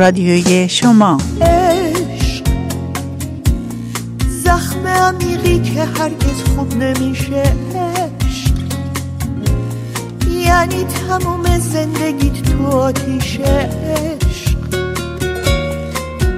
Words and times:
رادیوی 0.00 0.68
شما. 0.68 1.18
عشق. 1.40 2.44
زخم 4.44 4.86
عمیقی 4.86 5.58
که 5.58 5.84
هرگز 5.84 6.42
خوب 6.56 6.74
نمیشه. 6.74 7.42
عشق. 7.74 8.54
یعنی 10.30 10.84
تموم 10.84 11.58
زندگیت 11.58 12.42
تو 12.42 12.66
آتیشه. 12.66 13.44
عشق. 13.44 14.56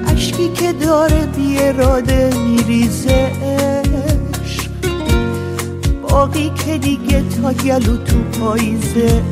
اشکی 0.06 0.48
که 0.48 0.73
داره 0.73 1.27
بی 1.27 1.59
اراده 1.59 2.31
میریزه. 2.47 3.31
عشق. 3.42 4.70
باقی 6.09 6.51
که 6.67 6.79
دیگه 6.79 7.23
تا 7.23 7.53
گلو 7.53 7.97
تو 7.97 8.19
پاییزه. 8.41 9.23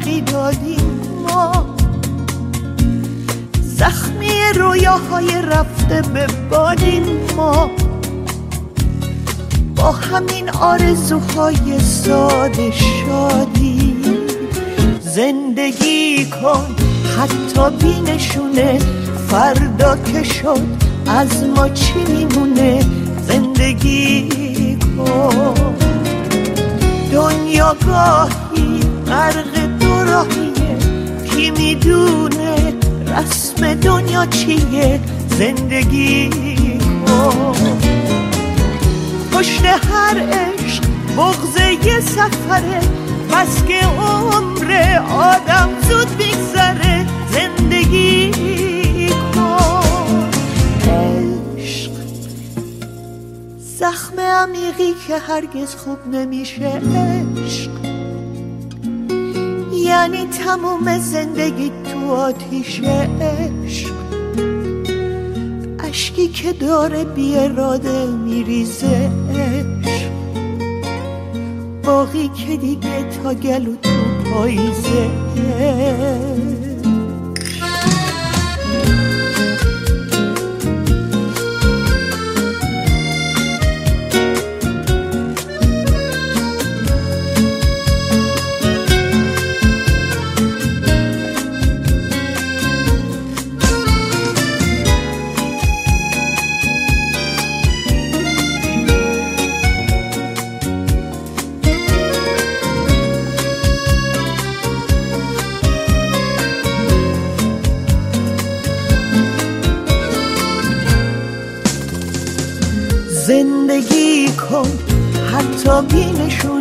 عاشقی 0.00 0.20
دادیم 0.20 1.00
ما. 1.28 1.76
زخمی 3.62 4.40
رویاهای 4.54 5.42
رفته 5.42 6.02
به 6.14 6.26
بادیم 6.50 7.02
ما. 7.36 7.70
با 9.76 9.92
همین 9.92 10.50
آرزوهای 10.50 11.80
ساده 11.80 12.70
شادی 12.70 13.96
زندگی 15.00 16.26
کن 16.26 16.76
حتی 17.18 17.76
بینشونه. 17.76 18.78
فردا 19.28 19.96
که 19.96 20.22
شد 20.22 20.66
از 21.06 21.44
ما 21.56 21.68
چی 21.68 21.94
میمونه؟ 22.08 22.80
زندگی 23.28 24.78
کن. 24.96 25.54
دنیا 27.12 27.76
گاهی 27.86 28.80
غرق 29.06 29.59
راهیه. 30.10 30.76
کی 31.24 31.50
می‌دونه 31.50 32.74
رسم 33.06 33.74
دنیا 33.74 34.26
چیه؟ 34.26 35.00
زندگی 35.38 36.30
پشت 39.32 39.64
هر 39.64 40.16
عشق 40.18 40.84
بغز 41.16 41.84
یه 41.86 42.00
سفره. 42.00 42.80
بس 43.32 43.64
که 43.68 43.86
عمر 43.86 44.98
آدم 45.10 45.68
زود 45.88 46.08
میگذره. 46.18 47.06
زندگی 47.32 48.30
کن 49.34 50.30
عشق. 51.58 51.90
زخم 53.78 54.20
عمیقی 54.20 54.94
که 55.08 55.18
هرگز 55.18 55.74
خوب 55.74 56.14
نمیشه. 56.14 56.80
عشق. 57.46 57.79
یعنی 60.00 60.26
تموم 60.26 60.98
زندگی 60.98 61.72
تو 61.84 62.10
آتیش 62.12 62.80
عشق. 63.20 63.92
اشکی 65.78 66.28
که 66.28 66.52
داره 66.52 67.04
بی 67.04 67.36
اراده 67.36 68.06
میریزه 68.06 69.10
باقی 71.84 72.28
که 72.28 72.56
دیگه 72.56 73.02
تا 73.02 73.34
گلو 73.34 73.76
تو 73.76 73.90
پاییزه 74.30 75.10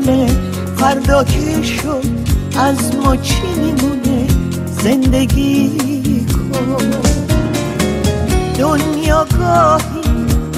بینشونه 0.10 0.28
فردا 0.78 1.24
که 1.24 1.64
شد؟ 1.64 2.04
از 2.60 2.96
ما 2.96 3.16
چی 3.16 3.42
میمونه؟ 3.58 4.28
زندگی 4.84 6.26
کن. 6.26 6.92
دنیا 8.60 9.28
گاهی 9.40 10.02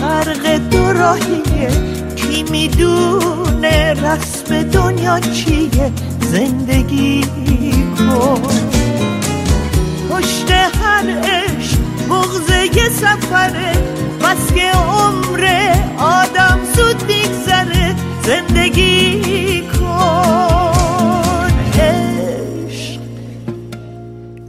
غرق 0.01 0.57
دو 0.71 0.93
راهیه 0.93 1.69
کی 2.15 2.43
می‌دونه 2.43 3.93
رسم 3.93 4.63
دنیا 4.63 5.19
چیه؟ 5.19 5.91
زندگی 6.31 7.25
کن. 7.97 8.41
پشت 10.09 10.51
هر 10.51 11.19
عشق 11.23 11.77
بغز 12.09 12.49
یه 12.75 12.89
سفره. 12.89 13.71
بس 14.21 14.53
که 14.55 14.71
عمر 14.71 15.73
آدم 15.97 16.59
زود 16.75 17.03
میگذره. 17.07 17.60
زندگی 18.25 19.61
کن. 19.61 21.51
عشق 21.79 23.01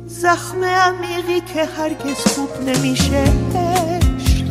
زخم 0.06 0.65
عمیقی 0.65 1.41
که 1.55 1.65
هرگز 1.65 2.16
خوب 2.34 2.50
نمیشه. 2.69 3.25
عشق 3.55 4.44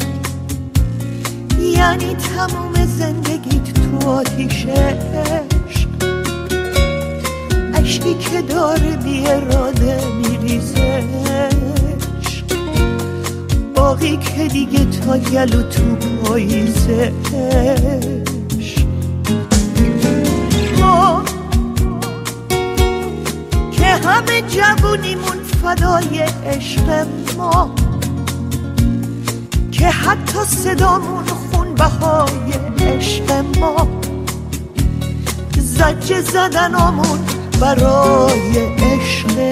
یعنی 1.60 2.16
تموم 2.16 2.86
زندگیت 2.86 3.74
تو 3.74 4.10
آتیشه 4.10 4.74
عشق 4.74 5.90
اشکی 7.74 8.14
که 8.14 8.42
داره 8.42 8.96
بی 8.96 9.28
اراده 9.28 10.06
میریزه. 10.06 11.04
باقی 13.76 14.18
که 14.18 14.48
دیگه 14.48 14.86
تا 14.86 15.18
گلو 15.18 15.62
تو 15.62 15.96
پاییزه 15.96 17.12
همه 24.22 24.42
جوونیمون 24.42 25.44
فدای 25.64 26.20
عشق 26.46 27.08
ما. 27.38 27.76
که 29.72 29.88
حتی 29.88 30.40
صدامون 30.48 31.26
خون 31.26 31.76
بهای 31.76 32.54
عشق 32.80 33.32
ما. 33.60 33.88
زجه 35.58 36.22
زدنامون 36.22 37.20
برای 37.62 38.58
عشق. 38.76 39.52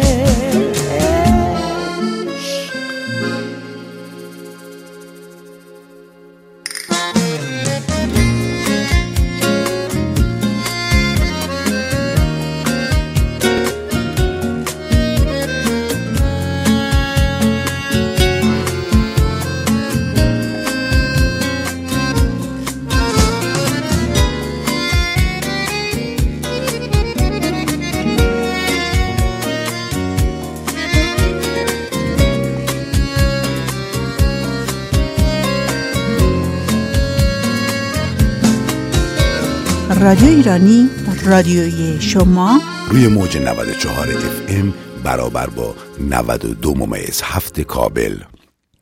رادیو 40.10 40.30
ایرانی 40.30 40.90
رادیوی 41.26 42.02
شما. 42.02 42.62
روی 42.90 43.08
موج 43.08 43.38
94 43.38 44.08
اف 44.10 44.42
ام 44.48 44.74
برابر 45.04 45.48
با 45.48 45.76
92 46.10 46.76
ممیز 46.76 47.22
هفت 47.24 47.62
کابل. 47.62 48.16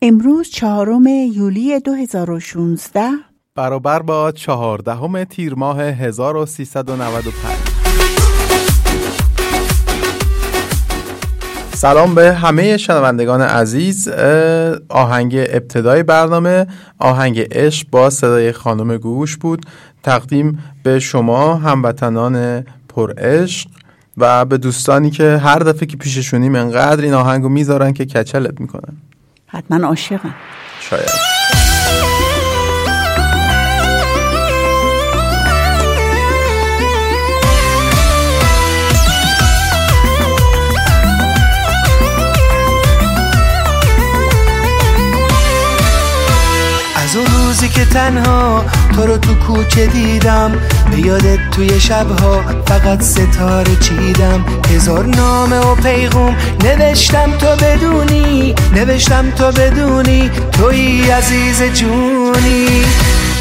امروز 0.02 0.50
چهارم 0.50 1.08
یولی 1.08 1.80
2016 1.80 3.10
برابر 3.56 4.02
با 4.02 4.32
چهاردهم 4.32 5.24
تیر 5.24 5.54
ماه 5.54 5.82
1395 5.82 7.78
سلام 11.78 12.16
به 12.16 12.34
همه 12.34 12.78
شنوندگان 12.78 13.42
عزیز. 13.42 14.10
آهنگ 14.90 15.36
ابتدای 15.36 16.04
برنامه 16.04 16.68
آهنگ 17.00 17.40
عشق 17.52 17.88
با 17.92 18.10
صدای 18.10 18.52
خانم 18.52 18.98
گوش 18.98 19.38
بود. 19.38 19.66
تقدیم 20.08 20.64
به 20.84 21.00
شما 21.00 21.56
هموطنان 21.56 22.66
پر 22.90 23.14
عشق 23.18 23.70
و 24.18 24.46
به 24.46 24.58
دوستانی 24.58 25.12
که 25.12 25.38
هر 25.38 25.60
دفعه 25.60 25.86
که 25.86 25.98
پیششونیم 25.98 26.56
انقدر 26.56 27.04
این 27.04 27.14
آهنگو 27.14 27.50
می‌ذارن 27.50 27.94
که 27.94 28.06
کچلت 28.06 28.62
می‌کنن. 28.62 28.98
حتما 29.48 29.88
عاشقم. 29.88 30.36
شاید. 30.80 31.38
روزی 47.58 47.70
که 47.70 47.86
تنها 47.86 48.66
تو 48.98 49.06
رو 49.06 49.18
تو 49.18 49.34
کوچه 49.36 49.86
دیدم. 49.86 50.52
به 50.92 51.00
یادت 51.00 51.40
توی 51.52 51.80
شبها 51.80 52.42
فقط 52.66 53.02
ستاره 53.02 53.76
چیدم. 53.76 54.46
هزار 54.70 55.06
نامه 55.06 55.60
و 55.60 55.76
پیغوم. 55.76 56.36
نوشتم 56.64 57.32
تو 57.32 57.48
بدونی 57.48 58.56
نوشتم 58.76 59.32
تو 59.32 59.52
بدونی. 59.52 60.32
توی 60.52 61.12
عزیز 61.12 61.64
جونی. 61.64 62.86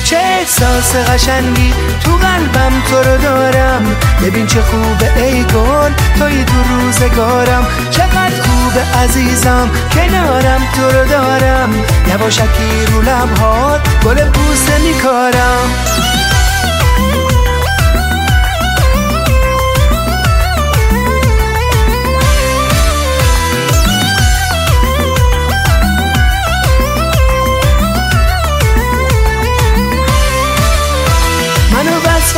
چه 0.04 0.16
احساس 0.16 0.96
قشنگی 0.96 1.72
تو 2.04 2.10
قلبم 2.10 2.72
تو 2.90 2.96
رو 2.96 3.18
دارم. 3.18 3.96
ببین 4.22 4.46
چه 4.46 4.60
خوبه 4.60 5.24
ای 5.24 5.42
گل 5.42 5.90
توی 6.18 6.44
تو 6.44 6.74
روزگارم. 6.74 7.66
چقدر 7.90 8.45
خوبه 8.76 8.98
عزیزم 8.98 9.70
کنارم 9.92 10.62
تو 10.74 10.82
رو 10.82 11.08
دارم. 11.08 11.70
یواشکی 12.08 12.86
رو 12.92 13.02
لبهات 13.02 13.80
گل 14.04 14.24
بوسه 14.30 14.78
میکارم. 14.78 16.05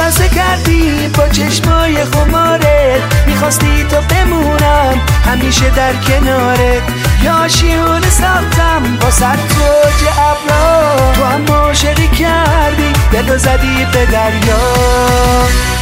وسوسه 0.08 0.28
کردی 0.28 1.08
با 1.08 1.28
چشمای 1.28 2.05
خمارت. 2.05 3.00
می‌خواستی 3.26 3.84
تو 3.90 3.96
بمونم 4.00 5.00
همیشه 5.26 5.70
در 5.70 5.93
کنارت. 5.94 6.82
یا 7.22 7.49
شیون 7.49 8.00
ساختم 8.00 8.96
با 9.00 9.10
سر 9.10 9.37
توج 9.37 10.08
ابرا. 10.08 11.12
تو 11.12 11.25
هم 11.25 11.46
عاشقی 11.46 12.08
کردی 12.08 12.93
دلو 13.12 13.38
زدی 13.38 13.87
به 13.93 14.06
دریا. 14.06 14.58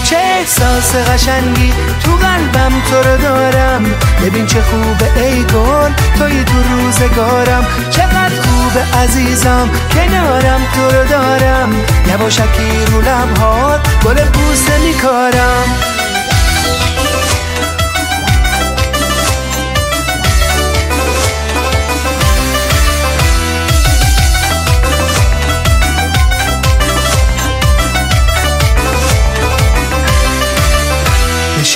چه 0.04 0.16
احساس 0.16 0.94
قشنگی 0.96 1.72
تو 2.04 2.10
قلبم 2.10 2.72
تو 2.90 2.96
رو 2.96 3.16
دارم. 3.16 3.84
ببین 4.22 4.46
چه 4.46 4.62
خوبه 4.62 5.22
ای 5.22 5.42
گل 5.42 5.92
توی 6.18 6.44
تو 6.44 6.62
روزگارم. 6.70 7.66
چقدر 7.90 8.25
خوبه 8.66 8.98
عزیزم 8.98 9.70
کنارم 9.94 10.60
تو 10.74 10.96
رو 10.96 11.08
دارم. 11.08 11.70
یواشکی 12.08 12.84
رو 12.92 13.00
لبهات 13.00 13.80
گل 14.04 14.24
بوسه 14.24 14.78
میکارم. 14.78 15.95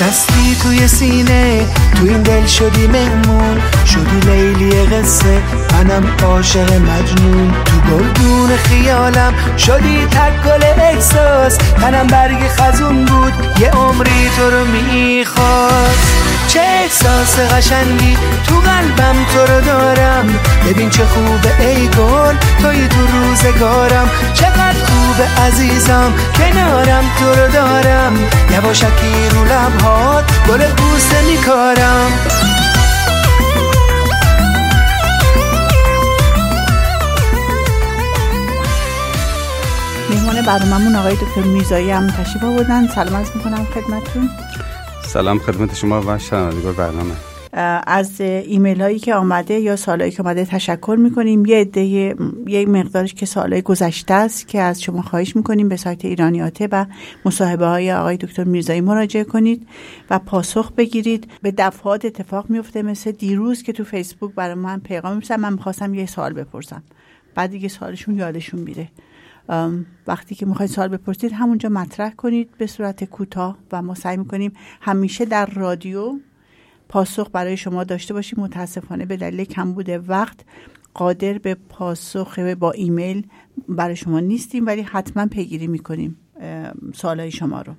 نشستی 0.01 0.57
توی 0.63 0.89
سینه 0.89 1.67
تو 1.97 2.05
این 2.05 2.23
دل 2.23 2.47
شدی 2.47 2.87
مهمون. 2.87 3.61
شدی 3.87 4.31
لیلی 4.31 4.87
قصه 4.87 5.43
منم 5.73 6.05
عاشق 6.23 6.73
مجنون. 6.73 7.53
تو 7.65 7.77
گلدون 7.91 8.57
خیالم 8.57 9.35
شدی 9.59 10.07
تک 10.11 10.43
گل 10.45 10.65
احساس. 10.83 11.57
تنم 11.57 12.07
برگ 12.07 12.49
خزون 12.49 13.05
بود 13.05 13.33
یه 13.61 13.71
عمری 13.71 14.31
تو 14.37 14.51
رو 14.51 14.65
می‌خواست. 14.67 16.31
چه 16.49 16.61
احساس 16.61 17.39
قشنگی 17.39 18.17
تو 18.47 18.55
قلبم 18.55 19.17
تو 19.33 19.53
رو 19.53 19.61
دارم. 19.61 20.39
ببین 20.67 20.91
چه 20.91 21.05
خوبه 21.05 21.67
ای 21.67 21.89
گل 21.89 22.35
توی 22.63 22.89
تو 22.89 23.07
روزگارم. 23.07 24.11
چقدر 24.35 24.50
خوبه 25.21 25.41
عزیزم 25.41 26.13
کنارم 26.37 27.05
تو 27.19 27.25
رو 27.25 27.53
دارم. 27.53 28.15
یواشکی 28.51 29.29
رو 29.31 29.45
لبهات 29.45 30.25
گل 30.49 30.59
بوسه 30.59 31.23
میکارم. 31.23 32.13
مهمان 40.11 40.43
برنامه‌مون 40.43 40.97
آقای 40.97 41.15
دکتر 41.15 41.41
میزایی 41.41 41.91
هم 41.91 42.07
تشریف 42.07 42.45
آوردن. 42.45 42.89
سلام 42.89 43.17
عرض 43.17 43.31
می‌کنم 43.35 43.67
خدمتتون. 43.75 44.31
سلام 45.07 45.39
خدمت 45.39 45.75
شما 45.75 46.03
و 46.07 46.19
شنوندگان 46.19 46.73
برنامه. 46.73 47.15
از 47.53 48.21
ایمیل 48.21 48.81
هایی 48.81 48.99
که 48.99 49.15
آمده 49.15 49.55
یا 49.55 49.77
سالهایی 49.77 50.13
که 50.13 50.23
آمده 50.23 50.45
تشکر 50.45 50.97
می‌کنیم. 51.01 51.47
یه 51.47 51.57
عده 51.57 51.85
یه 52.47 52.67
مقدارش 52.67 53.15
که 53.15 53.27
سالهای 53.27 53.63
گذشته 53.63 54.15
است 54.15 54.49
که 54.49 54.61
از 54.61 54.83
شما 54.83 55.03
خواهش 55.03 55.37
می‌کنیم 55.37 55.69
به 55.69 55.77
سایت 55.77 56.05
ایرانیاته 56.05 56.69
و 56.73 56.87
مصاحبه 57.25 57.67
های 57.67 57.93
آقای 57.93 58.17
دکتر 58.17 58.45
میرزایی 58.45 58.81
مراجعه 58.81 59.25
کنید 59.25 59.67
و 60.11 60.19
پاسخ 60.19 60.73
بگیرید. 60.73 61.31
به 61.43 61.51
دفعات 61.51 62.05
اتفاق 62.05 62.51
میفته 62.51 62.83
مثل 62.83 63.11
دیروز 63.11 63.63
که 63.63 63.73
تو 63.73 63.85
فیسبوک 63.85 64.35
برای 64.35 64.55
من 64.55 64.81
پیغام 64.81 65.13
می‌رسن. 65.13 65.41
من 65.41 65.53
می‌خواستم 65.53 65.95
یه 65.95 66.07
سوال 66.07 66.33
بپرسم. 66.33 66.83
بعد 67.35 67.51
دیگه 67.51 67.69
سالشون 67.69 68.19
یادشون 68.19 68.61
میره. 68.61 68.89
وقتی 70.07 70.35
که 70.35 70.47
می‌خواید 70.47 70.71
سوال 70.71 70.89
بپرسید 70.89 71.33
همونجا 71.33 71.69
مطرح 71.69 72.11
کنید 72.11 72.51
به 72.59 72.67
صورت 72.67 73.05
کوتاه 73.05 73.59
و 73.73 73.83
ما 73.83 73.95
سعی 73.95 74.17
می‌کنیم 74.17 74.53
همیشه 74.81 75.25
در 75.25 75.47
رادیو 75.47 76.19
پاسخ 76.91 77.29
برای 77.33 77.57
شما 77.57 77.85
داشته 77.85 78.15
باشیم. 78.15 78.41
متاسفانه 78.41 79.05
به 79.05 79.17
دلیل 79.17 79.45
کمبود 79.45 79.89
وقت 80.09 80.41
قادر 80.95 81.39
به 81.39 81.55
پاسخ 81.55 82.39
با 82.39 82.71
ایمیل 82.71 83.27
برای 83.69 83.97
شما 83.97 84.21
نیستیم 84.21 84.67
ولی 84.67 84.83
حتما 84.83 85.27
پیگیری 85.27 85.67
می‌کنیم 85.67 86.17
سوالای 86.95 87.31
شما 87.31 87.63
رو. 87.63 87.73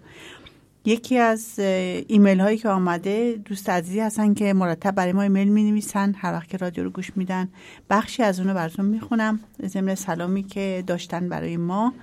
یکی 0.86 1.18
از 1.18 1.60
ایمیل 2.08 2.40
هایی 2.40 2.58
که 2.58 2.70
آمده 2.70 3.42
دوست 3.46 3.70
عزیزی 3.70 4.00
هستن 4.00 4.34
که 4.34 4.54
مرتب 4.54 4.96
برای 4.96 5.14
ما 5.14 5.22
ایمیل 5.22 5.48
می 5.48 5.72
نویسن 5.72 6.14
هر 6.18 6.34
وقت 6.34 6.50
که 6.50 6.58
رادیو 6.58 6.84
رو 6.84 6.90
گوش 6.90 7.12
میدن. 7.16 7.50
بخشی 7.90 8.24
از 8.24 8.40
اونو 8.40 8.54
براتون 8.54 8.86
می‌خونم. 8.86 9.40
ضمن 9.66 9.96
سلامی 9.96 10.44
که 10.44 10.84
داشتن 10.88 11.30
برای 11.30 11.58
ما. 11.58 11.94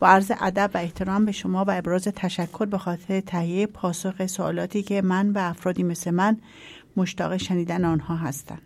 با 0.00 0.08
عرض 0.08 0.32
ادب 0.40 0.70
و 0.74 0.78
احترام 0.78 1.24
به 1.24 1.32
شما 1.32 1.64
و 1.64 1.70
ابراز 1.70 2.04
تشکر 2.04 2.64
به 2.64 2.78
خاطر 2.78 3.20
تهیه 3.20 3.66
پاسخ 3.66 4.26
سوالاتی 4.26 4.82
که 4.82 5.02
من 5.02 5.30
و 5.30 5.38
افرادی 5.38 5.82
مثل 5.82 6.10
من 6.10 6.36
مشتاق 6.96 7.36
شنیدن 7.36 7.84
آنها 7.84 8.16
هستند. 8.16 8.62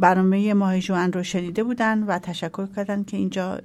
برنامه 0.00 0.54
ماه 0.54 0.80
جوان 0.80 1.12
رو 1.12 1.22
شنیده 1.22 1.64
بودن 1.64 2.02
و 2.02 2.18
تشکر 2.18 2.66
کردن 2.66 3.04
که 3.04 3.16
اینجا 3.16 3.58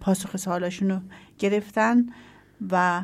پاسخ 0.00 0.36
سوالاشون 0.36 0.90
رو 0.90 1.00
گرفتن 1.38 2.06
و 2.70 3.02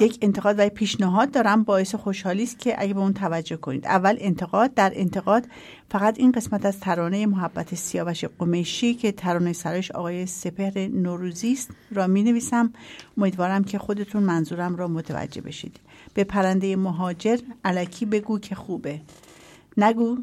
یک 0.00 0.18
انتقاد 0.22 0.54
و 0.58 0.68
پیشنهاد 0.68 1.30
دارم 1.30 1.64
باعث 1.64 1.94
خوشحالی 1.94 2.42
است 2.42 2.58
که 2.58 2.74
اگه 2.82 2.94
به 2.94 3.00
اون 3.00 3.12
توجه 3.12 3.56
کنید. 3.56 3.86
اول 3.86 4.16
انتقاد 4.20 4.74
در 4.74 4.92
انتقاد 4.94 5.46
فقط 5.90 6.18
این 6.18 6.32
قسمت 6.32 6.66
از 6.66 6.80
ترانه 6.80 7.26
محبت 7.26 7.74
سیاوش 7.74 8.24
قمیشی 8.24 8.94
که 8.94 9.12
ترانه 9.12 9.52
سرش 9.52 9.90
آقای 9.90 10.26
سپهر 10.26 10.88
نوروزی 10.88 11.52
است 11.52 11.70
را 11.90 12.06
می 12.06 12.22
نویسم 12.22 12.72
امیدوارم 13.18 13.64
که 13.64 13.78
خودتون 13.78 14.22
منظورم 14.22 14.76
را 14.76 14.88
متوجه 14.88 15.40
بشید. 15.40 15.80
به 16.14 16.24
پرنده 16.24 16.76
مهاجر 16.76 17.38
علکی 17.64 18.06
بگو 18.06 18.38
که 18.38 18.54
خوبه. 18.54 19.00
نگو 19.76 20.18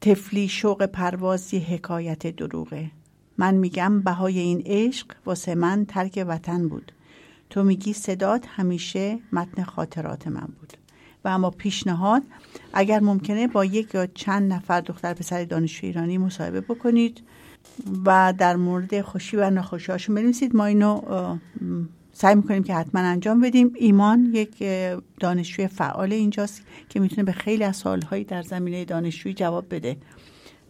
تفلی 0.00 0.48
شوق 0.48 0.86
پروازی 0.86 1.58
حکایت 1.58 2.26
دروغه. 2.26 2.90
من 3.38 3.54
میگم 3.54 4.00
بهای 4.00 4.38
این 4.38 4.62
عشق 4.66 5.06
واسه 5.26 5.54
من 5.54 5.84
ترک 5.84 6.24
وطن 6.28 6.68
بود. 6.68 6.92
تو 7.50 7.64
میگی 7.64 7.92
صدات 7.92 8.44
همیشه 8.48 9.18
متن 9.32 9.62
خاطرات 9.62 10.28
من 10.28 10.48
بود. 10.60 10.72
و 11.24 11.28
اما 11.28 11.50
پیشنهاد 11.50 12.22
اگر 12.72 13.00
ممکنه 13.00 13.46
با 13.46 13.64
یک 13.64 13.94
یا 13.94 14.06
چند 14.06 14.52
نفر 14.52 14.80
دختر 14.80 15.14
پسر 15.14 15.44
دانشجو 15.44 15.86
ایرانی 15.86 16.18
مصاحبه 16.18 16.60
بکنید 16.60 17.22
و 18.06 18.34
در 18.38 18.56
مورد 18.56 19.00
خوشی 19.00 19.36
و 19.36 19.50
ناخوشی 19.50 19.92
هاشون 19.92 20.14
بنویسید. 20.14 20.56
ما 20.56 20.64
اینو 20.64 21.00
سعی 22.12 22.34
می‌کنیم 22.34 22.62
که 22.62 22.74
حتما 22.74 23.00
انجام 23.00 23.40
بدیم. 23.40 23.72
ایمان 23.76 24.30
یک 24.32 24.64
دانشجوی 25.20 25.66
فعال 25.66 26.12
اینجاست 26.12 26.62
که 26.88 27.00
می‌تونه 27.00 27.22
به 27.22 27.32
خیلی 27.32 27.64
از 27.64 27.76
سوالهایی 27.76 28.24
در 28.24 28.42
زمینه 28.42 28.84
دانشجویی 28.84 29.34
جواب 29.34 29.74
بده. 29.74 29.96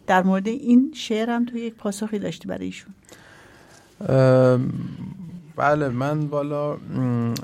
در 0.07 0.23
مورد 0.23 0.47
این 0.47 0.91
شعر 0.95 1.29
هم 1.29 1.45
تو 1.45 1.57
یک 1.57 1.73
پاسخی 1.73 2.19
داشتی 2.19 2.47
برای 2.47 2.65
ایشون. 2.65 2.93
بله 5.55 5.89
من 5.89 6.27
بالا 6.27 6.77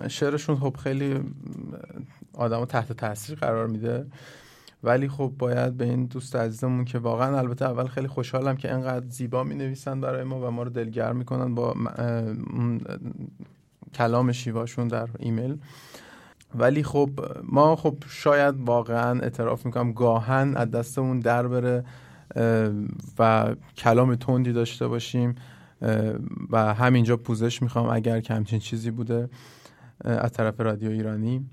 شعرشون 0.08 0.56
خب 0.56 0.76
خیلی 0.84 1.20
آدم 2.34 2.66
تحت 2.66 2.94
تاثیر 2.94 3.36
قرار 3.36 3.68
میده. 3.68 4.06
ولی 4.84 5.08
خب 5.08 5.32
باید 5.40 5.78
به 5.78 5.86
این 5.86 6.06
دوست 6.06 6.36
عزیزمون 6.36 6.86
که 6.86 7.00
واقعا 7.00 7.38
البته 7.38 7.66
اول 7.66 7.88
خیلی 7.88 8.08
خوشحالم 8.08 8.58
که 8.58 8.74
انقدر 8.74 9.06
زیبا 9.10 9.44
می 9.44 9.56
نویسن 9.56 10.02
برای 10.02 10.24
ما 10.24 10.48
و 10.48 10.52
ما 10.52 10.64
رو 10.64 10.70
دلگرم 10.70 11.16
می‌کنن 11.16 11.56
با 11.56 11.76
کلام 13.94 14.32
شیواشون 14.32 14.88
در 14.88 15.10
ایمیل. 15.20 15.58
ولی 16.56 16.84
خب 16.84 17.10
ما 17.44 17.76
خب 17.76 17.96
شاید 18.08 18.56
واقعا 18.66 19.20
اعتراف 19.20 19.66
می‌کنم 19.66 19.94
گاهن 19.94 20.54
از 20.56 20.72
دستمون 20.72 21.20
در 21.20 21.48
بره 21.48 21.86
و 23.20 23.56
کلام 23.78 24.16
تندی 24.16 24.54
داشته 24.54 24.88
باشیم. 24.88 25.36
و 26.50 26.74
همینجا 26.74 27.18
پوزش 27.18 27.62
می‌خوام 27.62 27.90
اگر 27.90 28.20
که 28.20 28.34
همچین 28.34 28.60
چیزی 28.60 28.92
بوده 28.92 29.30
از 30.04 30.32
طرف 30.32 30.62
رادیو 30.62 30.90
ایرانی. 30.92 31.46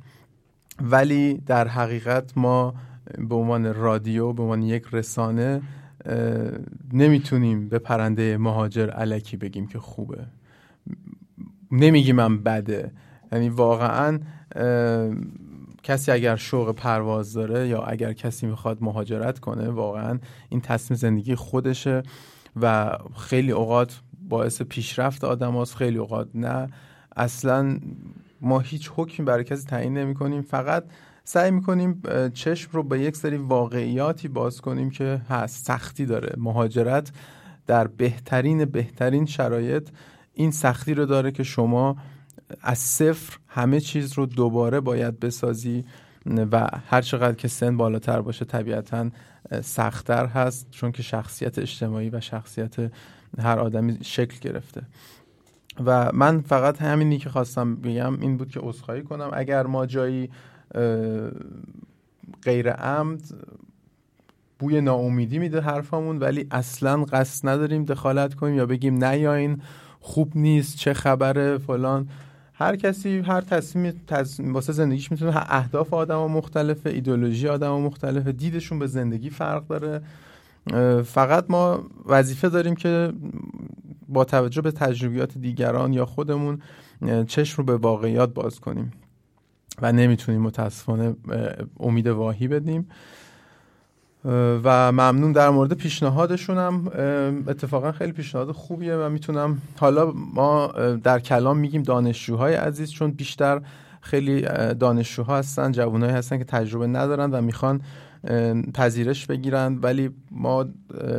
ولی 0.82 1.34
در 1.34 1.68
حقیقت 1.68 2.32
ما 2.38 2.74
به 3.28 3.34
عنوان 3.34 3.74
رادیو 3.74 4.32
به 4.32 4.42
عنوان 4.42 4.62
یک 4.62 4.84
رسانه 4.92 5.62
نمی‌تونیم 6.92 7.68
به 7.68 7.78
پرنده 7.78 8.36
مهاجر 8.36 8.90
علکی 8.90 9.36
بگیم 9.36 9.66
که 9.66 9.78
خوبه. 9.78 10.26
نمیگیم 11.72 12.16
من 12.16 12.42
بده. 12.42 12.92
یعنی 13.32 13.48
واقعا 13.48 14.18
کسی 15.82 16.10
اگر 16.10 16.36
شوق 16.36 16.74
پرواز 16.74 17.32
داره 17.32 17.68
یا 17.68 17.82
اگر 17.82 18.12
کسی 18.12 18.46
می‌خواد 18.46 18.78
مهاجرت 18.80 19.38
کنه 19.38 19.68
واقعا 19.68 20.18
این 20.48 20.60
تصمیم 20.60 20.96
زندگی 20.96 21.34
خودشه 21.34 22.02
و 22.60 22.98
خیلی 23.16 23.52
اوقات 23.52 24.00
باعث 24.28 24.62
پیشرفت 24.62 25.24
آدم 25.24 25.52
هاست 25.52 25.74
خیلی 25.74 25.98
اوقات 25.98 26.28
نه. 26.34 26.68
اصلا 27.16 27.78
ما 28.40 28.60
هیچ 28.60 28.90
حکمی 28.96 29.26
برای 29.26 29.44
کسی 29.44 29.66
تعیین 29.66 29.98
نمی 29.98 30.14
کنیم 30.14 30.42
فقط 30.42 30.84
سعی 31.24 31.50
می‌کنیم 31.50 32.02
چشم 32.34 32.70
رو 32.72 32.82
به 32.82 33.00
یک 33.00 33.16
سری 33.16 33.36
واقعیاتی 33.36 34.28
باز 34.28 34.60
کنیم 34.60 34.90
که 34.90 35.20
هست 35.30 35.66
سختی 35.66 36.06
داره. 36.06 36.34
مهاجرت 36.36 37.12
در 37.66 37.86
بهترین 37.86 38.64
بهترین 38.64 39.26
شرایط 39.26 39.88
این 40.34 40.50
سختی 40.50 40.94
رو 40.94 41.06
داره 41.06 41.32
که 41.32 41.42
شما 41.42 41.96
از 42.62 42.78
صفر 42.78 43.38
همه 43.48 43.80
چیز 43.80 44.12
رو 44.12 44.26
دوباره 44.26 44.80
باید 44.80 45.20
بسازی 45.20 45.84
و 46.26 46.68
هر 46.86 47.02
چقدر 47.02 47.36
که 47.36 47.48
سن 47.48 47.76
بالاتر 47.76 48.20
باشه 48.20 48.44
طبیعتا 48.44 49.10
سختتر 49.62 50.26
هست. 50.26 50.70
چون 50.70 50.92
که 50.92 51.02
شخصیت 51.02 51.58
اجتماعی 51.58 52.10
و 52.10 52.20
شخصیت 52.20 52.76
هر 53.38 53.58
آدمی 53.58 53.98
شکل 54.02 54.38
گرفته. 54.40 54.82
و 55.84 56.10
من 56.14 56.40
فقط 56.40 56.82
همینی 56.82 57.18
که 57.18 57.30
خواستم 57.30 57.76
بگم 57.76 58.20
این 58.20 58.36
بود 58.36 58.50
که 58.50 58.60
عذرخواهی 58.60 59.02
کنم. 59.02 59.30
اگر 59.32 59.66
ما 59.66 59.86
جایی 59.86 60.30
غیر 62.42 62.70
عمد 62.70 63.20
بوی 64.58 64.80
ناامیدی 64.80 65.38
میده 65.38 65.60
حرفامون 65.60 66.18
ولی 66.18 66.46
اصلا 66.50 67.04
قصد 67.04 67.48
نداریم 67.48 67.84
دخالت 67.84 68.34
کنیم 68.34 68.56
یا 68.56 68.66
بگیم 68.66 69.04
نه 69.04 69.18
یا 69.18 69.34
این 69.34 69.62
خوب 70.00 70.32
نیست 70.34 70.76
چه 70.76 70.94
خبره 70.94 71.58
فلان. 71.58 72.08
هر 72.54 72.76
کسی 72.76 73.18
هر 73.18 73.40
تصمیم 73.40 74.54
واسه 74.54 74.72
زندگیش 74.72 75.10
می‌تونه 75.12 75.32
اهداف 75.36 75.94
آدم 75.94 76.18
مختلفه 76.18 76.90
ایدولوژی 76.90 77.48
آدم 77.48 77.72
مختلفه 77.72 78.32
دیدشون 78.32 78.78
به 78.78 78.86
زندگی 78.86 79.30
فرق 79.30 79.66
داره. 79.66 80.02
فقط 81.04 81.44
ما 81.48 81.82
وظیفه 82.06 82.48
داریم 82.48 82.74
که 82.74 83.12
با 84.08 84.24
توجه 84.24 84.62
به 84.62 84.70
تجربیات 84.70 85.38
دیگران 85.38 85.92
یا 85.92 86.06
خودمون 86.06 86.62
چشم 87.26 87.56
رو 87.56 87.64
به 87.64 87.76
واقعیات 87.76 88.34
باز 88.34 88.60
کنیم 88.60 88.90
و 89.82 89.92
نمی‌تونیم 89.92 90.40
متاسفانه 90.40 91.16
امید 91.80 92.06
واهی 92.06 92.48
بدیم. 92.48 92.88
و 94.64 94.92
ممنون 94.92 95.32
در 95.32 95.50
مورد 95.50 95.72
پیشنهادشونم. 95.72 96.86
اتفاقا 97.46 97.92
خیلی 97.92 98.12
پیشنهاد 98.12 98.52
خوبیه 98.52 98.96
و 98.96 99.08
می‌تونم 99.08 99.62
حالا 99.76 100.12
ما 100.34 100.66
در 101.02 101.18
کلام 101.20 101.58
میگیم 101.58 101.82
دانشجوهای 101.82 102.54
عزیز 102.54 102.90
چون 102.90 103.10
بیشتر 103.10 103.60
خیلی 104.00 104.42
دانشجوها 104.74 105.38
هستن 105.38 105.72
جوانایی 105.72 106.12
هستن 106.12 106.38
که 106.38 106.44
تجربه 106.44 106.86
ندارن 106.86 107.30
و 107.30 107.40
می‌خوان 107.40 107.80
پذیرش 108.74 109.26
بگیرن 109.26 109.78
ولی 109.82 110.10
ما 110.30 110.66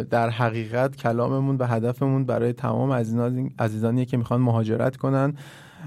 در 0.09 0.29
حقیقت 0.29 0.95
کلاممون 0.95 1.57
و 1.57 1.65
هدفمون 1.65 2.25
برای 2.25 2.53
تمام 2.53 2.91
عزیزانیه 3.59 4.05
که 4.05 4.17
می‌خوان 4.17 4.41
مهاجرت 4.41 4.97
کنن 4.97 5.33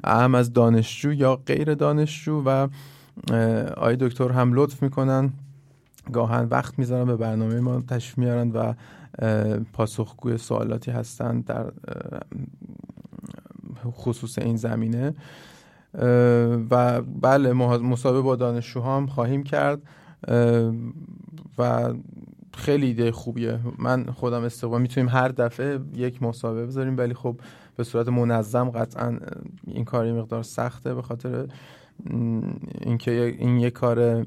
هم 0.05 0.35
از 0.35 0.53
دانشجو 0.53 1.13
یا 1.13 1.37
غیر 1.37 1.75
دانشجو 1.75 2.43
و 2.47 2.69
آقای 3.77 3.97
دکتر 3.97 4.29
هم 4.29 4.53
لطف 4.55 4.83
می‌کنن. 4.83 5.33
گاهن 6.13 6.45
وقت 6.45 6.79
می‌ذارن 6.79 7.07
به 7.07 7.17
برنامه 7.17 7.61
ما 7.61 7.81
تشریف 7.81 8.19
میارن 8.19 8.51
و 8.51 8.75
پاسخگوی 9.73 10.39
سوالاتی 10.39 10.91
هستن 10.91 11.41
در 11.41 11.73
خصوص 13.91 14.39
این 14.39 14.57
زمینه. 14.57 15.15
و 16.71 17.03
بله 17.03 17.53
مصاحبه 17.53 18.21
با 18.21 18.37
دانشجوها 18.37 18.97
هم 18.97 19.07
خواهیم 19.07 19.43
کرد. 19.43 19.83
و 21.59 21.93
خیلی 22.55 22.87
ایده 22.87 23.13
خوبیه. 23.13 23.61
من 23.79 24.05
خودم 24.05 24.43
استقبال 24.43 24.83
می‌تونیم 24.83 25.09
هر 25.09 25.29
دفعه 25.29 25.81
یک 25.95 26.23
مسابقه 26.23 26.67
بذاریم 26.67 26.99
ولی 26.99 27.15
خب 27.15 27.41
به 27.77 27.85
صورت 27.85 28.09
منظم 28.09 28.71
قطعا 28.71 29.19
این 29.67 29.85
کاری 29.85 30.13
مقدار 30.13 30.43
سخته 30.43 30.95
به 30.95 31.03
خاطر 31.03 31.47
اینکه 32.81 33.37
این 33.39 33.57
یک 33.59 33.73
کار 33.73 34.27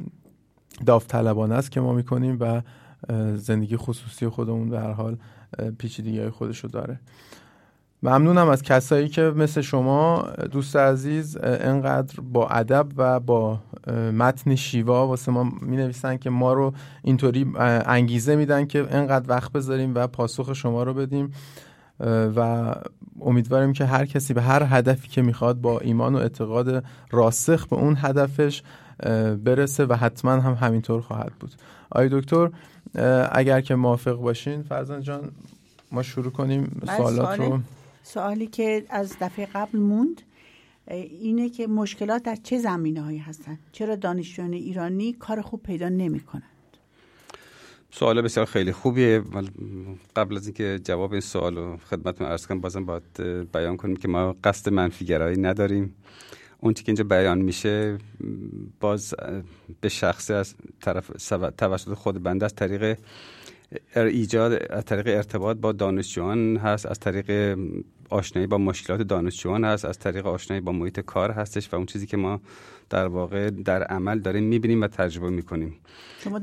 داوطلبانه 0.86 1.56
است 1.56 1.72
که 1.72 1.82
ما 1.82 1.94
می‌کنیم 1.94 2.38
و 2.40 2.62
زندگی 3.36 3.78
خصوصی 3.78 4.28
خودمون 4.28 4.70
به 4.70 4.80
هر 4.80 4.92
حال 4.92 5.18
پیچیدگی 5.78 6.20
های 6.20 6.30
خودشو 6.30 6.68
داره. 6.68 7.00
ممنونم 8.04 8.50
از 8.50 8.62
کسایی 8.62 9.10
که 9.10 9.22
مثل 9.22 9.62
شما 9.62 10.28
دوست 10.52 10.76
عزیز 10.76 11.38
انقدر 11.44 12.22
با 12.22 12.48
ادب 12.48 12.88
و 12.98 13.20
با 13.20 13.60
متن 13.92 14.56
شیوا 14.56 15.08
واسه 15.08 15.32
ما 15.32 15.44
می 15.62 15.78
نویسن 15.78 16.18
که 16.18 16.30
ما 16.30 16.54
رو 16.54 16.74
اینطوری 17.04 17.52
انگیزه 17.86 18.36
میدن 18.36 18.66
که 18.66 18.88
انقدر 18.90 19.30
وقت 19.30 19.52
بذاریم 19.52 19.96
و 19.96 20.08
پاسخ 20.08 20.54
شما 20.54 20.84
رو 20.84 20.94
بدیم. 20.94 21.34
و 22.36 22.72
امیدواریم 23.22 23.74
که 23.74 23.86
هر 23.86 24.06
کسی 24.06 24.34
به 24.34 24.42
هر 24.42 24.64
هدفی 24.70 25.08
که 25.08 25.22
می‌خواد 25.22 25.62
با 25.62 25.80
ایمان 25.80 26.16
و 26.16 26.18
اعتقاد 26.18 26.84
راسخ 27.12 27.68
به 27.68 27.76
اون 27.76 27.98
هدفش 28.00 28.64
برسه 29.44 29.86
و 29.86 29.94
حتما 29.94 30.32
هم 30.32 30.54
همینطور 30.54 31.02
خواهد 31.02 31.32
بود. 31.40 31.52
آی 31.92 32.10
دکتر 32.12 32.50
اگر 33.32 33.62
که 33.62 33.76
موافق 33.76 34.16
باشین 34.16 34.64
فرزان 34.64 35.02
جان 35.02 35.32
ما 35.92 36.04
شروع 36.04 36.32
کنیم 36.32 36.82
سوالات 36.98 37.40
رو. 37.40 37.60
سوالی 38.04 38.48
که 38.48 38.84
از 38.90 39.16
دفعه 39.22 39.48
قبل 39.56 39.80
موند. 39.80 40.22
اینه 40.88 41.50
که 41.50 41.68
مشکلات 41.68 42.24
در 42.24 42.36
چه 42.36 42.58
زمینه 42.58 43.02
هایی 43.02 43.18
هستن؟ 43.18 43.60
چرا 43.72 43.96
دانشجویان 43.96 44.54
ایرانی 44.54 45.14
کار 45.14 45.42
خوب 45.42 45.64
پیدا 45.64 45.90
نمی 45.90 46.20
کنند 46.20 46.44
سوال 47.92 48.22
بسیار 48.22 48.46
خیلی 48.46 48.72
خوبیه. 48.72 49.24
قبل 50.16 50.36
از 50.36 50.48
اینکه 50.48 50.80
جواب 50.84 51.12
این 51.12 51.22
سوال 51.22 51.56
رو 51.56 51.78
خدمتتون 51.78 52.28
عرض 52.28 52.48
کنم 52.48 52.62
بازم 52.62 52.86
باید 52.86 53.04
بیان 53.54 53.78
کنیم 53.78 53.96
که 53.96 54.08
ما 54.08 54.36
قصد 54.44 54.74
منفیگرایی 54.74 55.38
نداریم. 55.38 55.96
اون 56.60 56.74
که 56.74 56.84
اینجا 56.88 57.04
بیان 57.04 57.42
میشه 57.42 57.98
باز 58.80 59.14
به 59.82 59.90
شخصی 59.90 60.34
از 60.34 60.56
طرف 60.82 61.12
توسط 61.58 61.94
خود 61.94 62.24
بنده 62.24 62.46
از 62.46 62.56
طریق 62.56 62.98
ایجاد 63.96 64.54
از 64.70 64.86
طریق 64.86 65.08
ارتباط 65.08 65.58
با 65.58 65.72
دانشجویان 65.72 66.58
هست 66.58 66.86
از 66.86 67.00
طریق 67.00 67.60
آشنایی 68.10 68.48
با 68.48 68.58
مشکلات 68.58 69.02
دانشجویان 69.02 69.64
هست 69.64 69.86
از 69.86 70.00
طریق 70.00 70.28
آشنایی 70.28 70.62
با 70.62 70.72
محیط 70.72 71.00
کار 71.00 71.32
هستش 71.32 71.74
و 71.74 71.76
اون 71.76 71.86
چیزی 71.86 72.08
که 72.08 72.18
ما 72.18 72.42
در 72.90 73.08
واقع 73.08 73.50
در 73.50 73.84
عمل 73.84 74.20
داریم 74.20 74.44
می‌بینیم 74.44 74.82
و 74.82 74.88
تجربه 74.88 75.30
می‌کنیم. 75.30 75.76
شما 76.20 76.40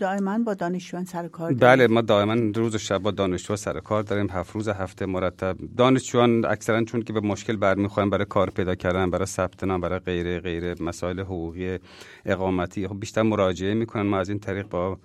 دائما 0.00 0.38
با 0.38 0.54
دانشجویان 0.54 1.04
سر 1.04 1.28
کار 1.28 1.52
داریم؟ 1.52 1.58
بله 1.58 1.94
ما 1.94 2.00
دائما 2.00 2.34
روز 2.34 2.74
و 2.74 2.78
شب 2.78 2.98
با 2.98 3.10
دانشجو 3.10 3.56
سر 3.56 3.80
کار 3.80 4.02
داریم. 4.02 4.26
هفت 4.30 4.54
روز 4.54 4.68
هفته 4.68 5.06
مرتب. 5.06 5.56
دانشجویان 5.76 6.44
اکثرا 6.44 6.84
چون 6.84 7.02
که 7.02 7.12
به 7.12 7.20
مشکل 7.20 7.56
برمیخورن 7.56 8.10
برای 8.10 8.24
کار 8.24 8.50
پیدا 8.50 8.74
کردن 8.74 9.10
برای 9.10 9.26
ثبت 9.26 9.64
نام 9.64 9.80
برای 9.80 9.98
غیره 9.98 10.40
غیره 10.40 10.74
مسائل 10.80 11.20
حقوقی 11.20 11.78
اقامتی 12.24 12.88
خب 12.88 13.00
بیشتر 13.00 13.22
مراجعه 13.22 13.74
می‌کنن. 13.74 14.02
ما 14.02 14.18
از 14.18 14.28
این 14.28 14.38
طریق 14.38 14.68
با 14.68 14.98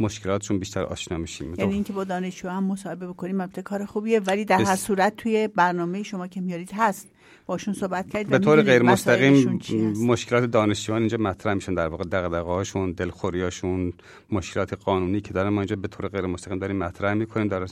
مشکلاتشون 0.00 0.58
بیشتر 0.58 0.82
آشنا 0.82 1.18
میشیم. 1.18 1.54
یعنی 1.58 1.74
اینکه 1.74 1.92
با 1.92 2.04
دانشجو 2.04 2.48
هم 2.48 2.64
مصاحبه 2.64 3.06
بکنیم 3.06 3.40
البته 3.40 3.62
کار 3.62 3.84
خوبیه 3.84 4.20
ولی 4.20 4.44
در 4.44 4.62
هر 4.62 4.76
صورت 4.76 5.16
توی 5.16 5.48
برنامه 5.48 6.02
شما 6.02 6.26
که 6.26 6.40
میارید 6.40 6.70
هست. 6.74 7.08
باشون 7.46 7.74
صحبت 7.74 8.10
کردید 8.10 8.28
به 8.28 8.38
طور 8.38 8.62
غیر 8.62 8.82
مستقیم 8.82 9.60
مشکلات 10.06 10.44
دانشجویان 10.44 11.02
اینجا 11.02 11.18
مطرح 11.18 11.54
میشن 11.54 11.74
در 11.74 11.88
واقع 11.88 12.04
دغدغه‌هاشون 12.04 12.92
دلخوریاشون 12.92 13.92
مشکلات 14.30 14.72
قانونی 14.72 15.20
که 15.20 15.32
دارن. 15.32 15.48
ما 15.48 15.60
اینجا 15.60 15.76
به 15.76 15.88
طور 15.88 16.08
غیر 16.08 16.26
مستقیم 16.26 16.58
داریم 16.58 16.76
مطرح 16.76 17.14
می‌کنیم. 17.14 17.48
در 17.48 17.66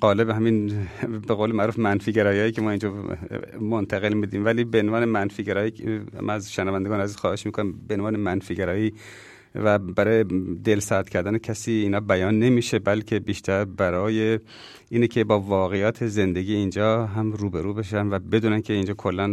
قالب 0.00 0.30
همین 0.30 0.86
به 1.28 1.34
قول 1.34 1.52
معروف 1.52 1.78
منفی 1.78 2.12
گرایایی 2.12 2.52
که 2.52 2.62
ما 2.62 2.70
اینجا 2.70 2.92
منتقل 3.60 4.12
میدیم. 4.12 4.44
ولی 4.44 4.64
به 4.64 4.80
عنوان 4.80 5.04
منفی 5.04 5.44
گرایی 5.44 5.72
من 6.20 6.34
از 6.34 6.52
شنوندگان 6.52 7.00
عزیز 7.00 7.16
خواهش 7.16 7.46
می‌کنم 7.46 7.74
به 7.88 7.94
عنوان 7.94 8.16
منفی 8.16 8.54
گرایی 8.54 8.92
و 9.64 9.78
برای 9.78 10.24
دل 10.64 10.78
سرد 10.78 11.08
کردن 11.08 11.38
کسی 11.38 11.72
اینا 11.72 12.00
بیان 12.00 12.38
نمیشه 12.38 12.78
بلکه 12.78 13.18
بیشتر 13.18 13.64
برای 13.64 14.40
اینه 14.88 15.06
که 15.06 15.24
با 15.24 15.40
واقعیات 15.40 16.06
زندگی 16.06 16.54
اینجا 16.54 17.06
هم 17.06 17.32
روبرو 17.32 17.74
بشن 17.74 18.06
و 18.06 18.18
بدونن 18.18 18.62
که 18.62 18.72
اینجا 18.72 18.94
کلا 18.94 19.26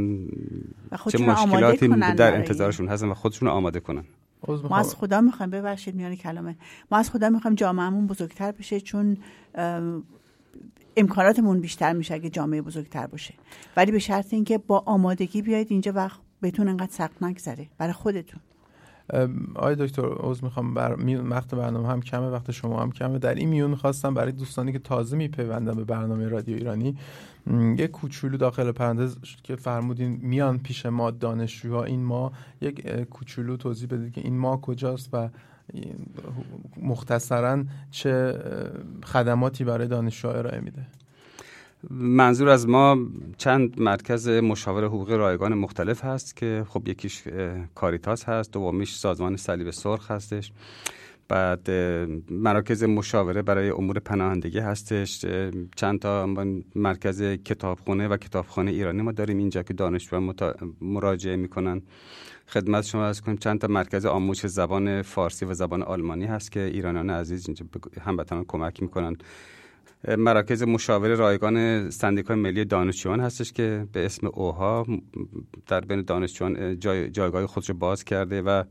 چه 1.10 1.18
مشکلاتی 1.18 1.88
در 1.88 2.36
انتظارشون 2.36 2.88
هستن 2.88 3.08
و 3.08 3.14
خودشون 3.14 3.48
آماده 3.48 3.80
کنن. 3.80 4.04
ما 4.70 4.78
از 4.78 4.96
خدا 4.96 5.22
می‌خوایم 5.22 5.50
ببخشید 5.50 5.96
میان 5.96 6.16
کلامه 6.16 6.56
ما 6.92 6.98
از 6.98 7.10
خدا 7.10 7.30
می‌خوایم 7.30 7.56
جامعهمون 7.56 8.08
بزرگتر 8.08 8.52
بشه 8.52 8.82
چون 8.82 9.18
امکاناتمون 10.98 11.60
بیشتر 11.60 11.94
میشه 11.94 12.14
اگه 12.14 12.30
جامعه 12.30 12.62
بزرگتر 12.62 13.08
باشه. 13.08 13.34
ولی 13.78 13.92
به 13.92 14.00
شرط 14.00 14.34
اینکه 14.34 14.58
با 14.58 14.84
آمادگی 14.86 15.42
بیاید 15.42 15.68
اینجا 15.70 15.92
وقت 15.92 16.20
بهتون 16.42 16.68
انقدر 16.68 16.92
سخت 16.92 17.24
نگذره. 17.24 17.68
برای 17.78 17.94
خودتون. 17.94 18.40
آقای 19.56 19.76
دکتر 19.76 20.06
عوض 20.06 20.44
می‌خوام 20.44 20.74
بر... 20.74 20.96
وقت 21.24 21.56
برنامه 21.56 21.88
هم 21.88 22.02
کمه 22.02 22.28
وقت 22.28 22.52
شما 22.52 22.82
هم 22.82 22.92
کمه. 22.92 23.20
در 23.20 23.36
این 23.36 23.50
میون 23.50 23.76
خواستم 23.76 24.14
برای 24.14 24.32
دوستانی 24.32 24.72
که 24.72 24.80
تازه 24.80 25.18
میپیوندن 25.18 25.76
به 25.76 25.84
برنامه 25.84 26.28
رادیو 26.28 26.58
ایرانی 26.58 26.98
یک 27.78 27.92
کوچولو 27.92 28.38
داخل 28.38 28.72
پرانتز 28.72 29.18
که 29.44 29.56
فرمودین 29.56 30.20
میان 30.22 30.60
پیش 30.60 30.86
ما 30.86 31.12
دانشجوها 31.12 31.84
این 31.84 32.04
ما 32.04 32.32
یک 32.62 32.88
کوچولو 32.90 33.58
توضیح 33.58 33.88
بدید 33.88 34.14
که 34.14 34.22
این 34.22 34.38
ما 34.38 34.58
کجاست 34.58 35.10
و 35.14 35.30
مختصرا 36.82 37.64
چه 37.92 38.40
خدماتی 39.04 39.64
برای 39.64 39.88
دانشجوها 39.88 40.34
ارائه 40.34 40.60
میده. 40.60 40.86
منظور 41.90 42.50
از 42.50 42.68
ما 42.68 42.98
چند 43.38 43.80
مرکز 43.80 44.30
مشاور 44.30 44.86
حقوقی 44.86 45.18
رایگان 45.18 45.54
مختلف 45.54 46.04
هست 46.04 46.36
که 46.36 46.66
خب 46.70 46.88
یکیش 46.88 47.24
کاریتاس 47.76 48.24
هست 48.24 48.52
دومیش 48.52 48.96
سازمان 48.96 49.38
صلیب 49.38 49.72
سرخ 49.72 50.12
هستش. 50.12 50.52
بعد 51.28 51.70
مراکز 52.32 52.84
مشاوره 52.84 53.42
برای 53.42 53.70
امور 53.70 54.00
پناهندگی 54.00 54.60
هستش. 54.60 55.26
چند 55.76 56.00
تا 56.00 56.26
مرکز 56.76 57.22
کتابخونه 57.22 58.08
و 58.08 58.18
کتابخانه 58.18 58.72
ایرانی 58.72 59.02
ما 59.02 59.12
داریم. 59.12 59.38
اینجا 59.38 59.64
که 59.64 59.74
دانشجویان 59.74 60.34
مراجعه 60.82 61.36
می‌کنن. 61.36 61.82
خدمت 62.48 62.86
شما 62.86 63.06
از 63.06 63.22
کنیم 63.22 63.38
چند 63.38 63.60
تا 63.60 63.68
مرکز 63.68 64.06
آموزش 64.06 64.46
زبان 64.46 65.02
فارسی 65.02 65.46
و 65.46 65.54
زبان 65.54 65.84
آلمانی 65.84 66.26
هست 66.26 66.52
که 66.52 66.60
ایرانیان 66.60 67.10
عزیز 67.10 67.48
اینجا 67.48 67.66
هموطنان 68.02 68.46
کمک 68.48 68.82
می‌کنن. 68.82 69.18
مراکز 70.08 70.64
مشاوره 70.64 71.16
رایگان 71.16 71.90
سندیکای 71.90 72.36
ملی 72.36 72.66
دانشجویان 72.66 73.20
هستش 73.20 73.54
که 73.54 73.88
به 73.92 74.06
اسم 74.06 74.28
اوها 74.28 74.86
در 75.68 75.82
بین 75.82 76.02
دانشجویان 76.02 76.80
جای 76.80 77.10
جایگاه 77.10 77.48
خودش 77.48 77.72
باز 77.72 78.04
کرده 78.04 78.42
و 78.42 78.64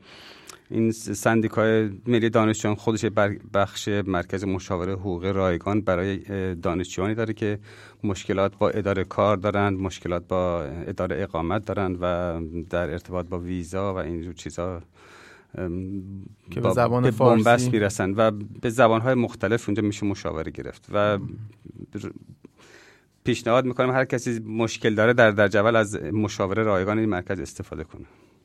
این 0.71 0.91
سندیکای 0.93 1.91
ملی 2.07 2.31
دانشجویان 2.31 2.77
خودش 2.77 3.05
بخش 3.55 3.89
مرکز 3.89 4.45
مشاوره 4.45 4.93
حقوق 4.93 5.25
رایگان 5.25 5.81
برای 5.81 6.19
دانشجویانی 6.55 7.15
داره 7.15 7.35
که 7.35 7.59
مشکلات 8.05 8.59
با 8.59 8.71
اداره 8.71 9.05
کار 9.05 9.37
دارند 9.37 9.80
مشکلات 9.80 10.28
با 10.28 10.63
اداره 10.63 11.23
اقامت 11.23 11.65
دارند 11.65 11.99
و 12.00 12.41
در 12.71 12.91
ارتباط 12.91 13.26
با 13.26 13.39
ویزا 13.39 13.95
و 13.95 13.97
اینجور 13.97 14.35
چیزها 14.35 14.83
که 16.50 16.60
به 16.60 16.71
زبان 16.71 17.10
فارسی 17.10 17.71
می‌رسن 17.71 18.15
و 18.17 18.30
به 18.60 18.71
زبانهای 18.71 19.15
مختلف 19.15 19.69
اونجا 19.69 19.82
میشه 19.82 20.06
مشاوره 20.06 20.50
گرفت 20.50 20.86
و 20.93 21.19
پیشنهاد 23.25 23.65
می‌کنم 23.65 23.91
هر 23.91 24.04
کسی 24.04 24.38
مشکل 24.38 24.95
داره 24.95 25.12
در 25.12 25.30
در 25.30 25.49
جول 25.49 25.76
از 25.76 26.02
مشاوره 26.02 26.62
رایگان 26.62 26.99
این 26.99 27.08
مرکز 27.08 27.41
استفاده 27.41 27.84
کنه. 27.84 28.04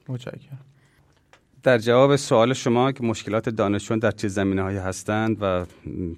متشکرم. 0.10 0.60
در 1.63 1.78
جواب 1.78 2.15
سوال 2.15 2.54
شما 2.54 2.91
که 2.91 3.04
مشکلات 3.04 3.50
دانشجویان 3.50 4.00
در 4.00 4.12
چه 4.12 4.28
زمینه 4.28 4.62
هایی 4.62 4.78
هستند 4.78 5.38
و 5.41 5.65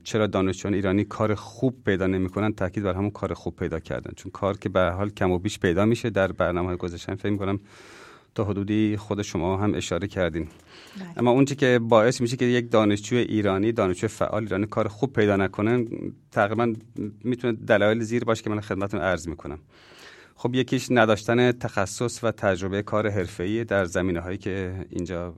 چرا 0.03 0.27
دانشجویان 0.27 0.73
ایرانی 0.73 1.03
کار 1.03 1.35
خوب 1.35 1.83
پیدا 1.85 2.07
نمی‌کنن 2.07 2.53
تاکید 2.53 2.83
بر 2.83 2.93
همون 2.93 3.09
کار 3.09 3.33
خوب 3.33 3.55
پیدا 3.55 3.79
کردن. 3.79 4.11
چون 4.15 4.31
کار 4.31 4.57
که 4.57 4.69
به 4.69 4.91
حال 4.91 5.09
کم 5.09 5.31
و 5.31 5.39
بیش 5.39 5.59
پیدا 5.59 5.85
میشه 5.85 6.09
در 6.09 6.31
برنامه 6.31 6.67
های 6.67 6.77
گذشته 6.77 7.15
فکر 7.15 7.35
کنم 7.35 7.59
تا 8.35 8.43
حدودی 8.43 8.97
خود 8.97 9.21
شما 9.21 9.57
هم 9.57 9.73
اشاره 9.73 10.07
کردین. 10.07 10.47
بله. 10.97 11.07
اما 11.17 11.31
اونچه 11.31 11.55
که 11.55 11.79
باعث 11.79 12.21
میشه 12.21 12.37
که 12.37 12.45
یک 12.45 12.71
دانشجو 12.71 13.15
ایرانی 13.15 13.71
دانشجو 13.71 14.07
فعال 14.07 14.43
ایرانی 14.43 14.65
کار 14.65 14.87
خوب 14.87 15.13
پیدا 15.13 15.35
نکنه 15.35 15.85
تقریبا 16.31 16.73
می‌تونه 17.23 17.53
دلایل 17.53 17.99
زیر 17.99 18.23
باشه 18.23 18.43
که 18.43 18.49
من 18.49 18.61
خدمتتون 18.61 19.01
عرض 19.01 19.27
می‌کنم. 19.27 19.59
خب 20.35 20.55
یکیش 20.55 20.87
نداشتن 20.91 21.51
تخصص 21.51 22.23
و 22.23 22.31
تجربه 22.31 22.81
کار 22.81 23.09
حرفه‌ای 23.09 23.63
در 23.63 23.85
زمینه 23.85 24.19
هایی 24.19 24.37
که 24.37 24.85
اینجا 24.89 25.33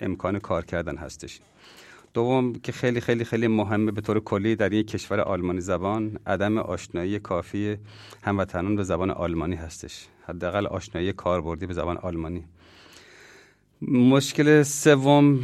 امکان 0.00 0.38
کار 0.38 0.64
کردن 0.64 0.96
هستش. 0.96 1.40
دوم 2.14 2.52
که 2.52 2.72
خیلی 2.72 3.00
خیلی 3.00 3.24
خیلی 3.24 3.48
مهمه 3.48 3.92
به 3.92 4.00
طور 4.00 4.20
کلی 4.20 4.56
در 4.56 4.68
این 4.68 4.82
کشور 4.82 5.20
آلمانی 5.20 5.60
زبان 5.60 6.18
عدم 6.26 6.58
آشنایی 6.58 7.18
کافی 7.18 7.76
هموطنان 8.22 8.76
به 8.76 8.82
زبان 8.82 9.10
آلمانی 9.10 9.56
هستش. 9.56 10.06
حداقل 10.28 10.66
آشنایی 10.66 11.12
کاربردی 11.12 11.66
به 11.66 11.74
زبان 11.74 11.96
آلمانی. 11.96 12.44
مشکل 13.88 14.62
سوم 14.62 15.38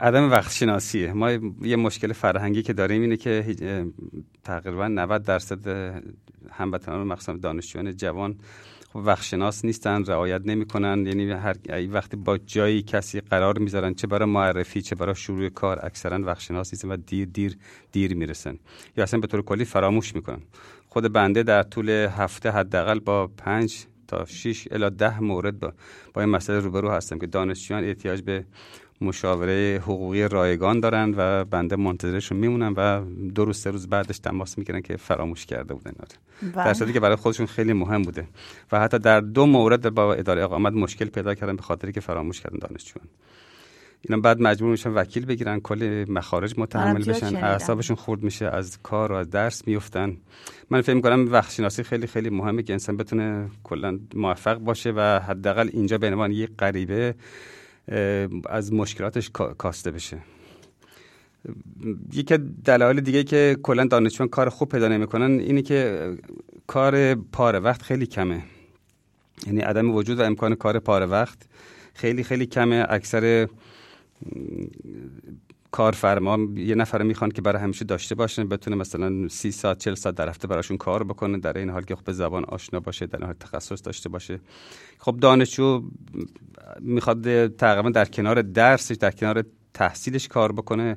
عدم 0.00 0.30
وقت 0.30 0.52
شناسیه 0.52 1.12
ما 1.12 1.30
یه 1.62 1.76
مشکل 1.76 2.12
فرهنگی 2.12 2.62
که 2.62 2.72
داریم 2.72 3.02
اینه 3.02 3.16
که 3.16 3.56
تقریبا 4.44 4.88
90 4.88 5.22
درصد 5.22 5.68
هموطنان 6.50 7.06
مخصوصا 7.06 7.32
دانشجویان 7.38 7.96
جوان 7.96 8.36
خب 8.92 8.96
وقت 9.04 9.22
شناس 9.22 9.64
نیستن 9.64 10.04
رعایت 10.04 10.42
نمی‌کنن. 10.44 11.06
یعنی 11.06 11.30
هر 11.30 11.56
وقتی 11.90 12.16
با 12.16 12.38
جایی 12.38 12.82
کسی 12.82 13.20
قرار 13.20 13.58
می‌ذارن 13.58 13.94
چه 13.94 14.06
برای 14.06 14.28
معرفی 14.28 14.82
چه 14.82 14.94
برای 14.94 15.14
شروع 15.14 15.48
کار 15.48 15.86
اکثرا 15.86 16.24
وقت 16.24 16.40
شناس 16.40 16.72
نیستن 16.72 16.90
و 16.90 16.96
دیر 16.96 17.26
دیر 17.26 17.56
دیر 17.92 18.14
می‌رسن. 18.14 18.58
یا 18.96 19.04
اصلا 19.04 19.20
به 19.20 19.26
طور 19.26 19.42
کلی 19.42 19.64
فراموش 19.64 20.14
می‌کنن. 20.14 20.42
خود 20.88 21.12
بنده 21.12 21.42
در 21.42 21.62
طول 21.62 21.88
هفته 21.90 22.50
حداقل 22.50 22.98
با 22.98 23.26
پنج 23.26 23.84
تا 24.08 24.24
6 24.24 24.68
الی 24.70 24.90
10 24.90 25.20
مورد 25.20 25.58
با, 25.58 25.72
با 26.14 26.20
این 26.22 26.30
مسئله 26.30 26.58
روبرو 26.58 26.90
هستم 26.90 27.18
که 27.18 27.26
دانشجویان 27.26 27.84
احتیاج 27.84 28.22
به 28.22 28.44
مشاوره 29.00 29.80
حقوقی 29.82 30.28
رایگان 30.28 30.80
دارن 30.80 31.14
و 31.16 31.44
بنده 31.44 31.76
منتظرشون 31.76 32.38
میمونم 32.38 32.74
و 32.76 33.00
دو 33.34 33.44
روز 33.44 33.56
سه 33.56 33.70
روز 33.70 33.88
بعدش 33.88 34.18
تماس 34.18 34.58
می‌گیرن 34.58 34.80
که 34.80 34.96
فراموش 34.96 35.46
کرده 35.46 35.74
بودن 35.74 35.92
بله. 36.42 36.64
در 36.64 36.74
صورتی 36.74 36.92
که 36.92 37.00
برای 37.00 37.16
خودشون 37.16 37.46
خیلی 37.46 37.72
مهم 37.72 38.02
بوده. 38.02 38.28
و 38.72 38.80
حتی 38.80 38.98
در 38.98 39.20
دو 39.20 39.46
مورد 39.46 39.94
با 39.94 40.14
اداره 40.14 40.44
اقامت 40.44 40.72
مشکل 40.72 41.04
پیدا 41.04 41.34
کردن 41.34 41.56
به 41.56 41.62
خاطری 41.62 41.92
که 41.92 42.00
فراموش 42.00 42.40
کردن 42.40 42.58
دانشجویان. 42.58 43.08
اینا 44.02 44.20
بعد 44.20 44.40
مجبور 44.40 44.70
میشن 44.70 44.90
وکیل 44.90 45.26
بگیرن 45.26 45.60
کل 45.60 46.04
مخارج 46.08 46.54
متحمل 46.58 47.04
بشن 47.04 47.36
اعصابشون 47.36 47.96
خورد 47.96 48.22
میشه 48.22 48.46
از 48.46 48.78
کار 48.82 49.12
و 49.12 49.14
از 49.14 49.30
درس 49.30 49.68
میفتن 49.68 50.16
من 50.70 50.80
فکر 50.80 50.94
می‌کنم 50.94 51.32
وقت 51.32 51.52
شناسی 51.52 51.82
خیلی 51.82 52.06
خیلی 52.06 52.30
مهمه 52.30 52.62
که 52.62 52.72
انسان 52.72 52.96
بتونه 52.96 53.50
کلا 53.64 53.98
موفق 54.14 54.58
باشه 54.58 54.92
و 54.96 55.20
حداقل 55.28 55.70
اینجا 55.72 55.98
به 55.98 56.06
عنوان 56.06 56.32
یک 56.32 56.50
غریبه 56.58 57.14
از 58.48 58.72
مشکلاتش 58.72 59.30
کاسته 59.58 59.90
بشه. 59.90 60.18
یکی 62.12 62.38
دلایل 62.64 63.00
دیگه 63.00 63.24
که 63.24 63.56
کلا 63.62 63.84
دانشجویان 63.84 64.28
کار 64.28 64.48
خوب 64.48 64.68
پیدا 64.68 64.88
نمی‌کنن 64.88 65.30
اینه 65.40 65.62
که 65.62 66.10
کار 66.66 67.14
پاره 67.14 67.58
وقت 67.58 67.82
خیلی 67.82 68.06
کمه. 68.06 68.42
یعنی 69.46 69.60
عدم 69.60 69.94
وجود 69.94 70.20
و 70.20 70.22
امکان 70.22 70.54
کار 70.54 70.78
پاره 70.78 71.06
وقت 71.06 71.38
خیلی 71.94 72.24
خیلی 72.24 72.46
کمه. 72.46 72.86
اکثر 72.88 73.48
کارفرما 75.70 76.38
یه 76.56 76.74
نفر 76.74 77.02
می‌خوان 77.02 77.30
که 77.30 77.42
برای 77.42 77.62
همیشه 77.62 77.84
داشته 77.84 78.14
باشن 78.14 78.48
بتونه 78.48 78.76
مثلا 78.76 79.28
سی 79.28 79.52
ساعت 79.52 79.78
چل 79.78 79.94
ساعت 79.94 80.14
در 80.14 80.28
هفته 80.28 80.48
براشون 80.48 80.76
کار 80.76 81.04
بکنه 81.04 81.38
در 81.38 81.58
این 81.58 81.70
حال 81.70 81.82
که 81.82 81.96
خب 81.96 82.04
به 82.04 82.12
زبان 82.12 82.44
آشنا 82.44 82.80
باشه 82.80 83.06
در 83.06 83.16
این 83.16 83.26
حال 83.26 83.34
تخصص 83.40 83.82
داشته 83.84 84.08
باشه. 84.08 84.40
خب 84.98 85.16
دانشجو 85.20 85.82
می‌خواد 86.80 87.46
تقریبا 87.46 87.90
در 87.90 88.04
کنار 88.04 88.42
درسش 88.42 88.94
در 88.94 89.10
کنار 89.10 89.44
تحصیلش 89.74 90.28
کار 90.28 90.52
بکنه. 90.52 90.96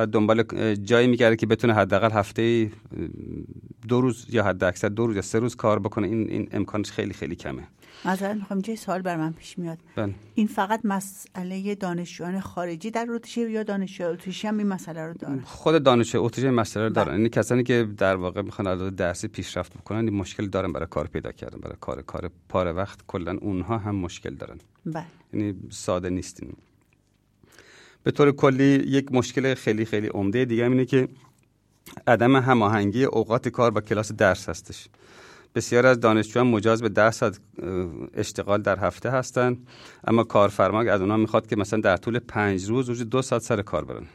و 0.00 0.06
دنبال 0.06 0.42
جایی 0.74 1.06
میگرده 1.06 1.36
که 1.36 1.46
بتونه 1.46 1.74
حداقل 1.74 2.10
هفته 2.10 2.70
دو 3.88 4.00
روز 4.00 4.26
یا 4.28 4.44
حد 4.44 4.64
اکثر 4.64 4.88
دو 4.88 5.06
روز 5.06 5.16
یا 5.16 5.22
سه 5.22 5.38
روز 5.38 5.56
کار 5.56 5.78
بکنه. 5.78 6.06
این 6.06 6.30
این 6.30 6.48
امکانش 6.52 6.90
خیلی 6.90 7.12
خیلی 7.12 7.34
کمه. 7.34 7.62
مثلا 8.04 8.34
می‌خوام 8.34 8.62
یه 8.66 8.76
سوال 8.76 9.02
بر 9.02 9.16
من 9.16 9.32
پیش 9.32 9.58
میاد. 9.58 9.78
بله. 9.96 10.14
این 10.34 10.46
فقط 10.46 10.80
مسئله 10.84 11.74
دانشجویان 11.74 12.40
خارجی 12.40 12.90
در 12.90 13.06
اتریش 13.10 13.36
یا 13.36 13.62
دانشجو 13.62 14.08
اتریشی 14.08 14.46
هم 14.46 14.58
این 14.58 14.66
مسئله 14.66 15.06
رو 15.06 15.14
دارن؟ 15.14 15.40
خود 15.40 15.82
دانشجو 15.82 16.22
اتریش 16.22 16.44
این 16.44 16.54
مسئله 16.54 16.82
رو 16.84 16.90
دارن. 16.90 17.08
بله. 17.08 17.16
یعنی 17.16 17.28
کسانی 17.28 17.62
که 17.62 17.88
در 17.98 18.16
واقع 18.16 18.42
می‌خوان 18.42 18.68
علاوه 18.68 18.90
درسی 18.90 19.28
پیشرفت 19.28 19.74
بکنن 19.74 19.98
این 19.98 20.14
مشکل 20.14 20.46
دارن 20.46 20.72
برای 20.72 20.86
کار 20.90 21.06
پیدا 21.06 21.32
کردن 21.32 21.58
برای 21.58 21.76
کار 21.80 22.02
کار 22.02 22.30
پاره 22.48 22.72
وقت. 22.72 22.98
کلا 23.06 23.38
اونها 23.40 23.78
هم 23.78 23.94
مشکل 23.94 24.34
دارن. 24.34 24.58
بله. 24.86 25.04
یعنی 25.32 25.54
ساده 25.70 26.10
نیستین 26.10 26.52
به 28.02 28.10
طور 28.10 28.32
کلی 28.32 28.84
یک 28.86 29.12
مشکل 29.12 29.54
خیلی 29.54 29.84
خیلی 29.84 30.06
عمده 30.06 30.44
دیگه 30.44 30.64
اینه 30.64 30.84
که 30.84 31.08
عدم 32.06 32.36
هماهنگی 32.36 33.04
اوقات 33.04 33.48
کار 33.48 33.70
با 33.70 33.80
کلاس 33.80 34.12
درس 34.12 34.48
هستش. 34.48 34.88
بسیار 35.54 35.86
از 35.86 36.00
دانشجویان 36.00 36.46
مجاز 36.46 36.82
به 36.82 36.88
ده 36.88 37.10
ساعت 37.10 37.40
اشتغال 38.14 38.62
در 38.62 38.78
هفته 38.78 39.10
هستند 39.10 39.68
اما 40.06 40.24
کارفرما 40.24 40.80
از 40.80 41.00
اونها 41.00 41.16
می‌خواد 41.16 41.46
که 41.46 41.56
مثلا 41.56 41.80
در 41.80 41.96
طول 41.96 42.18
پنج 42.18 42.64
روز 42.64 42.88
روزی 42.88 43.04
دو 43.04 43.22
ساعت 43.22 43.42
سر 43.42 43.62
کار 43.62 43.84
برن. 43.84 44.06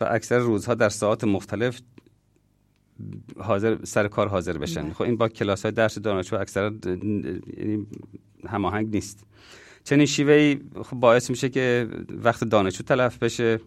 و 0.00 0.08
اکثر 0.10 0.38
روزها 0.38 0.74
در 0.74 0.88
ساعات 0.88 1.24
مختلف 1.24 1.80
حاضر 3.38 3.76
سر 3.84 4.08
کار 4.08 4.28
حاضر 4.28 4.58
بشن. 4.58 4.92
خب 4.92 5.02
این 5.02 5.16
با 5.16 5.28
کلاس 5.28 5.62
های 5.62 5.72
درس 5.72 5.98
دانشجو 5.98 6.36
اکثرا 6.36 6.72
یعنی 6.84 7.86
هماهنگ 8.48 8.94
نیست. 8.94 9.24
چنین 9.84 10.06
شیوهی 10.06 10.60
خب 10.82 10.96
باعث 10.96 11.30
میشه 11.30 11.48
که 11.48 11.88
وقت 12.08 12.44
دانشجو 12.44 12.84
تلف 12.84 13.18
بشه 13.18 13.60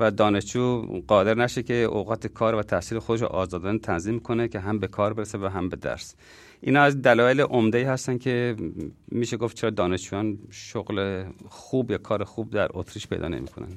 و 0.00 0.10
دانشجو 0.10 0.82
قادر 1.06 1.34
نشه 1.34 1.62
که 1.62 1.74
اوقات 1.74 2.26
کار 2.26 2.54
و 2.54 2.62
تحصیل 2.62 2.98
خودش 2.98 3.22
آزادانه 3.22 3.78
تنظیم 3.78 4.20
کنه 4.20 4.48
که 4.48 4.60
هم 4.60 4.78
به 4.78 4.86
کار 4.86 5.12
برسه 5.12 5.38
و 5.38 5.46
هم 5.46 5.68
به 5.68 5.76
درس. 5.76 6.14
اینا 6.60 6.82
از 6.82 7.02
دلایل 7.02 7.40
عمده 7.40 7.78
ای 7.78 7.84
هستن 7.84 8.18
که 8.18 8.56
میشه 9.08 9.36
گفت 9.36 9.56
چرا 9.56 9.70
دانشجویان 9.70 10.38
شغل 10.50 11.24
خوب 11.48 11.90
یا 11.90 11.98
کار 11.98 12.24
خوب 12.24 12.50
در 12.50 12.68
اتریش 12.74 13.06
پیدا 13.06 13.28
نمی‌کنن. 13.28 13.68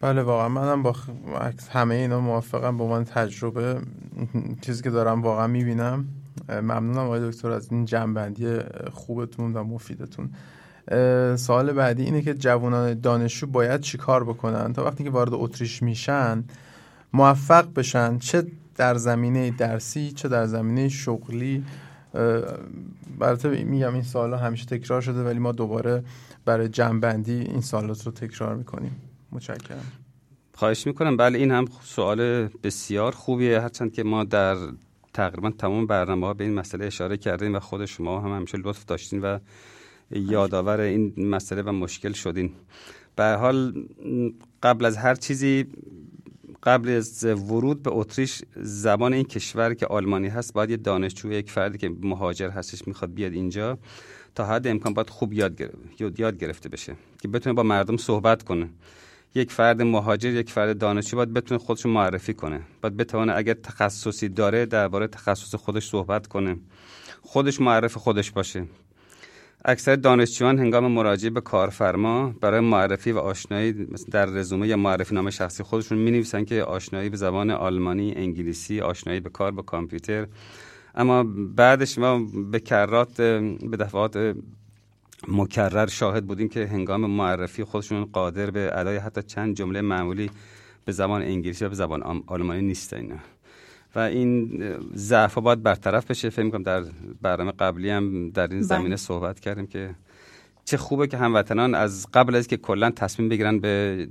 بله 0.00 0.22
واقعا 0.22 0.48
منم 0.48 0.82
با 0.82 0.96
همه 1.70 1.94
اینا 1.94 2.20
موافقم 2.20 2.76
به 2.76 2.84
عنوان 2.84 3.04
تجربه 3.04 3.80
چیزی 4.60 4.82
که 4.82 4.90
دارم 4.90 5.22
واقعا 5.22 5.46
می‌بینم. 5.46 6.08
ممنونم 6.48 6.98
آقای 6.98 7.30
دکتر 7.30 7.50
از 7.50 7.68
این 7.72 7.84
جنبندی 7.84 8.58
خوبتون 8.92 9.52
و 9.52 9.64
مفیدتون. 9.64 10.30
سوال 11.36 11.72
بعدی 11.72 12.02
اینه 12.02 12.22
که 12.22 12.34
جوانان 12.34 13.00
دانشجو 13.00 13.46
باید 13.46 13.80
چی 13.80 13.98
کار 13.98 14.24
بکنن؟ 14.24 14.72
تا 14.72 14.84
وقتی 14.84 15.04
که 15.04 15.10
وارد 15.10 15.34
اتریش 15.34 15.82
میشن 15.82 16.44
موفق 17.12 17.74
بشن 17.74 18.18
چه 18.18 18.46
در 18.76 18.94
زمینه 18.94 19.50
درسی 19.50 20.12
چه 20.12 20.28
در 20.28 20.46
زمینه 20.46 20.88
شغلی. 20.88 21.64
البته 23.20 23.64
میگم 23.64 23.94
این 23.94 24.02
سوالا 24.02 24.36
همیشه 24.36 24.66
تکرار 24.66 25.00
شده 25.00 25.24
ولی 25.24 25.38
ما 25.38 25.52
دوباره 25.52 26.04
برای 26.44 26.68
جنبندی 26.68 27.40
این 27.40 27.60
سوالات 27.60 28.06
رو 28.06 28.12
تکرار 28.12 28.54
می‌کنیم. 28.54 28.96
متشکرم. 29.32 29.92
خواهش 30.54 30.86
می‌کنم. 30.86 31.16
بله 31.16 31.38
این 31.38 31.50
هم 31.50 31.64
سوال 31.82 32.48
بسیار 32.62 33.12
خوبیه. 33.12 33.60
هرچند 33.60 33.92
که 33.92 34.02
ما 34.02 34.24
در 34.24 34.56
تقریبا 35.16 35.50
تمام 35.50 35.86
برنامه 35.86 36.26
ها 36.26 36.34
به 36.34 36.44
این 36.44 36.54
مسئله 36.54 36.86
اشاره 36.86 37.16
کردیم 37.16 37.54
و 37.54 37.60
خود 37.60 37.84
شما 37.84 38.20
هم 38.20 38.36
همیشه 38.36 38.58
لطف 38.58 38.84
داشتین 38.84 39.20
و 39.20 39.38
یادآور 40.10 40.80
این 40.80 41.14
مسئله 41.16 41.62
و 41.62 41.72
مشکل 41.72 42.12
شدین. 42.12 42.52
به 43.16 43.24
حال 43.24 43.86
قبل 44.62 44.84
از 44.84 44.96
هر 44.96 45.14
چیزی 45.14 45.66
قبل 46.62 46.88
از 46.88 47.24
ورود 47.24 47.82
به 47.82 47.90
اتریش 47.92 48.42
زبان 48.56 49.12
این 49.12 49.24
کشور 49.24 49.74
که 49.74 49.86
آلمانی 49.86 50.28
هست 50.28 50.52
باید 50.52 50.70
یه 50.70 50.76
دانشجو 50.76 51.32
یک 51.32 51.50
فردی 51.50 51.78
که 51.78 51.90
مهاجر 52.02 52.50
هستش 52.50 52.88
می‌خواد 52.88 53.14
بیاد 53.14 53.32
اینجا. 53.32 53.78
تا 54.34 54.46
حد 54.46 54.66
امکان 54.66 54.94
باید 54.94 55.10
خوب 55.10 55.32
یاد 55.32 56.38
گرفته 56.38 56.68
بشه 56.68 56.96
که 57.20 57.28
بتونه 57.28 57.54
با 57.54 57.62
مردم 57.62 57.96
صحبت 57.96 58.42
کنه. 58.42 58.68
یک 59.36 59.52
فرد 59.52 59.82
مهاجر 59.82 60.30
یک 60.30 60.50
فرد 60.50 60.78
دانشجو 60.78 61.16
باید 61.16 61.32
بتونه 61.32 61.58
خودش 61.58 61.86
معرفی 61.86 62.34
کنه. 62.34 62.60
باید 62.82 62.96
بتونه 62.96 63.36
اگر 63.36 63.54
تخصصی 63.54 64.28
داره 64.28 64.66
درباره 64.66 65.06
تخصص 65.06 65.54
خودش 65.54 65.88
صحبت 65.88 66.26
کنه. 66.26 66.56
خودش 67.22 67.60
معرف 67.60 67.96
خودش 67.96 68.30
باشه. 68.30 68.64
اکثر 69.64 69.96
دانشجویان 69.96 70.58
هنگام 70.58 70.92
مراجعه 70.92 71.30
به 71.30 71.40
کارفرما 71.40 72.34
برای 72.40 72.60
معرفی 72.60 73.12
و 73.12 73.18
آشنایی 73.18 73.72
در 74.10 74.26
رزومه 74.26 74.68
یا 74.68 74.76
معرفی 74.76 75.14
نامه 75.14 75.30
شخصی 75.30 75.62
خودشون 75.62 75.98
می 75.98 76.10
نویسن 76.10 76.44
که 76.44 76.62
آشنایی 76.62 77.08
به 77.08 77.16
زبان 77.16 77.50
آلمانی، 77.50 78.12
انگلیسی، 78.16 78.80
آشنایی 78.80 79.20
به 79.20 79.30
کار 79.30 79.50
با 79.50 79.62
کامپیوتر. 79.62 80.26
اما 80.94 81.24
بعدش 81.56 81.98
ما 81.98 82.26
به 82.50 82.60
کرات 82.60 83.20
به 83.70 83.76
دفعات 83.80 84.34
مکرر 85.28 85.86
شاهد 85.86 86.26
بودیم 86.26 86.48
که 86.48 86.66
هنگام 86.66 87.10
معرفی 87.10 87.64
خودشون 87.64 88.04
قادر 88.04 88.50
به 88.50 88.70
ادای 88.72 88.96
حتی 88.96 89.22
چند 89.22 89.56
جمله 89.56 89.80
معمولی 89.80 90.30
به 90.84 90.92
زبان 90.92 91.22
انگلیسی 91.22 91.64
و 91.64 91.68
به 91.68 91.74
زبان 91.74 92.22
آلمانی 92.26 92.62
نیستن 92.62 93.20
و 93.94 93.98
این 93.98 94.62
ضعف 94.94 95.38
باید 95.38 95.62
برطرف 95.62 96.10
بشه. 96.10 96.30
فکر 96.30 96.42
می‌کنم 96.42 96.62
در 96.62 96.84
برنامه 97.22 97.52
قبلی 97.52 97.90
هم 97.90 98.30
در 98.30 98.42
این 98.42 98.58
بله. 98.58 98.62
زمینه 98.62 98.96
صحبت 98.96 99.40
کردیم 99.40 99.66
که 99.66 99.94
چه 100.64 100.76
خوبه 100.76 101.06
که 101.06 101.16
هموطنان 101.16 101.74
از 101.74 102.06
قبل 102.14 102.34
از 102.34 102.46
که 102.46 102.56
کلا 102.56 102.90
تصمیم 102.90 103.28
بگیرن 103.28 103.58
به 103.58 104.08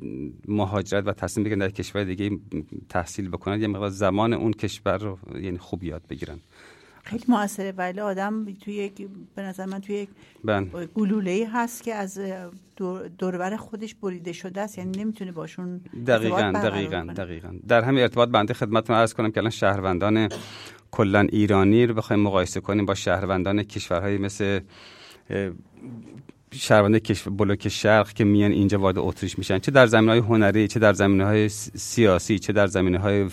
مهاجرت 0.47 1.07
و 1.07 1.13
تصمیم 1.13 1.43
بگیرن 1.43 1.59
در 1.59 1.69
کشور 1.69 2.03
دیگه 2.03 2.31
تحصیل 2.89 3.29
بکنن 3.29 3.61
یه 3.61 3.67
مقدار 3.67 3.89
زمان 3.89 4.33
اون 4.33 4.53
کشور 4.53 4.97
رو 4.97 5.17
یعنی 5.41 5.57
خوب 5.57 5.83
یاد 5.83 6.01
بگیرن. 6.09 6.39
خیلی 7.05 7.23
موثره 7.27 7.71
ولی 7.71 7.99
آدم 7.99 8.45
توی 8.63 8.73
یک 8.73 9.07
به 9.35 9.41
نظر 9.41 9.65
من 9.65 9.81
توی 9.81 9.95
یک 9.95 10.09
بله. 10.43 10.65
گلوله 10.95 11.31
ای 11.31 11.43
هست 11.43 11.83
که 11.83 11.93
از 11.93 12.19
دور- 12.77 13.07
دوربر 13.07 13.55
خودش 13.55 13.95
بریده 13.95 14.33
شده 14.33 14.61
است. 14.61 14.77
یعنی 14.77 15.03
نمی‌تونه 15.03 15.31
باشون 15.31 15.81
دقیقا 16.07 16.51
دقیقا. 16.51 17.13
دقیقا. 17.17 17.53
در 17.67 17.81
همین 17.83 18.01
ارتباط 18.01 18.29
بنده 18.29 18.53
خدمتتون 18.53 18.95
عرض 18.95 19.13
کنم 19.13 19.31
که 19.31 19.37
الان 19.39 19.49
شهروندان 19.49 20.29
کلا 20.91 21.19
ایرانی 21.19 21.85
رو 21.85 21.93
بخوایم 21.93 22.21
مقایسه 22.21 22.59
کنیم 22.61 22.85
با 22.85 22.93
شهروندان 22.95 23.63
کشورهای 23.63 24.17
مثل 24.17 24.59
کشور 26.51 27.33
بلوک 27.33 27.67
شرق 27.69 28.13
که 28.13 28.23
میان 28.23 28.51
اینجا 28.51 28.79
وارد 28.79 28.97
اتریش 28.97 29.37
میشن. 29.37 29.59
چه 29.59 29.71
در 29.71 29.87
زمینه 29.87 30.11
های 30.11 30.19
هنری 30.19 30.67
چه 30.67 30.79
در 30.79 30.93
زمینه 30.93 31.25
های 31.25 31.49
سیاسی 31.49 32.39
چه 32.39 32.53
در 32.53 32.67
زمینه 32.67 32.97
های 32.99 33.29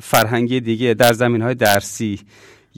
فرهنگی 0.00 0.60
دیگه 0.60 0.94
در 0.94 1.12
زمینه 1.12 1.44
های 1.44 1.54
درسی. 1.54 2.20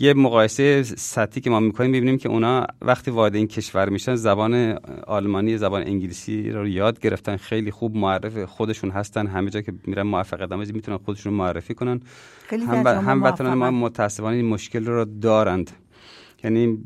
یه 0.02 0.14
مقایسه 0.14 0.82
سطحی 0.82 1.40
که 1.40 1.50
ما 1.50 1.60
می‌کنیم 1.60 1.90
می‌بینیم 1.90 2.18
که 2.18 2.28
اونا 2.28 2.66
وقتی 2.82 3.10
وارد 3.10 3.34
این 3.34 3.46
کشور 3.46 3.88
میشن 3.88 4.14
زبان 4.14 4.78
آلمانی 5.06 5.58
زبان 5.58 5.82
انگلیسی 5.82 6.50
رو 6.50 6.68
یاد 6.68 7.00
گرفتن 7.00 7.36
خیلی 7.36 7.70
خوب 7.70 7.96
معرف 7.96 8.44
خودشون 8.44 8.90
هستن. 8.90 9.26
همه 9.26 9.50
جا 9.50 9.60
که 9.60 9.72
میرن 9.86 10.02
موفقیت 10.02 10.52
آمیز 10.52 10.74
می‌تونن 10.74 10.98
خودشون 10.98 11.32
رو 11.32 11.38
معرفی 11.38 11.74
کنن. 11.74 12.00
خیلی 12.46 12.64
هم, 12.64 12.82
شما 12.82 12.90
هم 12.90 13.22
وطنان 13.22 13.54
ما. 13.54 13.70
متاسفانه 13.70 14.36
این 14.36 14.46
مشکل 14.46 14.86
رو 14.86 15.04
دارند. 15.04 15.70
یعنی 16.44 16.78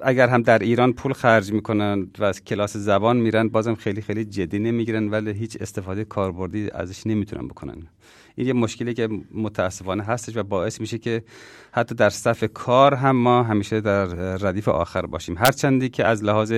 اگر 0.00 0.28
هم 0.28 0.42
در 0.42 0.58
ایران 0.58 0.92
پول 0.92 1.12
خرج 1.12 1.52
می‌کنن 1.52 2.06
و 2.18 2.24
از 2.24 2.44
کلاس 2.44 2.76
زبان 2.76 3.16
میرن 3.16 3.48
بازم 3.48 3.74
خیلی 3.74 4.00
خیلی 4.00 4.24
جدی 4.24 4.58
نمی‌گیرن 4.58 5.10
ولی 5.10 5.32
هیچ 5.32 5.56
استفاده 5.60 6.04
کاربردی 6.04 6.70
ازش 6.70 7.06
نمی‌تونن 7.06 7.48
بکنن. 7.48 7.76
این 8.36 8.46
یه 8.46 8.52
مشکلی 8.52 8.94
که 8.94 9.08
متاسفانه 9.34 10.02
هستش 10.02 10.36
و 10.36 10.42
باعث 10.42 10.80
میشه 10.80 10.98
که 10.98 11.22
حتی 11.72 11.94
در 11.94 12.10
صف 12.10 12.44
کار 12.44 12.94
هم 12.94 13.16
ما 13.16 13.42
همیشه 13.42 13.80
در 13.80 14.04
ردیف 14.36 14.68
آخر 14.68 15.06
باشیم. 15.06 15.38
هرچندی 15.38 15.88
که 15.88 16.04
از 16.04 16.24
لحاظ 16.24 16.52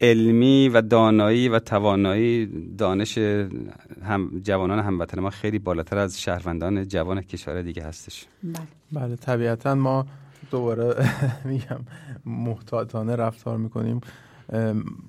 علمی 0.00 0.68
و 0.68 0.80
دانایی 0.80 1.48
و 1.48 1.58
توانایی 1.58 2.46
دانش 2.78 3.18
هم 4.02 4.40
جوانان 4.42 4.78
هموطن 4.78 5.20
ما 5.20 5.30
خیلی 5.30 5.58
بالاتر 5.58 5.98
از 5.98 6.20
شهروندان 6.20 6.88
جوان 6.88 7.20
کشور 7.20 7.62
دیگه 7.62 7.82
هستش. 7.82 8.26
بله. 8.42 8.66
بله 8.92 9.16
طبیعتا 9.16 9.74
ما 9.74 10.06
دوباره 10.50 10.94
میگم 11.44 11.80
محتاطانه 12.26 13.16
رفتار 13.16 13.56
می‌کنیم. 13.56 14.00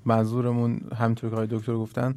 منظورمون 0.05 0.81
همطور 0.97 1.29
که 1.29 1.35
های 1.35 1.47
دکتر 1.51 1.73
گفتن 1.73 2.15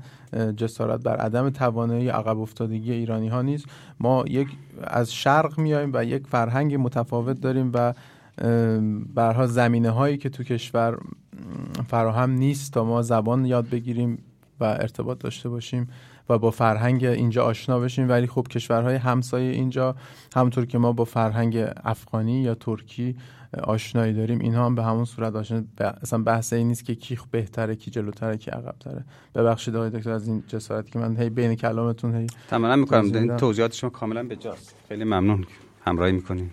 جسارت 0.56 1.00
بر 1.00 1.16
عدم 1.16 1.50
توانایی 1.50 2.08
عقب 2.08 2.38
افتادگی 2.38 2.92
ایرانی 2.92 3.28
ها 3.28 3.42
نیست. 3.42 3.66
ما 4.00 4.24
یک 4.28 4.48
از 4.82 5.12
شرق 5.12 5.58
میایم 5.58 5.90
و 5.94 6.04
یک 6.04 6.26
فرهنگ 6.26 6.74
متفاوت 6.74 7.40
داریم 7.40 7.70
و 7.74 7.94
برها 9.14 9.46
زمینه 9.46 9.90
هایی 9.90 10.16
که 10.16 10.28
تو 10.28 10.44
کشور 10.44 10.98
فراهم 11.88 12.30
نیست 12.30 12.72
تا 12.72 12.84
ما 12.84 13.02
زبان 13.02 13.44
یاد 13.44 13.70
بگیریم 13.70 14.18
و 14.60 14.64
ارتباط 14.64 15.18
داشته 15.18 15.48
باشیم 15.48 15.88
و 16.28 16.38
با 16.38 16.50
فرهنگ 16.50 17.04
اینجا 17.04 17.44
آشنا 17.44 17.78
بشیم. 17.78 18.08
ولی 18.08 18.26
خب 18.26 18.46
کشورهای 18.50 18.96
همسایه 18.96 19.52
اینجا 19.52 19.96
همونطور 20.36 20.66
که 20.66 20.78
ما 20.78 20.92
با 20.92 21.04
فرهنگ 21.04 21.64
افغانی 21.84 22.42
یا 22.42 22.54
ترکی 22.54 23.16
آشنایی 23.62 24.12
داریم 24.14 24.38
اینها 24.38 24.66
هم 24.66 24.74
به 24.74 24.82
همون 24.84 25.04
صورت 25.04 25.34
آشنا 25.34 25.62
اصلا 25.78 26.22
بحث 26.22 26.52
این 26.52 26.68
نیست 26.68 26.84
که 26.84 26.94
کی 26.94 27.18
بهتره 27.30 27.76
کی 27.76 27.90
جلوتره 27.90 28.36
کی 28.36 28.50
عقبتره. 28.50 29.04
ببخشید 29.34 29.76
آقای 29.76 29.90
دکتر 29.90 30.10
از 30.10 30.28
این 30.28 30.44
جسارتی 30.48 30.90
که 30.90 30.98
من 30.98 31.16
هی 31.16 31.30
بین 31.30 31.54
کلامتون 31.54 32.14
هی 32.14 32.26
تمام 32.48 32.78
می‌کنم. 32.78 33.04
این 33.04 33.36
توضیحات 33.36 33.74
شما 33.74 33.90
کاملا 33.90 34.22
به 34.22 34.36
جاست. 34.36 34.74
خیلی 34.88 35.04
ممنون. 35.04 35.46
همراهی 35.86 36.12
می‌کنیم. 36.12 36.52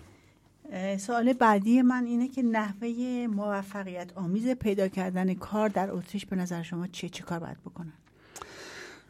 سوال 0.98 1.32
بعدی 1.32 1.82
من 1.82 2.04
اینه 2.04 2.28
که 2.28 2.42
نحوه 2.42 3.26
موفقیت 3.30 4.12
آمیز 4.14 4.48
پیدا 4.48 4.88
کردن 4.88 5.34
کار 5.34 5.68
در 5.68 5.90
اتریش 5.90 6.26
به 6.26 6.36
نظر 6.36 6.62
شما 6.62 6.86
چه 6.86 7.08
چه 7.08 7.22
کار 7.22 7.38
باید 7.38 7.56
بکنن؟ 7.64 7.92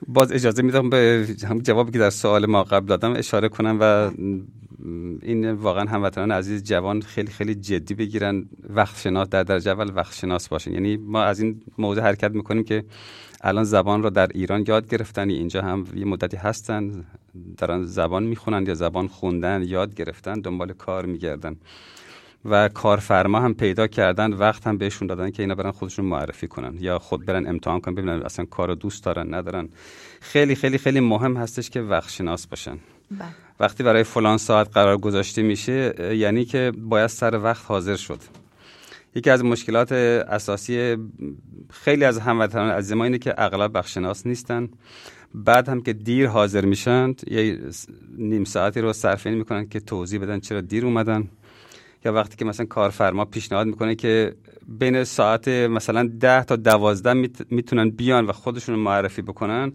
باز 0.06 0.32
اجازه 0.32 0.62
میدم 0.62 0.90
به 0.90 1.26
هم 1.48 1.58
جوابی 1.58 1.92
که 1.92 1.98
در 1.98 2.10
سوال 2.10 2.46
ما 2.46 2.62
قبل 2.62 2.86
دادم 2.86 3.12
اشاره 3.12 3.48
کنم 3.48 3.78
و 3.80 4.10
این 5.22 5.50
واقعا 5.52 5.84
هموطنان 5.84 6.30
عزیز 6.30 6.64
جوان 6.64 7.00
خیلی 7.02 7.30
خیلی 7.30 7.54
جدی 7.54 7.94
بگیرن 7.94 8.48
وقت 8.68 9.00
شناس 9.00 9.28
در 9.28 9.42
درجه 9.42 9.70
اول 9.70 9.92
وقت 9.94 10.14
شناس 10.14 10.48
باشین 10.48 10.72
یعنی 10.72 10.96
ما 10.96 11.22
از 11.22 11.40
این 11.40 11.62
موضوع 11.78 12.02
حرکت 12.04 12.30
می‌کنیم 12.30 12.64
که 12.64 12.84
الان 13.40 13.64
زبان 13.64 14.02
رو 14.02 14.10
در 14.10 14.28
ایران 14.34 14.64
یاد 14.68 14.88
گرفتن 14.88 15.30
اینجا 15.30 15.62
هم 15.62 15.86
یه 15.96 16.04
مدتی 16.04 16.36
هستن 16.36 17.04
دارن 17.56 17.82
زبان 17.82 18.22
می‌خونن 18.22 18.66
یا 18.66 18.74
زبان 18.74 19.08
خوندن 19.08 19.62
یاد 19.62 19.94
گرفتن 19.94 20.40
دنبال 20.40 20.72
کار 20.72 21.06
میگردن. 21.06 21.56
و 22.44 22.68
کارفرما 22.68 23.40
هم 23.40 23.54
پیدا 23.54 23.86
کردن 23.86 24.32
وقت 24.32 24.66
هم 24.66 24.78
بهشون 24.78 25.08
دادن 25.08 25.30
که 25.30 25.42
اینا 25.42 25.54
برن 25.54 25.70
خودشون 25.70 26.04
معرفی 26.04 26.48
کنن 26.48 26.74
یا 26.80 26.98
خود 26.98 27.26
برن 27.26 27.46
امتحان 27.46 27.80
کنن 27.80 27.94
ببینن 27.94 28.22
اصلا 28.22 28.44
کار 28.44 28.68
رو 28.68 28.74
دوست 28.74 29.04
دارن 29.04 29.34
ندارن. 29.34 29.68
خیلی 30.20 30.54
خیلی 30.54 30.78
خیلی 30.78 31.00
مهم 31.00 31.36
هستش 31.36 31.70
که 31.70 31.80
وقت 31.80 32.10
شناس 32.10 32.46
باشن. 32.46 32.78
بله. 33.10 33.28
وقتی 33.60 33.82
برای 33.82 34.04
فلان 34.04 34.38
ساعت 34.38 34.68
قرار 34.74 34.96
گذاشته 34.96 35.42
میشه 35.42 35.94
یعنی 36.16 36.44
که 36.44 36.72
باید 36.78 37.06
سر 37.06 37.40
وقت 37.42 37.64
حاضر 37.66 37.96
شد. 37.96 38.18
یکی 39.14 39.30
از 39.30 39.44
مشکلات 39.44 39.92
اساسی 39.92 40.96
خیلی 41.70 42.04
از 42.04 42.18
هموطنان 42.18 42.70
از 42.70 42.92
ما 42.92 43.04
اینه 43.04 43.18
که 43.18 43.34
اغلب 43.38 43.78
بخشناس 43.78 44.26
نیستن. 44.26 44.68
بعد 45.34 45.68
هم 45.68 45.80
که 45.80 45.92
دیر 45.92 46.26
حاضر 46.26 46.64
میشن 46.64 47.14
یه 47.26 47.58
نیم 48.18 48.44
ساعتی 48.44 48.80
رو 48.80 48.92
صرفه 48.92 49.30
می‌کنن 49.30 49.68
که 49.68 49.80
توضیح 49.80 50.20
بدن 50.20 50.40
چرا 50.40 50.60
دیر 50.60 50.86
اومدن. 50.86 51.28
یا 52.04 52.12
وقتی 52.12 52.36
که 52.36 52.44
مثلا 52.44 52.66
کارفرما 52.66 53.24
پیشنهاد 53.24 53.66
می‌کنه 53.66 53.94
که 53.94 54.34
بین 54.68 55.04
ساعت 55.04 55.48
مثلا 55.48 56.10
ده 56.20 56.44
تا 56.44 56.56
دوازده 56.56 57.28
می‌تونن 57.50 57.90
بیان 57.90 58.26
و 58.26 58.32
خودشون 58.32 58.78
معرفی 58.78 59.22
بکنن 59.22 59.72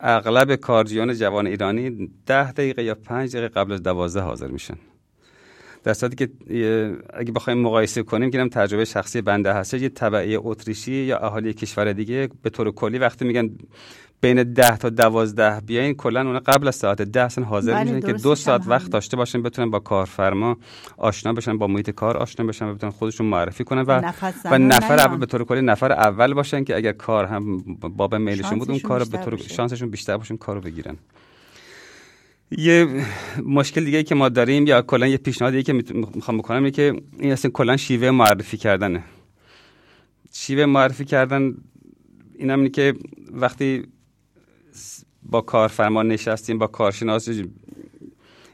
اغلب 0.00 0.54
کارجیان 0.54 1.14
جوان 1.14 1.46
ایرانی 1.46 2.10
ده 2.26 2.52
دقیقه 2.52 2.82
یا 2.82 2.94
پنج 2.94 3.36
دقیقه 3.36 3.48
قبل 3.48 3.72
از 3.72 3.82
دوازده 3.82 4.20
حاضر 4.20 4.46
میشن. 4.46 4.76
در 5.84 5.94
صورتی 5.94 6.16
که 6.16 6.30
اگه 7.14 7.32
بخوایم 7.32 7.58
مقایسه 7.58 8.02
کنیم 8.02 8.30
که 8.30 8.48
تجربه 8.48 8.84
شخصی 8.84 9.20
بنده 9.20 9.52
هست 9.52 9.74
یه 9.74 9.88
طبعه 9.88 10.38
اتریشی 10.42 10.92
یا 10.92 11.18
اهالی 11.18 11.52
کشور 11.52 11.92
دیگه 11.92 12.28
به 12.42 12.50
طور 12.50 12.70
کلی 12.70 12.98
وقتی 12.98 13.24
میگن 13.24 13.50
بین 14.20 14.52
ده 14.52 14.76
تا 14.76 14.88
دوازده 14.88 15.60
بیاین 15.60 15.94
کلا 15.94 16.20
اونا 16.20 16.38
قبل 16.38 16.68
از 16.68 16.76
ساعت 16.76 17.02
ده 17.02 17.20
اصلا 17.20 17.44
حاضر 17.44 17.74
بله 17.74 17.92
میشن 17.92 18.06
که 18.06 18.12
دو 18.12 18.34
ساعت 18.34 18.62
وقت 18.66 18.90
داشته 18.90 19.16
باشن 19.16 19.42
بتونن 19.42 19.70
با 19.70 19.78
کارفرما 19.78 20.56
آشنا 20.96 21.32
بشن 21.32 21.58
با 21.58 21.66
محیط 21.66 21.90
کار 21.90 22.16
آشنا 22.16 22.46
بشن 22.46 22.66
و 22.66 22.74
بتونن 22.74 22.92
خودشون 22.92 23.26
معرفی 23.26 23.64
کنن 23.64 23.82
و 23.82 24.12
و 24.44 24.58
نفر 24.58 24.94
اول 24.94 25.16
به 25.16 25.26
طور 25.26 25.44
کلی 25.44 25.60
نفر 25.60 25.92
اول 25.92 26.34
باشن 26.34 26.64
که 26.64 26.76
اگر 26.76 26.92
کار 26.92 27.24
هم 27.24 27.58
باب 27.80 28.14
میلشون 28.14 28.58
بود 28.58 28.70
اون 28.70 28.80
کار 28.80 29.04
به 29.04 29.18
طور 29.18 29.36
شانسشون 29.36 29.90
بیشتر 29.90 30.16
باشن 30.16 30.36
کارو 30.36 30.60
بگیرن. 30.60 30.96
یه 32.50 33.04
مشکل 33.44 33.84
دیگه 33.84 34.02
که 34.02 34.14
ما 34.14 34.28
داریم 34.28 34.66
یا 34.66 34.82
کلا 34.82 35.06
یه 35.06 35.16
پیشنهادی 35.16 35.62
که 35.62 35.72
می‌خوام 35.72 36.38
بکنم 36.38 36.56
اینه 36.56 36.70
که 36.70 37.02
این 37.18 37.32
اصلا 37.32 37.50
کلا 37.50 37.76
شیوه 37.76 38.10
معرفی 38.10 38.56
کردنه. 38.56 39.04
شیوه 40.32 40.66
معرفی 40.66 41.04
کردن 41.04 41.54
اینم 42.38 42.58
اینه 42.58 42.70
که 42.70 42.94
وقتی 43.32 43.86
با 45.22 45.40
کارفرما 45.40 46.02
نشستیم 46.02 46.58
با 46.58 46.66
کارشناس 46.66 47.28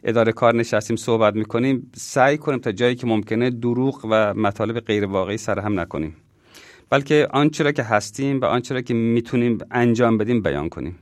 اداره 0.04 0.32
کار 0.32 0.54
نشستیم 0.54 0.96
صحبت 0.96 1.34
می‌کنیم. 1.34 1.90
سعی 1.94 2.38
کنیم 2.38 2.58
تا 2.58 2.72
جایی 2.72 2.94
که 2.94 3.06
ممکنه 3.06 3.50
دروغ 3.50 4.06
و 4.10 4.34
مطالب 4.34 4.80
غیر 4.80 5.06
واقعی 5.06 5.36
سر 5.36 5.58
هم 5.58 5.80
نکنیم. 5.80 6.16
بلکه 6.90 7.28
آنچه 7.30 7.64
را 7.64 7.72
که 7.72 7.82
هستیم 7.82 8.40
و 8.40 8.44
آنچه 8.44 8.74
را 8.74 8.80
که 8.80 8.94
می‌تونیم 8.94 9.58
انجام 9.70 10.18
بدیم 10.18 10.42
بیان 10.42 10.68
کنیم. 10.68 10.98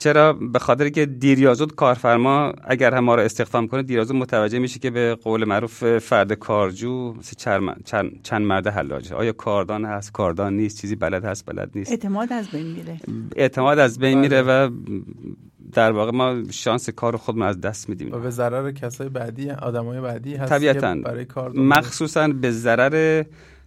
چرا 0.00 0.32
به 0.32 0.58
خاطر 0.58 0.88
که 0.88 1.06
دیریازود 1.06 1.74
کارفرما 1.74 2.52
اگر 2.64 2.94
هم 2.94 3.04
ما 3.04 3.14
رو 3.14 3.22
استخدام 3.22 3.66
کنه 3.68 3.82
دیریازود 3.82 4.16
متوجه 4.16 4.58
میشه 4.58 4.78
که 4.78 4.90
به 4.90 5.14
قول 5.14 5.44
معروف 5.44 5.98
فرد 5.98 6.32
کارجو 6.32 7.14
چند, 7.36 7.84
چند 8.22 8.46
مرد 8.46 8.66
حلاجه. 8.66 9.14
آیا 9.14 9.32
کاردان 9.32 9.84
هست 9.84 10.12
کاردان 10.12 10.56
نیست 10.56 10.80
چیزی 10.80 10.96
بلد 10.96 11.24
هست 11.24 11.46
بلد 11.46 11.70
نیست؟ 11.74 11.90
اعتماد 11.90 12.32
از 12.32 12.48
بین 12.48 12.66
میره. 12.66 12.96
اعتماد 13.36 13.78
از 13.78 13.98
بین 13.98 14.18
میره 14.18 14.42
و 14.42 14.70
در 15.72 15.92
واقع 15.92 16.10
ما 16.10 16.42
شانس 16.50 16.90
کار 16.90 17.16
خودمون 17.16 17.46
از 17.46 17.60
دست 17.60 17.88
میدیم. 17.88 18.12
و 18.12 18.18
به 18.18 18.30
ضرر 18.30 18.72
کسای 18.72 19.08
بعدی 19.08 19.50
آدمای 19.50 20.00
بعدی 20.00 20.34
هست 20.34 20.52
طبیعتا. 20.52 20.96
مخصوصا 21.54 22.28
به 22.28 22.50
ضرر 22.50 23.24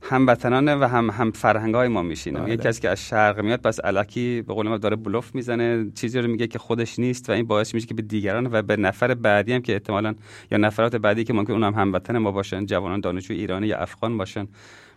هموطنان 0.10 0.70
و 0.70 0.88
هم 0.88 1.10
هم 1.10 1.32
فرهنگ 1.32 1.76
های 1.76 1.88
ما 1.88 2.02
میشینه. 2.02 2.40
بله. 2.40 2.54
یکی 2.54 2.64
کسی 2.64 2.82
که 2.82 2.90
از 2.90 3.08
شرق 3.08 3.40
میاد 3.40 3.62
پس 3.62 3.80
الکی 3.84 4.42
به 4.42 4.54
قول 4.54 4.68
ما 4.70 4.78
داره 4.78 4.96
بلوف 4.96 5.36
می‌زنه 5.36 5.92
چیزی 5.96 6.20
رو 6.20 6.28
میگه 6.28 6.48
که 6.48 6.60
خودش 6.60 7.00
نیست 7.00 7.30
و 7.30 7.34
این 7.34 7.46
باعث 7.46 7.74
میشه 7.74 7.88
که 7.88 7.94
به 7.94 8.02
دیگران 8.02 8.50
و 8.52 8.62
به 8.62 8.78
نفر 8.78 9.14
بعدی 9.14 9.54
هم 9.54 9.62
که 9.62 9.74
احتمالا 9.74 10.16
یا 10.52 10.58
نفرات 10.58 10.96
بعدی 10.96 11.24
که 11.24 11.34
ممکن 11.34 11.54
اونم 11.54 11.74
هموطن 11.74 12.18
ما 12.18 12.32
باشن 12.32 12.66
جوانان 12.66 13.00
دانشجو 13.00 13.34
ایرانی 13.34 13.68
یا 13.68 13.78
افغان 13.78 14.18
باشن 14.18 14.48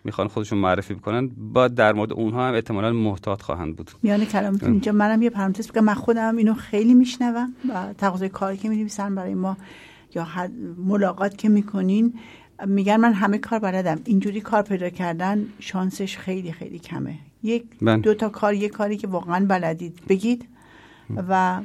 می‌خوان 0.04 0.28
خودشون 0.28 0.58
معرفی 0.58 0.94
بکنن 0.94 1.30
با 1.52 1.68
در 1.68 1.92
مورد 1.92 2.12
اونها 2.12 2.48
هم 2.48 2.54
احتمالا 2.54 2.92
محتاط 2.92 3.42
خواهند 3.42 3.76
بود. 3.76 3.90
میان 4.02 4.24
کلامتون 4.24 4.70
اینجا. 4.70 4.92
منم 4.92 5.22
یه 5.22 5.30
پرانتز 5.30 5.70
بگم. 5.70 5.84
من 5.84 5.94
خودم 5.94 6.36
اینو 6.36 6.54
خیلی 6.54 6.94
میشنوم 6.94 7.54
و 7.74 7.92
تقاضای 7.98 8.28
کاری 8.28 8.56
که 8.56 8.68
می‌نویسن 8.68 9.14
برای 9.14 9.34
ما 9.34 9.56
یا 10.14 10.26
ملاقات 10.78 11.38
که 11.38 11.48
می‌کنین 11.48 12.14
میگن 12.66 12.96
من 12.96 13.12
همه 13.12 13.38
کار 13.38 13.58
بلدم. 13.58 14.00
اینجوری 14.04 14.40
کار 14.40 14.62
پیدا 14.62 14.90
کردن 14.90 15.44
شانسش 15.58 16.18
خیلی 16.18 16.52
خیلی 16.52 16.78
کمه. 16.78 17.14
یک 17.42 17.64
بله. 17.82 17.96
دو 17.96 18.14
تا 18.14 18.28
کار 18.28 18.54
یک 18.54 18.72
کاری 18.72 18.96
که 18.96 19.06
واقعا 19.06 19.46
بلدید 19.48 20.00
بگید 20.08 20.48
و 21.28 21.60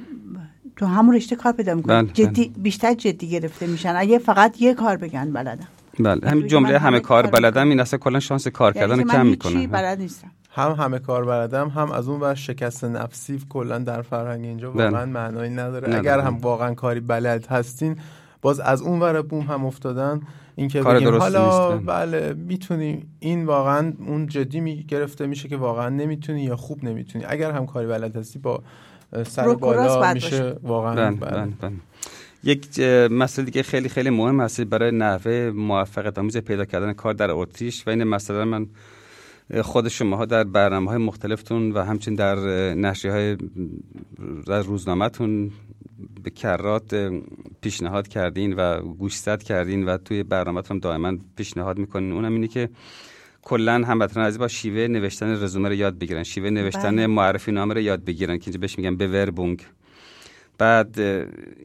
تو 0.76 0.86
همون 0.86 1.16
رشته 1.16 1.36
کار 1.36 1.54
پیدا 1.54 1.76
می‌کنید. 1.76 2.06
بله، 2.06 2.14
جدی 2.14 2.48
بله. 2.48 2.64
بیشتر 2.64 2.94
جدی 2.94 3.30
گرفته 3.30 3.68
میشن. 3.68 3.94
اگه 3.98 4.18
فقط 4.18 4.62
یه 4.62 4.74
کار 4.74 4.98
بگن 4.98 5.34
بلدم. 5.34 5.68
بله. 6.00 6.30
همین 6.30 6.48
جمله 6.48 6.80
همه, 6.80 7.00
کار 7.00 7.28
بلدم 7.28 7.70
این 7.70 7.80
اصلا 7.80 8.00
کلا 8.00 8.20
شانس 8.20 8.48
کار 8.48 8.76
یعنی 8.76 8.90
کردن 8.90 9.04
کم 9.04 9.26
می‌کنه. 9.26 9.68
بلد 9.68 10.00
نیستم. 10.00 10.32
هم 10.54 10.72
همه 10.72 11.00
کار 11.00 11.26
بلدم 11.26 11.70
هم 11.70 11.92
از 11.92 12.08
اون 12.08 12.24
و 12.24 12.36
شکست 12.36 12.84
نفسی 12.84 13.42
کلا 13.50 13.80
در 13.80 14.02
فرهنگ 14.02 14.46
اینجا 14.46 14.72
واقعا 14.72 15.06
معنایی 15.06 15.52
نداره. 15.52 15.96
اگر 15.96 16.20
هم 16.20 16.38
واقعا 16.38 16.74
کاری 16.74 17.00
بلد 17.00 17.48
هستین 17.48 17.96
باز 18.42 18.60
از 18.60 18.82
اون 18.82 19.00
ور 19.00 19.22
بوم 19.22 19.42
هم 19.42 19.66
افتادن 19.66 20.22
اینکه 20.56 20.82
بگیم 20.82 21.16
حالا 21.16 21.78
بله 21.78 22.34
می‌تونیم 22.34 23.16
این 23.20 23.46
واقعا 23.46 23.94
اون 24.08 24.28
جدی 24.28 24.60
می 24.60 24.84
گرفته 24.84 25.28
میشه 25.28 25.50
که 25.50 25.58
واقعا 25.58 25.90
نمی‌تونی 25.90 26.44
یا 26.44 26.56
خوب 26.56 26.84
نمی‌تونی 26.84 27.26
اگر 27.28 27.52
هم 27.52 27.66
کاری 27.66 27.88
بلد 27.88 28.16
هستی 28.16 28.40
با 28.40 28.64
سر 29.26 29.54
بالا 29.54 30.14
میشه 30.14 30.56
واقعا 30.64 31.12
بله. 31.12 31.32
بله. 31.32 31.54
بله. 31.62 31.72
یک 32.44 32.80
مسئله 33.12 33.46
دیگه 33.46 33.64
خیلی 33.64 33.90
خیلی 33.90 34.10
مهم 34.10 34.42
هست 34.42 34.62
برای 34.62 34.92
نحوه 34.92 35.52
موفقیت 35.56 36.18
آمیز 36.18 36.38
پیدا 36.38 36.66
کردن 36.66 36.94
کار 36.94 37.14
در 37.14 37.32
اتریش 37.32 37.88
و 37.88 37.90
این 37.90 38.04
مسئله 38.04 38.44
من 38.44 38.68
خود 39.62 39.88
شما 39.88 40.26
در 40.26 40.44
برنامه 40.44 40.90
های 40.90 40.98
مختلفتون 40.98 41.72
و 41.72 41.84
همچنین 41.84 42.16
در 42.16 42.36
نشری 42.74 43.12
های 43.12 43.38
روزنامهتون 44.48 45.52
به 46.24 46.30
کرات 46.30 47.12
پیشنهاد 47.62 48.08
کردین 48.08 48.54
و 48.54 48.82
گوشزد 48.82 49.44
کردین 49.44 49.86
و 49.86 49.98
توی 49.98 50.24
برنامهتون 50.24 50.80
دائما 50.80 51.18
پیشنهاد 51.36 51.78
می‌کنین. 51.78 52.12
اونم 52.12 52.34
اینه 52.34 52.48
که 52.48 52.70
کلا 53.42 53.74
هموطنان 53.74 54.26
عزیز 54.26 54.40
با 54.40 54.48
شیوه 54.48 54.88
نوشتن 54.88 55.44
رزومه 55.44 55.70
رو 55.70 55.76
یاد 55.76 56.00
بگیرن 56.00 56.24
شیوه 56.24 56.50
نوشتن 56.50 56.96
بله. 56.96 57.08
معرفی 57.08 57.52
نامه 57.52 57.74
رو 57.74 57.80
یاد 57.80 58.06
بگیرن 58.06 58.38
که 58.38 58.44
اینجا 58.48 58.60
بهش 58.60 58.78
میگن 58.78 58.96
به 58.96 59.08
وربونگ. 59.08 59.66
بعد 60.58 61.00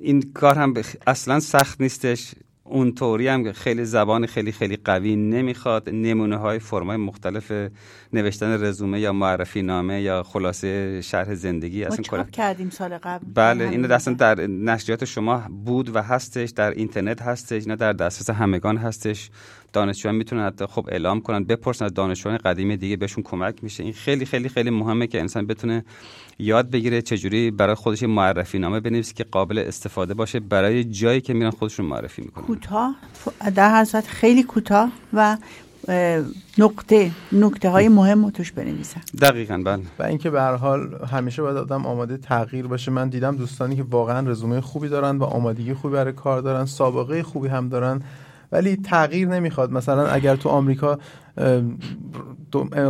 این 0.02 0.30
کار 0.34 0.58
هم 0.58 0.74
اصلا 1.06 1.40
سخت 1.40 1.80
نیستش. 1.80 2.34
اون 2.68 2.92
طوری 2.92 3.28
هم 3.28 3.52
خیلی 3.52 3.84
زبان 3.84 4.26
خیلی 4.26 4.52
خیلی 4.52 4.76
قوی 4.84 5.16
نمی‌خواد. 5.16 5.90
نمونه 5.90 6.36
های 6.36 6.58
فرمای 6.58 6.96
مختلف 6.96 7.52
نوشتن 8.12 8.64
رزومه 8.64 9.00
یا 9.00 9.12
معرفی 9.12 9.62
نامه 9.62 10.00
یا 10.00 10.22
خلاصه 10.22 11.00
شرح 11.00 11.34
زندگی 11.34 11.84
اصلا 11.84 12.02
چاپ 12.02 12.30
کردیم 12.30 12.70
سال 12.70 12.98
قبل. 12.98 13.26
بله 13.34 13.68
این 13.68 13.92
اصلا 13.92 14.14
در 14.14 14.46
نشریات 14.46 15.04
شما 15.04 15.42
بود 15.64 15.96
و 15.96 16.02
هستش 16.02 16.50
در 16.50 16.70
اینترنت 16.70 17.22
هستش 17.22 17.62
اینا 17.62 17.74
در 17.74 17.92
دسترس 17.92 18.30
همگان 18.30 18.76
هستش. 18.76 19.30
دانشجویان 19.76 20.16
می‌تونن 20.16 20.46
حتی 20.46 20.66
خب 20.66 20.88
اعلام 20.88 21.20
کنن 21.20 21.44
بپرسن 21.44 21.84
از 21.84 21.94
دانشجویان 21.94 22.38
قدیمی 22.38 22.76
دیگه 22.76 22.96
بهشون 22.96 23.22
کمک 23.24 23.64
میشه. 23.64 23.82
این 23.82 23.92
خیلی 23.92 24.24
خیلی 24.24 24.48
خیلی 24.48 24.70
مهمه 24.70 25.06
که 25.06 25.20
انسان 25.20 25.46
بتونه 25.46 25.84
یاد 26.38 26.70
بگیره 26.70 27.02
چجوری 27.02 27.50
برای 27.50 27.74
خودش 27.74 28.02
معرفی 28.02 28.58
نامه 28.58 28.80
بنویسه 28.80 29.14
که 29.14 29.24
قابل 29.24 29.58
استفاده 29.58 30.14
باشه 30.14 30.40
برای 30.40 30.84
جایی 30.84 31.20
که 31.20 31.34
میرن 31.34 31.50
خودشون 31.50 31.86
معرفی 31.86 32.22
می‌کنن. 32.22 32.44
کوتاه 32.44 32.96
در 33.54 33.80
حضرت 33.80 34.06
خیلی 34.06 34.42
کوتاه 34.42 34.92
و 35.12 35.36
نقطه 36.58 37.10
نکته 37.32 37.68
های 37.68 37.88
مهم 37.88 38.24
رو 38.24 38.30
توش 38.30 38.52
بنویسن. 38.52 39.00
دقیقا 39.20 39.62
بله. 39.64 39.82
و 39.98 40.02
اینکه 40.02 40.30
به 40.30 40.40
هر 40.40 40.54
حال 40.54 40.80
همیشه 41.12 41.42
باید 41.42 41.56
آدم 41.56 41.86
آماده 41.86 42.16
تغییر 42.16 42.66
باشه. 42.66 42.90
من 42.90 43.08
دیدم 43.08 43.36
دوستانی 43.36 43.76
که 43.76 43.82
واقعا 43.90 44.30
رزومه 44.30 44.60
خوبی 44.60 44.88
دارن 44.88 45.18
و 45.18 45.24
آمادگی 45.24 45.74
خوبی 45.74 45.94
برای 45.94 46.12
کار 46.12 46.40
دارن 46.40 46.64
سابقه 46.64 47.22
خوبی 47.22 47.48
هم 47.48 47.68
دارن. 47.68 48.02
ولی 48.56 48.76
تغییر 48.76 49.28
نمی‌خواد. 49.28 49.72
مثلا 49.72 50.06
اگر 50.06 50.36
تو 50.36 50.48
آمریکا 50.48 50.98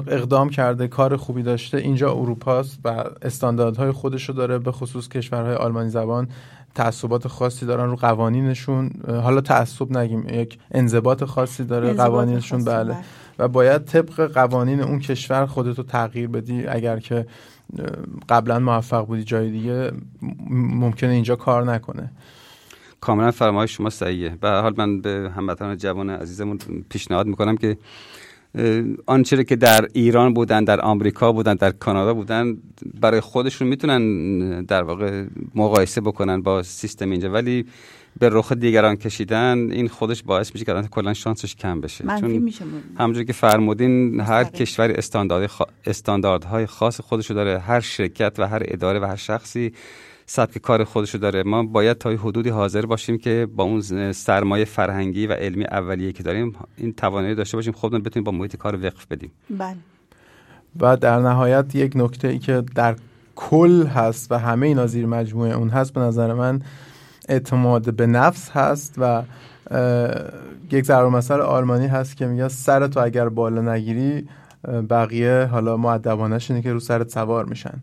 اقدام 0.07 0.49
کرده 0.49 0.89
کار 0.89 1.17
خوبی 1.17 1.43
داشته 1.43 1.79
اینجا 1.79 2.13
اروپاست 2.13 2.79
و 2.85 3.05
استانداردهای 3.23 3.91
خودشو 3.91 4.33
داره 4.33 4.59
به 4.59 4.73
خصوص 4.73 5.09
کشورهای 5.09 5.55
آلمانی 5.55 5.91
زبان 5.91 6.29
تعصبات 6.75 7.29
خاصی 7.29 7.67
دارن 7.67 7.91
رو 7.91 7.97
قوانینشون. 7.97 8.91
حالا 9.09 9.41
تعصب 9.41 9.97
نگیم 9.99 10.27
یک 10.29 10.59
انضباط 10.71 11.25
خاصی 11.25 11.65
داره 11.65 11.93
قوانینشون 11.93 12.65
بله. 12.65 12.85
بله. 12.85 12.97
و 13.39 13.49
باید 13.49 13.85
طبق 13.85 14.33
قوانین 14.33 14.81
اون 14.81 14.99
کشور 14.99 15.47
خودتو 15.47 15.83
تغییر 15.83 16.29
بدی. 16.29 16.67
اگر 16.67 16.99
که 16.99 17.27
قبلا 18.29 18.59
موفق 18.59 19.07
بودی 19.07 19.25
جای 19.25 19.51
دیگه 19.51 19.91
ممکنه 20.51 21.11
اینجا 21.11 21.37
کار 21.37 21.65
نکنه. 21.65 22.11
کاملا 23.07 23.31
فرمایش 23.31 23.77
شما 23.77 23.91
صحیحه. 23.91 24.37
به 24.41 24.49
حال 24.49 24.75
من 24.77 25.01
به 25.01 25.33
هموطنان 25.37 25.77
جوان 25.77 26.11
عزیزمون 26.11 26.59
پیشنهاد 26.89 27.27
می‌کنم 27.27 27.57
که 27.57 27.77
آنچه 29.07 29.45
که 29.45 29.57
در 29.57 29.89
ایران 29.93 30.35
بودن 30.35 30.65
در 30.65 30.81
آمریکا 30.81 31.33
بودن 31.33 31.55
در 31.55 31.71
کانادا 31.71 32.15
بودن 32.15 32.57
برای 33.01 33.21
خودشون 33.21 33.69
می‌تونن 33.69 34.03
در 34.65 34.83
واقع 34.83 35.25
مقایسه 35.55 36.01
بکنن 36.01 36.43
با 36.43 36.63
سیستم 36.63 37.11
اینجا. 37.11 37.31
ولی 37.31 37.65
به 38.19 38.29
رخ 38.33 38.53
دیگران 38.53 38.97
کشیدن 38.97 39.71
این 39.71 39.89
خودش 39.89 40.23
باعث 40.23 40.53
میشه 40.55 40.65
که 40.65 40.89
کلا 40.91 41.15
شانسش 41.15 41.57
کم 41.57 41.81
بشه. 41.81 42.05
چون 42.21 42.31
میشه 42.31 42.65
همونجوری 42.99 43.27
که 43.27 43.33
فرمودین 43.33 44.21
هر 44.21 44.45
کشوری 44.45 44.93
استاندارد 44.93 45.51
استانداردهای 45.87 46.67
خاص 46.67 47.01
خودشو 47.01 47.35
داره. 47.35 47.59
هر 47.59 47.81
شرکت 47.81 48.35
و 48.39 48.47
هر 48.49 48.63
اداره 48.65 49.01
و 49.01 49.05
هر 49.05 49.17
شخصی 49.17 49.73
سبک 50.27 50.59
کار 50.59 50.85
خودشو 50.85 51.19
داره. 51.19 51.43
ما 51.43 51.63
باید 51.63 51.99
تا 51.99 52.11
حدودی 52.11 52.49
حاضر 52.49 52.87
باشیم 52.87 53.19
که 53.19 53.49
با 53.57 53.65
اون 53.65 54.13
سرمایه 54.13 54.65
فرهنگی 54.65 55.27
و 55.27 55.33
علمی 55.33 55.65
اولیه 55.65 56.13
که 56.13 56.23
داریم 56.23 56.55
این 56.77 56.93
توانایی 56.93 57.35
داشته 57.35 57.57
باشیم 57.57 57.73
خودمون 57.73 58.03
بتونیم 58.03 58.25
با 58.25 58.33
محیط 58.33 58.57
کار 58.57 58.85
وقف 58.85 59.07
بدیم. 59.07 59.31
بله. 59.51 59.77
و 60.81 60.97
در 60.97 61.19
نهایت 61.19 61.75
یک 61.75 61.93
نکته 61.95 62.29
ای 62.29 62.39
که 62.39 62.63
در 62.75 62.97
کل 63.37 63.87
هست 63.87 64.33
و 64.33 64.39
همه 64.39 64.67
اینا 64.67 64.87
زیر 64.87 65.07
مجموعه 65.07 65.55
اون 65.55 65.69
هست 65.69 65.93
به 65.93 66.01
نظر 66.01 66.35
من 66.35 66.63
اعتماد 67.29 67.95
به 67.95 68.07
نفس 68.07 68.51
هست 68.51 68.95
و 68.99 69.23
یک 70.73 70.85
ضرب 70.85 71.07
مثل 71.07 71.41
آلمانی 71.41 71.87
هست 71.87 72.17
که 72.17 72.27
میگه 72.27 72.49
سر 72.49 72.87
تو 72.87 73.01
اگر 73.01 73.29
بالا 73.29 73.75
نگیری 73.75 74.29
بقیه 74.91 75.49
حالا 75.51 75.77
معدبانش 75.77 76.51
اینه 76.51 76.63
که 76.63 76.73
رو 76.73 76.81
سرت 76.81 77.09
سوار 77.11 77.45
میشن. 77.45 77.79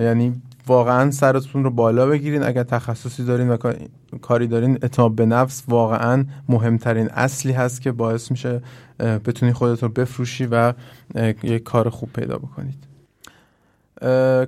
یعنی 0.00 0.42
واقعا 0.66 1.10
سرتون 1.10 1.64
رو 1.64 1.70
بالا 1.70 2.06
بگیرین. 2.06 2.42
اگر 2.42 2.62
تخصصی 2.62 3.24
دارین 3.24 3.50
و 3.50 3.56
کاری 4.20 4.46
دارین 4.46 4.78
اعتماد 4.82 5.12
به 5.12 5.26
نفس 5.26 5.64
واقعا 5.68 6.24
مهمترین 6.48 7.08
اصلی 7.10 7.52
هست 7.52 7.82
که 7.82 7.92
باعث 7.92 8.30
میشه 8.30 8.62
بتونی 8.98 9.52
خودتون 9.52 9.88
بفروشی 9.88 10.46
و 10.50 10.72
یک 11.42 11.62
کار 11.62 11.88
خوب 11.88 12.12
پیدا 12.12 12.38
بکنید. 12.38 12.84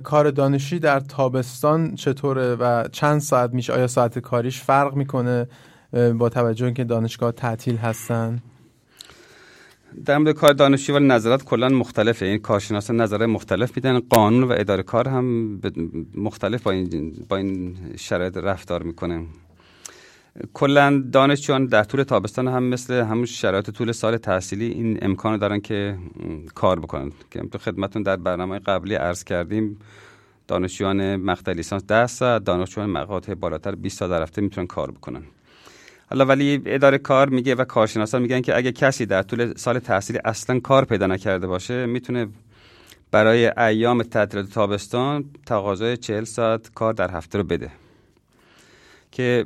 کار 0.03 0.31
دانشی 0.31 0.79
در 0.79 0.99
تابستان 0.99 1.95
چطوره 1.95 2.55
و 2.55 2.87
چند 2.91 3.21
ساعت 3.21 3.53
میشه؟ 3.53 3.73
آیا 3.73 3.87
ساعت 3.87 4.19
کاریش 4.19 4.61
فرق 4.61 4.95
می‌کنه؟ 4.95 5.47
با 6.17 6.29
توجه 6.29 6.73
که 6.73 6.83
دانشگاه 6.83 7.31
تعطیل 7.31 7.77
هستن. 7.77 8.39
در 10.05 10.17
مورد 10.17 10.35
کار 10.35 10.53
دانشجو 10.53 10.93
ولی 10.93 11.05
نظرات 11.05 11.43
کلا 11.43 11.69
مختلفه. 11.69 12.25
این 12.25 12.37
کارشناسان 12.37 13.01
نظر 13.01 13.25
مختلف 13.25 13.75
میدن. 13.75 13.99
قانون 13.99 14.43
و 14.43 14.55
اداره 14.57 14.83
کار 14.83 15.07
هم 15.07 15.59
مختلف 16.15 16.63
با 16.63 16.71
این 16.71 17.13
با 17.29 17.37
این 17.37 17.77
شرایط 17.97 18.37
رفتار 18.37 18.83
می‌کنه. 18.83 19.25
کلا 20.53 21.03
دانشجویان 21.11 21.65
در 21.65 21.83
طول 21.83 22.03
تابستان 22.03 22.47
هم 22.47 22.63
مثل 22.63 22.93
همون 22.93 23.25
شرایط 23.25 23.69
طول 23.69 23.91
سال 23.91 24.17
تحصیلی 24.17 24.65
این 24.65 24.99
امکان 25.01 25.37
دارن 25.37 25.59
که 25.59 25.97
کار 26.55 26.79
بکنن. 26.79 27.11
که 27.31 27.39
تو 27.39 27.57
خدمتون 27.57 28.03
در 28.03 28.15
برنامه 28.15 28.59
قبلی 28.59 28.95
عرض 28.95 29.23
کردیم 29.23 29.79
دانشجویان 30.47 31.15
مقطع 31.15 31.53
لیسانس 31.53 31.83
10 31.87 32.07
ساعت 32.07 32.43
دانشجویان 32.43 32.89
مقاطع 32.89 33.33
بالاتر 33.33 33.75
20 33.75 33.97
ساعت 33.99 34.11
در 34.11 34.21
هفته 34.21 34.41
می‌تونن 34.41 34.67
کار 34.67 34.91
بکنن. 34.91 35.23
حالا 36.09 36.25
ولی 36.25 36.61
اداره 36.65 36.97
کار 36.97 37.29
میگه 37.29 37.55
و 37.55 37.63
کارشناسان 37.63 38.21
میگن 38.21 38.41
که 38.41 38.57
اگه 38.57 38.71
کسی 38.71 39.05
در 39.05 39.21
طول 39.21 39.53
سال 39.55 39.79
تحصیلی 39.79 40.19
اصلا 40.25 40.59
کار 40.59 40.85
پیدا 40.85 41.07
نکرده 41.07 41.47
باشه 41.47 41.85
می‌تونه 41.85 42.27
برای 43.11 43.51
ایام 43.57 44.03
تعطیلات 44.03 44.49
تابستان 44.49 45.25
تقاضای 45.45 45.97
40 45.97 46.23
ساعت 46.23 46.73
کار 46.73 46.93
در 46.93 47.11
هفته 47.11 47.37
رو 47.37 47.43
بده. 47.43 47.71
که 49.11 49.45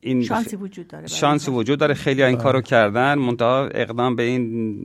این 0.00 0.22
شانسی 0.22 0.56
وجود 0.56 0.88
داره 0.88 1.06
شانسی 1.06 1.50
وجود 1.50 1.78
داره. 1.78 1.94
خیلی 1.94 2.22
این 2.22 2.36
کارو 2.36 2.60
کردن 2.60 3.14
منتها 3.14 3.66
اقدام 3.66 4.16
به 4.16 4.22
این 4.22 4.78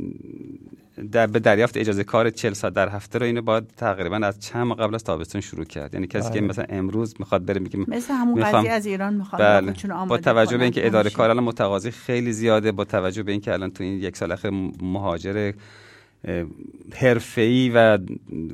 در 1.12 1.28
به 1.28 1.40
دریافت 1.40 1.78
اجازه 1.78 2.04
کار 2.04 2.30
40 2.30 2.54
ساعت 2.54 2.74
در 2.74 2.90
هفته 2.90 3.20
رو 3.20 3.26
اینو 3.26 3.42
باید 3.42 3.68
تقریبا 3.78 4.16
از 4.16 4.40
چند 4.40 4.68
ماه 4.68 4.78
قبل 4.78 4.96
از 4.96 5.04
تابستون 5.04 5.42
شروع 5.42 5.66
کرد 5.66 5.94
یعنی 5.94 6.08
کسی 6.08 6.32
که 6.32 6.40
بله. 6.40 6.50
مثلا 6.50 6.66
امروز 6.70 7.16
می‌خواد 7.20 7.46
بره 7.46 7.60
میگه 7.60 7.80
مثل 7.88 8.14
همون 8.14 8.44
قضیه 8.44 8.72
از 8.72 8.86
ایران 8.86 9.14
می‌خواد 9.14 9.42
بله. 9.42 9.74
با 10.08 10.18
توجه 10.18 10.58
به 10.58 10.64
اینکه 10.64 10.88
اداره 10.88 11.10
کار 11.10 11.30
الان 11.30 11.44
متقاضی 11.44 11.92
خیلی 11.92 12.32
زیاده 12.32 12.72
با 12.72 12.86
توجه 12.86 13.24
به 13.24 13.32
اینکه 13.32 13.54
الان 13.54 13.72
تو 13.72 13.84
این 13.84 14.00
یک 14.00 14.18
سال 14.18 14.32
اخیر 14.32 14.52
مهاجر 14.82 15.52
حرفه‌ای 16.96 17.72
و 17.76 18.00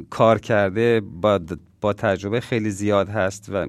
کار 0.09 0.39
کرده 0.39 1.01
با 1.21 1.39
با 1.81 1.93
تجربه 1.93 2.39
خیلی 2.39 2.69
زیاد 2.69 3.09
هست 3.09 3.49
و 3.53 3.67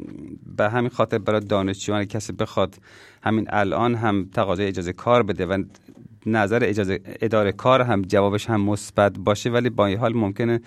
به 0.57 0.71
همین 0.71 0.91
خاطر 0.91 1.19
برای 1.19 1.41
دانشجویان 1.41 2.05
کسی 2.05 2.33
بخواد 2.33 2.77
همین 3.23 3.47
الان 3.49 3.95
هم 3.95 4.29
تقاضای 4.33 4.67
اجازه 4.67 4.93
کار 4.93 5.23
بده 5.23 5.47
و 5.47 5.63
نظر 6.27 6.65
اجازه 6.65 7.01
اداره 7.05 7.53
کار 7.53 7.83
هم 7.83 8.03
جوابش 8.03 8.51
هم 8.51 8.61
مثبت 8.61 9.19
باشه 9.19 9.51
ولی 9.51 9.71
با 9.71 9.87
این 9.87 9.99
حال 9.99 10.17
ممکنه 10.17 10.61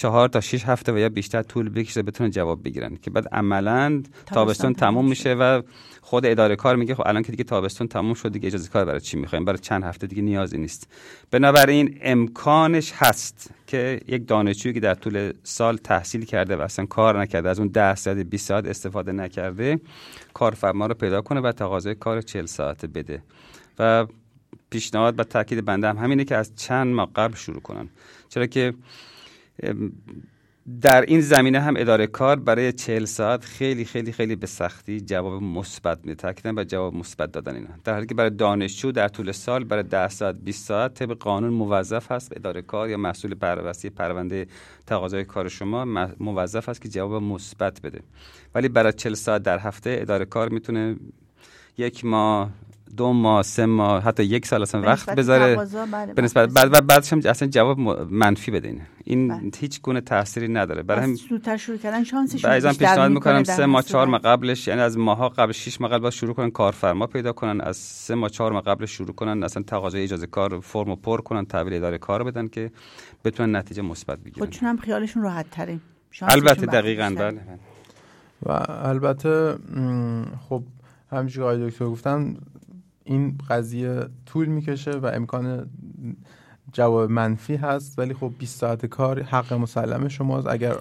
چهار 0.00 0.28
تا 0.28 0.40
شش 0.40 0.64
هفته 0.64 0.92
و 0.92 0.98
یا 0.98 1.08
بیشتر 1.08 1.42
طول 1.42 1.68
بکشه 1.68 2.02
بتونن 2.02 2.30
جواب 2.30 2.64
بگیرن. 2.64 2.96
که 2.96 3.10
بعد 3.10 3.28
عملا 3.28 4.02
تابستون 4.26 4.74
تموم 4.74 5.08
میشه 5.08 5.34
و 5.34 5.62
خود 6.00 6.26
اداره 6.26 6.56
کار 6.56 6.76
میگه 6.76 6.94
خب 6.94 7.02
الان 7.06 7.22
که 7.22 7.32
دیگه 7.32 7.44
تابستون 7.44 7.88
تموم 7.88 8.14
شد 8.14 8.32
دیگه 8.32 8.46
اجازه 8.46 8.68
کار 8.68 8.84
برای 8.84 9.00
چی 9.00 9.16
می‌خوایم؟ 9.16 9.44
برای 9.44 9.58
چند 9.58 9.84
هفته 9.84 10.06
دیگه 10.06 10.22
نیازی 10.22 10.58
نیست. 10.58 10.88
بنابراین 11.30 11.98
امکانش 12.02 12.92
هست 12.94 13.50
که 13.66 14.00
یک 14.08 14.28
دانشجویی 14.28 14.74
که 14.74 14.80
در 14.80 14.94
طول 14.94 15.32
سال 15.42 15.76
تحصیل 15.76 16.24
کرده 16.24 16.56
و 16.56 16.60
اصلا 16.60 16.86
کار 16.86 17.20
نکرده 17.20 17.48
از 17.48 17.58
اون 17.58 17.68
10 17.68 17.94
ساعت 17.94 18.16
20 18.16 18.48
ساعت 18.48 18.66
استفاده 18.66 19.12
نکرده 19.12 19.80
کارفرما 20.34 20.86
رو 20.86 20.94
پیدا 20.94 21.20
کنه 21.20 21.40
و 21.40 21.52
تقاضای 21.52 21.94
کار 21.94 22.20
40 22.20 22.46
ساعته 22.46 22.86
بده. 22.86 23.22
و 23.78 24.06
پیشنهاد 24.70 25.20
و 25.20 25.24
تاکید 25.24 25.64
بنده 25.64 25.88
هم 25.88 25.96
همینه 25.96 26.24
که 26.24 26.36
از 26.36 26.56
چند 26.56 26.94
ماه 26.94 27.10
قبل 27.16 27.34
شروع 27.34 27.60
کنن. 27.60 27.88
چرا 28.28 28.46
که 28.46 28.74
در 30.80 31.00
این 31.00 31.20
زمینه 31.20 31.60
هم 31.60 31.74
اداره 31.76 32.06
کار 32.06 32.36
برای 32.36 32.72
چهل 32.72 33.04
ساعت 33.04 33.44
خیلی 33.44 33.84
خیلی 33.84 34.12
خیلی 34.12 34.36
به 34.36 34.46
سختی 34.46 35.00
جواب 35.00 35.42
مثبت 35.42 35.98
میده. 36.04 36.52
و 36.56 36.64
جواب 36.64 36.94
مثبت 36.94 37.32
دادن 37.32 37.54
اینا. 37.54 37.68
در 37.84 37.92
حالی 37.92 38.06
که 38.06 38.14
برای 38.14 38.30
دانشجو 38.30 38.92
در 38.92 39.08
طول 39.08 39.32
سال 39.32 39.64
برای 39.64 39.82
10 39.82 40.08
ساعت 40.08 40.36
20 40.36 40.66
ساعت 40.66 40.94
طبق 40.94 41.18
قانون 41.18 41.52
موظف 41.52 42.12
هست 42.12 42.36
اداره 42.36 42.62
کار 42.62 42.90
یا 42.90 42.96
مسئول 42.96 43.34
پرورسی 43.34 43.90
پرونده 43.90 44.46
تقاضای 44.86 45.24
کار 45.24 45.48
شما 45.48 45.84
موظف 46.20 46.68
است 46.68 46.82
که 46.82 46.88
جواب 46.88 47.22
مثبت 47.22 47.80
بده. 47.82 48.00
ولی 48.54 48.68
برای 48.68 48.92
40 48.92 49.14
ساعت 49.14 49.42
در 49.42 49.58
هفته 49.58 49.98
اداره 50.00 50.24
کار 50.24 50.48
می‌تونه 50.48 50.96
یک 51.78 52.04
ماه 52.04 52.50
دو 52.96 53.12
ماه 53.12 53.42
سه 53.42 53.66
ماه 53.66 54.02
حتی 54.02 54.22
یک 54.22 54.46
سال 54.46 54.62
اصلا 54.62 54.82
وقت 54.82 55.14
بذاره. 55.14 55.56
بله، 55.92 56.14
به 56.14 56.22
نسبت 56.22 56.48
بعد 56.48 56.74
و 56.74 56.80
بعدش 56.80 57.12
هم 57.12 57.20
اصلا 57.24 57.48
جواب 57.48 57.78
منفی 58.10 58.50
بده 58.50 58.80
این 59.04 59.28
بله. 59.28 59.50
هیچ 59.58 59.82
گونه 59.82 60.00
تأثیری 60.00 60.48
نداره. 60.48 60.82
برای 60.82 61.04
هم 61.04 61.14
زودتر 61.14 61.56
شروع 61.56 61.78
کردن 61.78 62.04
شانسش 62.04 62.44
بعضی 62.44 62.68
پیشنهاد 62.68 63.10
می‌کنم 63.10 63.44
سه 63.44 63.66
ماه 63.66 63.82
چهار 63.82 64.06
ماه 64.06 64.20
قبلش 64.20 64.68
یعنی 64.68 64.80
از 64.80 64.98
ماها 64.98 65.28
قبل 65.28 65.52
شش 65.52 65.80
ماه 65.80 65.90
قبل 65.90 66.10
شروع 66.10 66.34
کنن 66.34 66.50
کارفرما 66.50 67.06
پیدا 67.06 67.32
کنن. 67.32 67.60
از 67.60 67.76
سه 67.76 68.14
ماه 68.14 68.30
چهار 68.30 68.52
ماه 68.52 68.62
قبل 68.62 68.86
شروع 68.86 69.14
کنن 69.14 69.42
اصلا 69.42 69.62
تقاضای 69.62 70.02
اجازه 70.02 70.26
کار 70.26 70.60
فرمو 70.60 70.96
پر 70.96 71.20
کنن 71.20 71.44
تحویل 71.44 71.74
اداره 71.74 71.98
کار 71.98 72.24
بدن 72.24 72.48
که 72.48 72.70
بتونن 73.24 73.56
نتیجه 73.56 73.82
مثبت 73.82 74.18
بگیرن. 74.18 74.38
خودشون 74.38 74.68
هم 74.68 74.76
خیالشون 74.76 75.22
راحت 75.22 75.50
تره. 75.50 75.80
البته 76.22 76.66
دقیقاً 76.66 77.14
بله 77.18 77.40
و 78.42 78.52
البته 78.68 79.56
خب 80.48 80.62
همینجوری 81.12 81.58
که 81.58 81.70
دکتر 81.70 81.84
گفتم 81.84 82.36
این 83.04 83.38
قضیه 83.50 84.06
طول 84.26 84.48
می‌کشه 84.48 84.90
و 84.90 85.06
امکان 85.06 85.66
جواب 86.72 87.10
منفی 87.10 87.56
هست 87.56 87.98
ولی 87.98 88.14
خب 88.14 88.32
20 88.38 88.58
ساعت 88.58 88.86
کار 88.86 89.22
حق 89.22 89.52
مسلم 89.52 90.08
شماست 90.08 90.46
اگر 90.46 90.76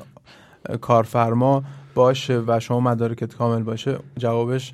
کارفرما 0.82 1.64
باشه 1.96 2.44
و 2.48 2.60
شما 2.60 2.80
مدارکت 2.80 3.36
کامل 3.36 3.64
باشه 3.64 4.00
جوابش 4.18 4.74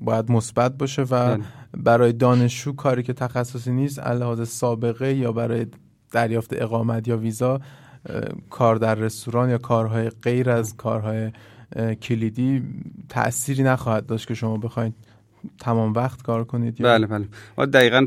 باید 0.00 0.30
مثبت 0.30 0.78
باشه 0.78 1.02
و 1.02 1.06
بله. 1.06 1.44
برای 1.76 2.12
دانشجو 2.12 2.72
کاری 2.72 3.02
که 3.02 3.12
تخصصی 3.12 3.72
نیست 3.72 3.98
لحاظ 3.98 4.48
سابقه 4.48 5.14
یا 5.14 5.32
برای 5.32 5.66
دریافت 6.12 6.62
اقامت 6.62 7.08
یا 7.08 7.16
ویزا 7.16 7.60
کار 8.50 8.76
در 8.76 8.94
رستوران 8.94 9.50
یا 9.50 9.58
کارهای 9.58 10.10
غیر 10.10 10.50
از 10.50 10.76
کارهای 10.76 11.32
کلیدی 12.02 12.62
تأثیری 13.08 13.62
نخواهد 13.62 14.06
داشت 14.06 14.28
که 14.28 14.34
شما 14.34 14.56
بخواید 14.56 14.94
تمام 15.60 15.92
وقت 15.92 16.22
کار 16.22 16.44
کنید 16.44 16.82
بله 16.82 17.06
بله. 17.06 17.26
دقیقا 17.66 18.06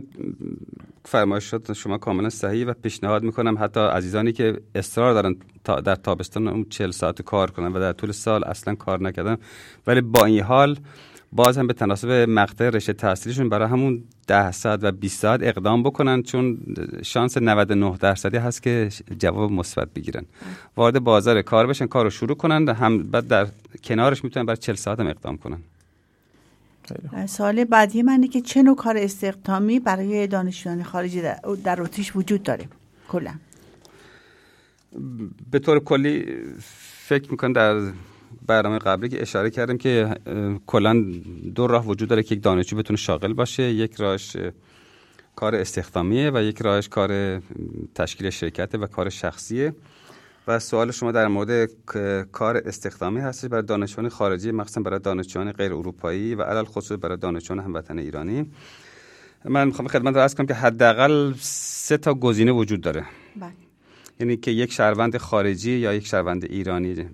فرمایش 1.06 1.44
شد 1.44 1.74
شما 1.74 1.98
کاملا 1.98 2.30
صحیح 2.30 2.68
و 2.68 2.74
پیشنهاد 2.74 3.24
می‌کنم. 3.24 3.58
حتی 3.60 3.80
عزیزانی 3.80 4.32
که 4.32 4.62
اصرار 4.76 5.14
دارن 5.14 5.36
تا 5.64 5.82
در 5.82 5.96
تابستان 5.96 6.48
اون 6.48 6.66
40 6.70 6.92
ساعت 6.92 7.22
کار 7.22 7.52
کنن 7.52 7.68
و 7.74 7.80
در 7.80 7.94
طول 7.94 8.12
سال 8.12 8.44
اصلا 8.44 8.76
کار 8.76 9.02
نکردن. 9.02 9.38
ولی 9.88 10.02
با 10.02 10.26
این 10.26 10.44
حال 10.44 10.78
باز 11.32 11.58
هم 11.58 11.68
به 11.68 11.74
تناسب 11.74 12.10
مقطع 12.12 12.70
رشته 12.70 12.94
تحصیلیشون 12.94 13.50
برای 13.50 13.68
همون 13.68 14.04
10 14.28 14.52
ساعت 14.52 14.80
و 14.84 14.92
20 14.92 15.20
ساعت 15.20 15.40
اقدام 15.44 15.84
بکنن 15.84 16.24
چون 16.24 16.58
شانس 17.04 17.38
99 17.38 17.98
درصدی 17.98 18.38
هست 18.38 18.64
که 18.64 18.90
جواب 19.20 19.52
مثبت 19.52 19.94
بگیرن. 19.94 20.26
وارد 20.78 21.00
بازار 21.00 21.42
کار 21.42 21.68
بشن 21.68 21.86
کار 21.86 22.04
رو 22.04 22.10
شروع 22.10 22.38
کنن 22.38 22.70
هم 22.70 23.04
بعد 23.04 23.28
در 23.28 23.48
کنارش 23.84 24.24
می‌تونن 24.24 24.46
برای 24.46 24.58
40 24.58 24.76
ساعت 24.76 25.00
هم 25.00 25.08
اقدام 25.08 25.38
کنن. 25.38 25.58
سال 27.26 27.64
بعدی 27.64 28.02
منه 28.02 28.28
که 28.28 28.42
چه 28.42 28.64
نوع 28.64 28.76
کار 28.76 28.98
استخدامی 28.98 29.80
برای 29.80 30.28
دانشجویان 30.28 30.84
خارجی 30.84 31.22
در, 31.22 31.40
در 31.64 31.82
اتریش 31.82 32.16
وجود 32.16 32.44
داره؟ 32.44 32.68
کلا. 33.08 33.34
به 35.52 35.60
طور 35.60 35.80
کلی 35.80 36.26
فکر 37.08 37.32
می‌کنم 37.32 37.54
در 37.54 37.92
برنامه 38.48 38.80
قبلی 38.80 39.10
که 39.10 39.22
اشاره 39.22 39.50
کردیم 39.50 39.78
که 39.78 40.16
کلا 40.66 41.06
دو 41.56 41.68
راه 41.68 41.88
وجود 41.88 42.10
داره 42.10 42.24
که 42.24 42.36
یک 42.36 42.44
دانشجو 42.44 42.78
بتونه 42.78 42.98
شاغل 42.98 43.34
باشه 43.34 43.64
یک 43.64 43.96
راهش 43.96 44.38
کار 45.36 45.56
استخدامیه 45.56 46.32
و 46.34 46.44
یک 46.44 46.62
راهش 46.62 46.88
کار 46.88 47.42
تشکیل 47.96 48.30
شرکت 48.30 48.76
و 48.76 48.88
کار 48.88 49.10
شخصیه. 49.10 49.74
و 50.48 50.60
سوال 50.60 50.92
شما 50.92 51.12
در 51.12 51.28
مورد 51.28 51.70
کار 52.32 52.58
استخدامی 52.58 53.20
هستش 53.20 53.50
برای 53.50 53.64
دانشجویان 53.64 54.10
خارجی 54.10 54.52
مخصوصا 54.52 54.82
برای 54.82 55.00
دانشجویان 55.00 55.52
غیر 55.52 55.74
اروپایی 55.74 56.36
و 56.36 56.42
علل 56.42 56.64
خصوص 56.64 56.98
برای 57.02 57.18
دانشجویان 57.18 57.66
هموطن 57.66 58.00
ایرانی. 58.00 58.52
من 59.46 59.68
می‌خوام 59.68 59.88
خدمت 59.88 60.16
رو 60.16 60.22
عرض 60.22 60.36
کنم 60.36 60.46
که 60.46 60.54
حداقل 60.54 61.34
سه 61.40 61.98
تا 61.98 62.14
گزینه 62.14 62.52
وجود 62.52 62.82
داره. 62.82 63.06
بله. 63.36 63.52
یعنی 64.20 64.38
که 64.38 64.52
یک 64.52 64.72
شهروند 64.72 65.18
خارجی 65.18 65.72
یا 65.72 65.94
یک 65.94 66.08
شهروند 66.08 66.46
ایرانی 66.46 67.10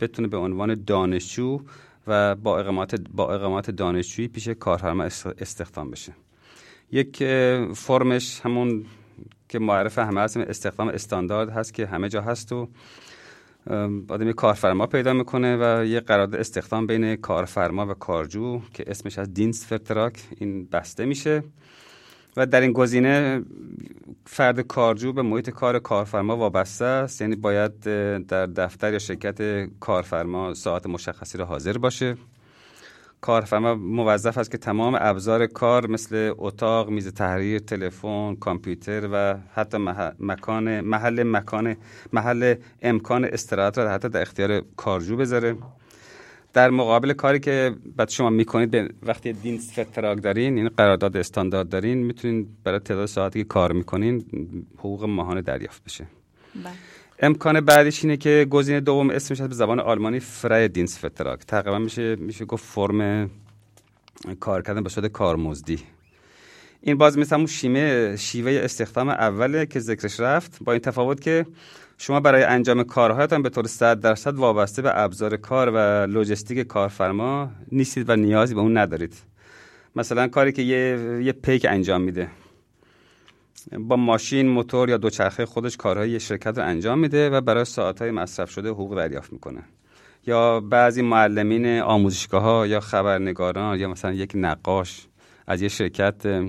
بتونه 0.00 0.28
به 0.28 0.36
عنوان 0.36 0.84
دانشجو 0.86 1.60
و 2.06 2.34
با 2.34 2.58
اقامت 2.58 3.00
با 3.10 3.34
اقامت 3.34 3.70
دانشجویی 3.70 4.28
پیش 4.28 4.48
کارفرما 4.48 5.04
استخدام 5.38 5.90
بشه. 5.90 6.12
یک 6.92 7.24
فرمش 7.74 8.40
همون 8.40 8.84
که 9.52 9.58
معرف 9.58 9.98
همه 9.98 10.20
هست 10.20 10.36
استخدام 10.36 10.88
استاندارد 10.88 11.50
هست 11.50 11.74
که 11.74 11.86
همه 11.86 12.08
جا 12.08 12.22
هست 12.22 12.52
و 12.52 12.68
آدم 14.08 14.32
کارفرما 14.32 14.86
پیدا 14.86 15.12
می‌کنه 15.12 15.56
و 15.56 15.84
یه 15.84 16.00
قرارداد 16.00 16.40
استخدام 16.40 16.86
بین 16.86 17.16
کارفرما 17.16 17.86
و 17.86 17.94
کارجو 17.94 18.60
که 18.74 18.84
اسمش 18.86 19.18
از 19.18 19.34
Dienstvertrag 19.34 20.22
این 20.36 20.64
بسته 20.64 21.04
میشه. 21.04 21.42
و 22.36 22.46
در 22.46 22.60
این 22.60 22.72
گزینه 22.72 23.42
فرد 24.26 24.60
کارجو 24.60 25.12
به 25.12 25.22
محیط 25.22 25.50
کار 25.50 25.78
کارفرما 25.78 26.36
وابسته 26.36 26.84
است. 26.84 27.20
یعنی 27.20 27.36
باید 27.36 27.80
در 28.26 28.46
دفتر 28.46 28.92
یا 28.92 28.98
شرکت 28.98 29.68
کارفرما 29.80 30.54
ساعت 30.54 30.86
مشخصی 30.86 31.38
را 31.38 31.44
حاضر 31.44 31.78
باشه. 31.78 32.16
کارفرما 33.24 33.74
موظف 33.74 34.38
است 34.38 34.50
که 34.50 34.58
تمام 34.58 34.96
ابزار 35.00 35.46
کار 35.46 35.86
مثل 35.86 36.34
اتاق، 36.38 36.90
میز 36.90 37.08
تحریر، 37.08 37.58
تلفن، 37.58 38.34
کامپیوتر 38.34 39.08
و 39.12 39.34
حتی 39.54 39.78
مکان 40.20 40.80
محل 40.80 41.22
مکان 41.22 41.76
محل 42.12 42.54
امکان 42.82 43.24
استراحت 43.24 43.78
را 43.78 43.90
حتی 43.90 44.08
در 44.08 44.22
اختیار 44.22 44.62
کارجو 44.76 45.16
بذاره. 45.16 45.56
در 46.52 46.70
مقابل 46.70 47.12
کاری 47.12 47.40
که 47.40 47.74
بعد 47.96 48.08
شما 48.08 48.30
می‌کنید 48.30 48.70
به 48.70 48.88
وقتی 49.02 49.32
دین 49.32 49.58
فتراک 49.58 50.22
دارین 50.22 50.56
یعنی 50.56 50.68
قرارداد 50.68 51.16
استاندارد 51.16 51.68
دارین 51.68 51.98
می‌تونین 51.98 52.46
برای 52.64 52.78
تعداد 52.78 53.06
ساعتی 53.06 53.38
که 53.38 53.44
کار 53.44 53.72
می‌کنین 53.72 54.24
حقوق 54.78 55.04
ماهانه 55.04 55.42
دریافت 55.42 55.84
بشه. 55.84 56.06
بله. 56.54 56.72
امکان 57.18 57.60
بعدش 57.60 58.04
اینه 58.04 58.16
که 58.16 58.46
گزینه 58.50 58.80
دوم 58.80 59.10
اسمش 59.10 59.40
به 59.40 59.54
زبان 59.54 59.80
آلمانی 59.80 60.20
فرای 60.20 60.68
دینس 60.68 61.04
فتراک 61.04 61.40
تقریبا 61.40 61.78
میشه 61.78 62.16
میشه 62.16 62.44
گفت 62.44 62.64
فرم 62.64 63.30
کار 64.40 64.62
کردن 64.62 64.82
به 64.82 64.88
صورت 64.88 65.06
کارمزدی. 65.06 65.78
این 66.80 66.98
باز 66.98 67.18
مثل 67.18 67.34
همون 67.34 67.46
شیمه 67.46 68.16
شیوه 68.16 68.60
استخدام 68.64 69.08
اوله 69.08 69.66
که 69.66 69.80
ذکرش 69.80 70.20
رفت 70.20 70.58
با 70.64 70.72
این 70.72 70.80
تفاوت 70.80 71.20
که 71.20 71.46
شما 71.98 72.20
برای 72.20 72.42
انجام 72.42 72.82
کارهایتان 72.82 73.42
به 73.42 73.48
طور 73.48 73.66
100 73.66 74.00
درصد 74.00 74.34
وابسته 74.34 74.82
به 74.82 75.00
ابزار 75.00 75.36
کار 75.36 75.70
و 75.74 76.06
لوجستیک 76.06 76.58
کارفرما 76.58 77.50
نیستید 77.72 78.10
و 78.10 78.16
نیازی 78.16 78.54
به 78.54 78.60
اون 78.60 78.76
ندارید. 78.78 79.14
مثلا 79.96 80.28
کاری 80.28 80.52
که 80.52 80.62
یه, 80.62 81.20
یه 81.24 81.32
پیک 81.32 81.66
انجام 81.68 82.00
میده. 82.00 82.28
با 83.78 83.96
ماشین 83.96 84.48
موتور 84.48 84.88
یا 84.88 84.96
دوچرخه 84.96 85.46
خودش 85.46 85.76
کارهای 85.76 86.20
شرکت 86.20 86.58
رو 86.58 86.64
انجام 86.64 86.98
میده 86.98 87.30
و 87.30 87.40
برای 87.40 87.64
ساعتهای 87.64 88.10
مصرف 88.10 88.50
شده 88.50 88.70
حقوق 88.70 88.96
دریافت 88.96 89.32
می‌کنه. 89.32 89.62
یا 90.26 90.60
بعضی 90.60 91.02
معلمین 91.02 91.80
آموزشگاه 91.80 92.42
ها 92.42 92.66
یا 92.66 92.80
خبرنگاران 92.80 93.80
یا 93.80 93.88
مثلا 93.88 94.12
یک 94.12 94.32
نقاش 94.34 95.06
از 95.46 95.62
یه 95.62 95.68
شرکت 95.68 96.42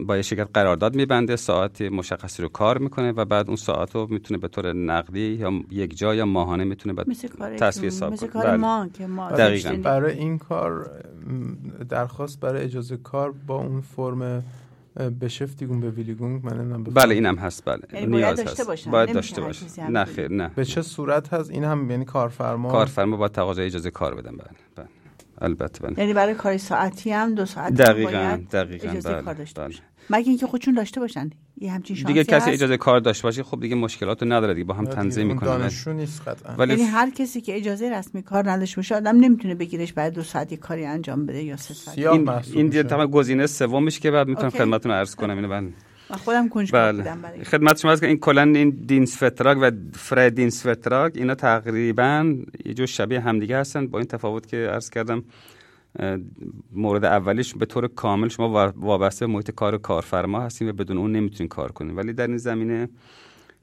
با 0.00 0.16
یه 0.16 0.22
شرکت 0.22 0.48
قرارداد 0.54 0.94
میبنده 0.96 1.36
ساعت 1.36 1.82
مشخصی 1.82 2.42
رو 2.42 2.48
کار 2.48 2.78
می‌کنه 2.78 3.12
و 3.12 3.24
بعد 3.24 3.46
اون 3.46 3.56
ساعت 3.56 3.94
رو 3.94 4.06
می‌تونه 4.10 4.40
به 4.40 4.48
طور 4.48 4.72
نقدی 4.72 5.20
یا 5.20 5.52
یک 5.70 5.96
جا 5.96 6.14
یا 6.14 6.26
ماهانه 6.26 6.64
می‌تونه 6.64 6.94
به 6.94 7.04
تصویر 7.58 7.86
حساب 7.86 8.16
کنه 8.16 8.28
کار 8.28 8.56
ما 8.56 8.88
که 8.94 9.06
ما 9.06 9.30
برای 9.82 10.18
این 10.18 10.38
کار 10.38 10.90
درخواست 11.88 12.40
برای 12.40 12.64
اجازه 12.64 12.96
کار 12.96 13.32
با 13.46 13.56
اون 13.56 13.80
فرم 13.80 14.44
بشفتیگون 15.20 15.80
به 15.80 15.90
ویلیگون 15.90 16.40
من 16.44 16.58
نمی‌دونم 16.58 16.84
بله 16.84 17.14
اینم 17.14 17.36
هست 17.36 17.64
بله. 17.64 17.80
یعنی 17.92 18.06
نیاز 18.06 18.36
باید 18.36 18.48
هست. 18.48 18.88
باید 18.88 19.12
داشته 19.12 19.40
باشه 19.40 19.90
نه 19.90 20.04
خیر 20.04 20.32
نه. 20.32 20.48
به 20.48 20.64
چه 20.64 20.82
صورت 20.82 21.32
هست؟ 21.34 21.50
این 21.50 21.64
هم 21.64 21.90
یعنی 21.90 22.04
کارفرما؟ 22.04 22.70
کارفرما 22.70 23.16
باید 23.16 23.32
تقاضای 23.32 23.66
اجازه 23.66 23.90
کار 23.90 24.14
بدن 24.14 24.32
بله 24.36 24.50
بله. 24.76 24.86
البته 25.38 25.86
بله. 25.86 25.98
یعنی 25.98 26.14
برای 26.14 26.34
کار 26.34 26.56
ساعتی 26.56 27.10
هم 27.10 27.34
دو 27.34 27.46
ساعت 27.46 27.74
دقیقاً 27.74 28.10
باید 28.10 28.48
دقیقاً 28.48 28.90
اجازه 28.90 29.12
بله. 29.12 29.22
کار 29.22 29.34
داشته 29.34 29.62
بله. 29.62 29.74
مگه 30.10 30.28
اینکه 30.28 30.46
خودشون 30.46 30.74
داشته 30.74 31.00
باشن. 31.00 31.30
یه 31.58 31.72
همچین 31.72 31.96
شانسی 31.96 32.12
دیگه 32.12 32.24
کسی 32.24 32.50
اجازه 32.50 32.76
کار 32.76 33.00
داشته 33.00 33.22
باشه 33.22 33.42
خب 33.42 33.60
دیگه 33.60 33.74
مشکلات 33.74 34.22
نداره 34.22 34.54
دیگه 34.54 34.64
با 34.64 34.74
هم 34.74 34.84
تنظیم 34.84 35.26
می‌کنه. 35.26 35.48
دانشجو 35.48 35.92
نیست 35.92 36.28
قطعا. 36.28 36.54
ولی 36.54 36.72
یعنی 36.72 36.84
هر 36.84 37.10
کسی 37.10 37.40
که 37.40 37.56
اجازه 37.56 37.90
رسمی 37.90 38.22
کار 38.22 38.50
نداشته 38.50 38.76
باشه 38.76 38.94
آدم 38.94 39.16
نمی‌تونه 39.16 39.54
بگیرش 39.54 39.92
بعد 39.92 40.12
دو 40.12 40.22
ساعت 40.22 40.54
کاری 40.54 40.84
انجام 40.84 41.26
بده 41.26 41.42
یا 41.42 41.56
سه 41.56 41.74
ساعت. 41.74 41.98
این 41.98 42.28
این 42.28 42.68
دیگه 42.68 42.82
تمام 42.82 43.06
گزینه 43.06 43.46
سومش 43.46 44.00
که 44.00 44.10
بعد 44.10 44.28
می‌تونم 44.28 44.50
خدمتتون 44.50 44.92
عرض 44.92 45.14
کنم 45.14 45.36
اینو 45.36 45.48
من 45.48 45.72
خودم 46.10 46.48
کنج 46.48 46.72
بله. 46.72 46.98
بودم 46.98 47.22
برای 47.22 47.44
خدمت 47.44 47.78
شما 47.80 47.96
که 47.96 48.06
این 48.06 48.18
کلا 48.18 48.42
این 48.42 48.70
Dienstvertrag 48.70 49.58
و 49.60 49.70
freier 49.92 50.30
Dienstvertrag 50.30 51.12
اینا 51.16 51.34
تقریبا 51.34 52.34
یه 52.64 52.74
جو 52.74 52.86
شبیه 52.86 53.20
همدیگه 53.20 53.58
هستن 53.58 53.86
با 53.86 53.98
این 53.98 54.08
تفاوت 54.08 54.46
که 54.46 54.56
عرض 54.56 54.90
کردم 54.90 55.24
مورد 56.72 57.04
اولیش 57.04 57.54
به 57.54 57.66
طور 57.66 57.88
کامل 57.88 58.28
شما 58.28 58.72
وابسته 58.76 59.26
به 59.26 59.32
محیط 59.32 59.50
کار 59.50 59.78
کارفرما 59.78 60.40
هستیم 60.40 60.68
و 60.68 60.72
بدون 60.72 60.98
اون 60.98 61.12
نمی‌تونین 61.12 61.48
کار 61.48 61.72
کنیم 61.72 61.96
ولی 61.96 62.12
در 62.12 62.26
این 62.26 62.36
زمینه 62.36 62.88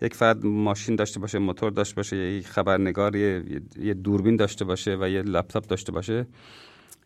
یک 0.01 0.13
فرد 0.13 0.45
ماشین 0.45 0.95
داشته 0.95 1.19
باشه 1.19 1.39
موتور 1.39 1.71
داشته 1.71 1.95
باشه 1.95 2.15
یک 2.17 2.47
خبرنگار 2.47 3.15
یه, 3.15 3.43
یه 3.79 3.93
دوربین 3.93 4.35
داشته 4.35 4.65
باشه 4.65 4.97
و 5.01 5.09
یه 5.09 5.21
لپتاپ 5.21 5.67
داشته 5.67 5.91
باشه 5.91 6.27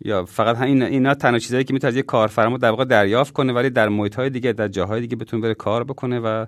یا 0.05 0.25
فقط 0.25 0.57
همین 0.57 0.83
اینا 0.83 1.13
تنها 1.13 1.39
چیزایی 1.39 1.63
که 1.63 1.73
می‌تونه 1.73 1.93
یک 1.93 2.05
کارفرما 2.05 2.57
در 2.57 2.69
واقع 2.69 2.85
دریافت 2.85 3.33
کنه 3.33 3.53
ولی 3.53 3.69
در 3.69 3.89
محیط 3.89 4.15
های 4.15 4.29
دیگه 4.29 4.53
در 4.53 4.67
جاهای 4.67 5.01
دیگه 5.01 5.15
بتونه 5.15 5.43
بره 5.43 5.53
کار 5.53 5.83
بکنه 5.83 6.19
و 6.19 6.45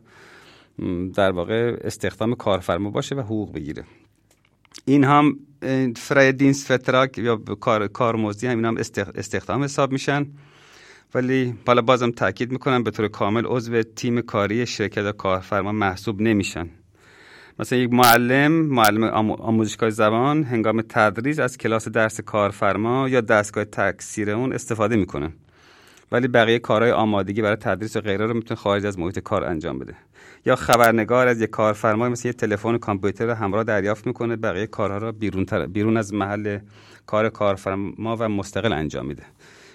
در 1.16 1.32
واقع 1.32 1.78
استخدام 1.82 2.36
کارفرما 2.36 2.90
باشه 2.90 3.16
و 3.16 3.20
حقوق 3.20 3.54
بگیره. 3.54 3.84
این 4.86 5.04
هم 5.04 5.40
freier 5.96 6.32
Dienstvertrag 6.32 7.18
یا 7.18 7.36
کار 7.36 7.88
کارمزدی 7.88 8.48
هم 8.48 8.58
این 8.58 8.66
هم 8.66 8.78
استخدام 9.16 9.64
حساب 9.64 9.92
میشن. 9.92 10.26
ولی 11.16 11.54
حالا 11.68 11.82
بازم 11.82 12.12
تاکید 12.12 12.52
می‌کنم 12.52 12.84
به 12.84 12.92
طور 12.92 13.08
کامل 13.08 13.46
عضو 13.46 13.84
تیم 13.84 14.22
کاری 14.22 14.66
شرکت 14.66 15.12
کارفرما 15.12 15.72
محسوب 15.72 16.22
نمیشن. 16.22 16.70
مثلا 17.60 17.80
یک 17.80 17.94
معلم 17.94 18.52
معلم 18.52 19.04
آموزشگاه 19.32 19.90
زبان 19.90 20.44
هنگام 20.44 20.82
تدریس 20.82 21.40
از 21.40 21.58
کلاس 21.58 21.88
درس 21.88 22.22
کارفرما 22.22 23.10
یا 23.10 23.22
دستگاه 23.22 23.66
تکثیر 23.66 24.30
اون 24.30 24.54
استفاده 24.54 24.96
می‌کنه. 24.96 25.34
ولی 26.14 26.28
بقیه 26.28 26.60
کارهای 26.60 26.92
آمادگی 26.92 27.42
برای 27.42 27.56
تدریس 27.56 27.96
و 27.96 28.02
غیره 28.02 28.26
رو 28.26 28.34
می‌تونه 28.34 28.60
خارج 28.60 28.86
از 28.86 29.00
محیط 29.00 29.20
کار 29.20 29.44
انجام 29.44 29.80
بده. 29.80 29.96
یا 30.46 30.56
خبرنگار 30.56 31.28
از 31.28 31.42
یک 31.42 31.50
کارفرمای 31.50 32.10
مثل 32.10 32.28
یه 32.28 32.34
تلفن 32.34 32.78
کامپیوتر 32.78 33.30
همراه 33.30 33.64
دریافت 33.64 34.08
می‌کنه 34.08 34.36
بقیه 34.36 34.68
کارها 34.68 34.98
رو 34.98 35.12
بیرون, 35.12 35.46
بیرون 35.68 35.98
از 35.98 36.14
محل 36.14 36.60
کار 37.06 37.30
کارفرما 37.30 38.18
و 38.20 38.30
مستقل 38.30 38.74
انجام 38.74 39.06
میده. 39.06 39.24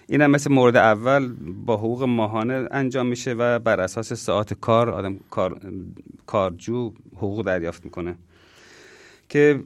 این 0.07 0.21
هم 0.21 0.31
مثل 0.31 0.53
مورد 0.53 0.77
اول 0.77 1.33
با 1.67 1.77
حقوق 1.77 2.03
ماهانه 2.03 2.69
انجام 2.71 3.07
میشه 3.07 3.33
و 3.33 3.59
بر 3.59 3.81
اساس 3.81 4.13
ساعت 4.13 4.55
کار 4.55 4.91
آدم 4.91 5.17
کار 5.31 5.61
کارجو 6.27 6.93
حقوق 7.17 7.45
دریافت 7.45 7.85
می‌کنه. 7.85 8.15
که 9.29 9.61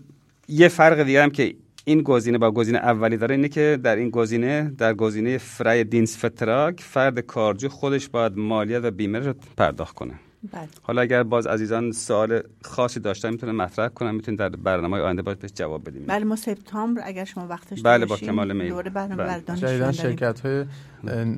یه 0.48 0.68
فرق 0.68 1.02
دیگه 1.02 1.22
هم 1.22 1.30
که 1.30 1.54
این 1.84 2.02
گزینه 2.02 2.38
با 2.38 2.50
گزینه 2.50 2.78
اولی 2.78 3.16
داره 3.16 3.34
اینه 3.34 3.48
که 3.48 3.78
در 3.82 3.96
این 3.96 4.10
گزینه 4.10 4.72
در 4.78 4.94
گزینه 4.94 5.38
فرای 5.38 5.84
دینس 5.84 6.24
فتراک 6.24 6.80
فرد 6.80 7.18
کارجو 7.20 7.68
خودش 7.68 8.08
باید 8.08 8.36
مالیات 8.36 8.84
و 8.84 8.90
بیمه 8.90 9.18
رو 9.18 9.34
پرداخت 9.56 9.94
کنه 9.94 10.14
بله. 10.52 10.68
حالا 10.82 11.02
اگر 11.02 11.22
باز 11.22 11.46
عزیزان 11.46 11.92
سوال 11.92 12.42
خاصی 12.62 13.00
داشتن 13.00 13.30
می‌تونه 13.30 13.52
مطرح 13.52 13.88
کنن 13.88 14.14
می‌تونید 14.14 14.40
در 14.40 14.48
برنامه 14.48 14.98
آینده 14.98 15.22
باید 15.22 15.38
بهش 15.38 15.50
جواب 15.54 15.88
بدیم 15.88 16.04
بله 16.06 16.24
ما 16.24 16.36
سپتامبر 16.36 17.02
اگر 17.04 17.24
شما 17.24 17.46
وقتش 17.46 17.82
بله 17.82 18.06
با 18.06 18.16
کمال 18.16 18.52
میل 18.52 18.68
دوره 18.68 18.90
برنامه 18.90 19.42
بله. 19.56 19.92
شرکت 19.92 20.40
های 20.40 20.64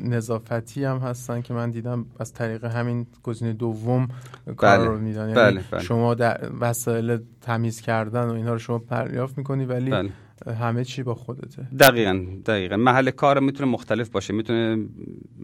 نظافتی 0.05 0.84
هم 0.84 0.99
هستن 0.99 1.40
که 1.40 1.55
من 1.55 1.70
دیدم 1.70 2.07
از 2.18 2.32
طریق 2.32 2.64
همین 2.64 3.07
گزینه 3.22 3.53
دوم 3.53 4.09
کار 4.57 4.78
بله. 4.78 4.86
رو 4.86 4.99
میدن 4.99 5.20
یعنی 5.20 5.34
بله. 5.34 5.61
بله. 5.70 5.82
شما 5.82 6.14
در 6.14 6.51
وسایل 6.61 7.18
تمیز 7.40 7.80
کردن 7.80 8.24
و 8.24 8.32
اینها 8.32 8.53
رو 8.53 8.59
شما 8.59 8.78
پریافت 8.78 9.38
می‌کنی 9.38 9.64
ولی 9.64 9.90
بله. 9.90 10.11
همه 10.53 10.84
چی 10.84 11.03
با 11.03 11.14
خودته. 11.14 11.62
دقیقا 11.80 12.26
دقیقا. 12.47 12.76
محل 12.76 13.11
کار 13.11 13.40
می‌تونه 13.40 13.70
مختلف 13.70 14.09
باشه 14.09 14.32
می‌تونه 14.34 14.86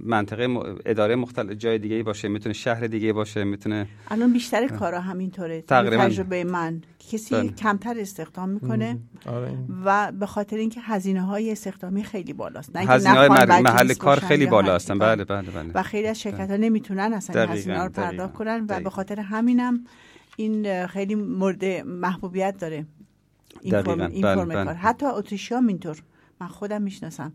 منطقه 0.04 0.48
اداره 0.86 1.16
مختلف 1.16 1.50
جای 1.50 1.78
دیگه 1.78 2.02
باشه 2.02 2.28
می‌تونه 2.28 2.52
شهر 2.52 2.86
دیگه 2.86 3.12
باشه 3.12 3.44
می‌تونه 3.44 3.86
الان 4.08 4.32
بیشتر 4.32 4.68
کارا 4.68 5.00
همینطوره. 5.00 5.62
تقریبا. 5.62 6.04
تجربه 6.04 6.44
من. 6.44 6.80
کسی 7.12 7.34
بله. 7.34 7.48
کمتر 7.48 7.94
استخدام 7.98 8.48
می‌کنه 8.48 8.98
آره. 9.26 9.52
و 9.84 10.12
به 10.12 10.26
خاطر 10.26 10.56
اینکه 10.56 10.80
هزینه 10.80 11.22
های 11.22 11.52
استخدامی 11.52 12.04
خیلی 12.04 12.32
بالاست. 12.32 12.76
نه 12.76 12.82
هزینه 12.82 13.14
های 13.14 13.28
محل 13.62 13.94
کار 13.94 14.20
خیلی 14.20 14.46
بالا 14.46 14.74
هستن. 14.74 14.98
بله 14.98 15.24
بله 15.24 15.50
بله. 15.50 15.70
و 15.74 15.82
خیلی 15.82 16.08
از 16.08 16.20
شرکت 16.20 16.50
ها 16.50 16.56
نمی‌تونن 16.56 17.12
اصلا 17.12 17.46
هزینه 17.46 17.78
ها 17.78 17.84
رو 17.84 17.92
پرداخت 17.92 18.34
کنن 18.34 18.66
و. 18.68 18.80
به 18.80 18.90
خاطر 18.90 19.20
همینم 19.20 19.84
این 20.36 20.86
خیلی 20.86 21.14
مورد 21.14 21.64
محبوبیت 21.86 22.54
داره. 22.58 22.86
این 23.60 23.82
فرم, 23.82 24.00
این. 24.00 24.22
کار 24.22 24.72
حتی 24.74 25.06
اتریشی 25.06 25.54
هم 25.54 25.66
اینطور 25.66 26.02
من 26.40 26.46
خودم 26.46 26.82
می‌شناسم 26.82 27.32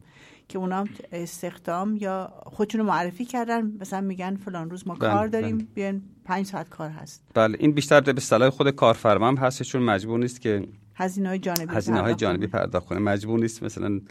که 0.48 0.58
اونا 0.58 0.86
استخدام 1.12 1.98
یا 1.98 2.34
خودشون 2.46 2.82
رو 2.82 2.88
معرفی 2.88 3.26
کردن 3.26 3.72
مثلا 3.80 4.02
میگن 4.02 4.36
فلان 4.36 4.70
روز 4.70 4.88
ما 4.88 4.94
بله، 4.94 5.12
کار 5.12 5.28
داریم 5.28 5.58
بله. 5.58 5.68
بیاین 5.74 6.02
پنج 6.26 6.46
ساعت 6.46 6.70
کار 6.70 6.90
هست 6.90 7.24
بله 7.34 7.58
این 7.60 7.72
بیشتر 7.72 8.02
به 8.02 8.22
صلاح 8.22 8.50
خود 8.50 8.70
کارفرما 8.70 9.28
هم 9.28 9.38
هست 9.38 9.64
چون 9.64 9.82
مجبور 9.82 10.20
نیست 10.20 10.42
که 10.42 10.68
هزینه 10.96 11.30
های 11.30 11.40
جانبی 11.40 11.76
هزینه 11.76 12.02
های 12.02 12.16
جانبی. 12.16 12.48
پرداخت 12.48 12.86
کنه 12.86 13.00
مجبور 13.00 13.40
نیست 13.40 13.64
مثلا 13.64 14.02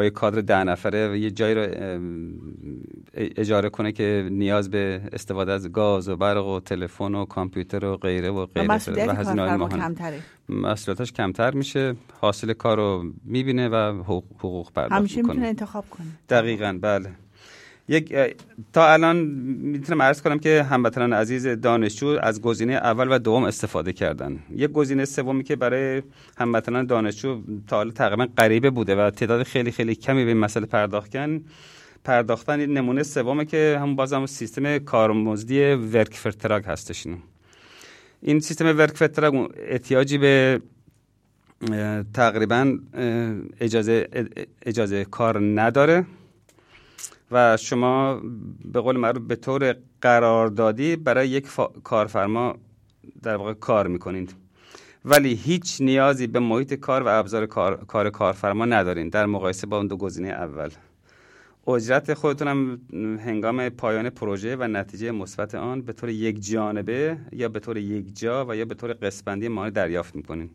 با 0.00 0.04
یه 0.04 0.10
کادر 0.10 0.40
ده 0.40 0.64
نفره 0.64 1.12
و 1.12 1.16
یه 1.16 1.30
جایی 1.30 1.54
رو 1.54 1.66
اجاره 3.14 3.68
کنه 3.68 3.92
که 3.92 4.28
نیاز 4.30 4.70
به 4.70 5.00
استفاده 5.12 5.52
از 5.52 5.72
گاز 5.72 6.08
و 6.08 6.16
برق 6.16 6.46
و 6.46 6.60
تلفن 6.60 7.14
و 7.14 7.24
کامپیوتر 7.24 7.84
و 7.84 7.96
غیره 7.96 8.30
و 8.30 8.46
غیره 8.46 8.68
و 8.68 8.72
هزینه 8.72 9.06
های 9.06 9.16
کارفرما 9.16 9.56
ماهانه. 9.56 10.22
مسئولیتش 10.48 11.12
کمتر 11.12 11.54
میشه 11.54 11.94
حاصل 12.20 12.52
کار 12.52 12.76
رو 12.76 13.04
می‌بینه 13.24 13.68
و 13.68 14.02
حقوق, 14.02 14.72
پرداخت 14.72 14.92
همیشه 14.92 15.16
می‌تونه 15.16 15.34
می‌کنه. 15.34 15.48
انتخاب 15.48 15.84
کنه. 15.90 16.06
دقیقا 16.28 16.78
بله. 16.82 17.10
یک 17.90 18.14
تا 18.72 18.92
الان 18.92 19.16
می‌تونم 19.16 20.02
عرض 20.02 20.22
کنم 20.22 20.38
که 20.38 20.62
هموطنان 20.62 21.12
عزیز 21.12 21.46
دانشجو 21.46 22.18
از 22.22 22.40
گزینه 22.40 22.72
اول 22.72 23.08
و 23.10 23.18
دوم 23.18 23.44
استفاده 23.44 23.92
کردن 23.92 24.38
یک 24.56 24.70
گزینه 24.72 25.04
سومی 25.04 25.44
که 25.44 25.56
برای 25.56 26.02
هموطنان 26.38 26.86
دانشجو 26.86 27.42
تا 27.66 27.76
حالا 27.76 27.90
تقریبا 27.90 28.26
غریبه 28.38 28.70
بوده 28.70 29.06
و 29.06 29.10
تعداد 29.10 29.42
خیلی 29.42 29.70
خیلی 29.70 29.94
کمی 29.94 30.24
به 30.24 30.30
این 30.30 30.40
مسئله 30.40 30.66
پرداختن 30.66 31.40
پرداختن 32.04 32.60
این 32.60 32.72
نمونه 32.72 33.02
سومه 33.02 33.44
که 33.44 33.78
هم 33.80 33.96
بازم 33.96 34.26
سیستم 34.26 34.78
کارمزدی 34.78 35.74
ورک 35.74 36.14
فرتراگ 36.14 36.64
هستش. 36.64 37.06
این 38.22 38.40
سیستم 38.40 38.78
ورک 38.78 38.96
فرتراگ 38.96 39.50
احتیاجی 39.68 40.18
به 40.18 40.60
تقریبا 42.14 42.78
اجازه 43.60 44.08
اجازه 44.66 45.04
کار 45.04 45.60
نداره 45.60 46.06
و 47.30 47.56
شما 47.56 48.20
به 48.72 48.80
قول 48.80 48.96
معروف 48.96 49.22
به 49.22 49.36
طور 49.36 49.76
قراردادی 50.00 50.96
برای 50.96 51.28
یک 51.28 51.46
فا- 51.46 51.80
کارفرما 51.84 52.56
در 53.22 53.36
واقع 53.36 53.52
کار 53.52 53.86
می‌کنید. 53.86 54.34
ولی 55.04 55.34
هیچ 55.34 55.80
نیازی 55.80 56.26
به 56.26 56.40
محیط 56.40 56.74
کار 56.74 57.02
و 57.02 57.08
ابزار 57.08 57.46
کار, 57.46 57.84
کار 57.84 58.10
کارفرما 58.10 58.64
ندارین 58.64 59.08
در 59.08 59.26
مقایسه 59.26 59.66
با 59.66 59.76
اون 59.76 59.86
دو 59.86 59.96
گزینه 59.96 60.28
اول. 60.28 60.70
اجرت 61.68 62.14
خودتون 62.14 62.48
هم 62.48 62.80
هنگام 63.24 63.68
پایان 63.68 64.10
پروژه 64.10 64.56
و 64.56 64.62
نتیجه 64.62 65.10
مثبت 65.10 65.54
آن 65.54 65.82
به 65.82 65.92
طور 65.92 66.08
یک 66.08 66.40
جانبه 66.40 67.16
یا 67.32 67.48
به 67.48 67.60
طور 67.60 67.76
یک 67.76 68.18
جا 68.18 68.46
و 68.48 68.56
یا 68.56 68.64
به 68.64 68.74
طور 68.74 68.92
قسمندی 68.92 69.48
مالی 69.48 69.70
دریافت 69.70 70.16
می‌کنین. 70.16 70.50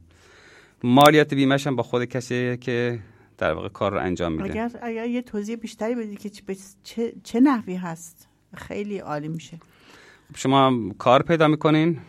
مالیات 0.84 1.34
بیمهش 1.34 1.68
هم 1.68 1.76
با 1.76 1.84
خود 1.84 2.06
کسی 2.06 2.58
که 2.58 3.00
در 3.38 3.54
واقع 3.54 3.70
کار 3.70 3.92
رو 3.92 4.00
انجام 4.00 4.32
میده. 4.32 4.44
اگر 4.44 4.72
اگر 4.82 5.06
یه 5.06 5.22
توضیح 5.22 5.56
بیشتری 5.56 5.96
بدید 5.96 6.20
که 6.20 6.30
چه- 6.84 7.14
چه, 7.24 7.40
نحوی 7.40 7.76
هست؟ 7.76 8.28
خیلی 8.58 8.98
عالی 8.98 9.28
میشه. 9.28 9.60
شما 10.36 10.92
کار 10.98 11.24
پیدا 11.24 11.48
می‌کنین؟ 11.48 12.00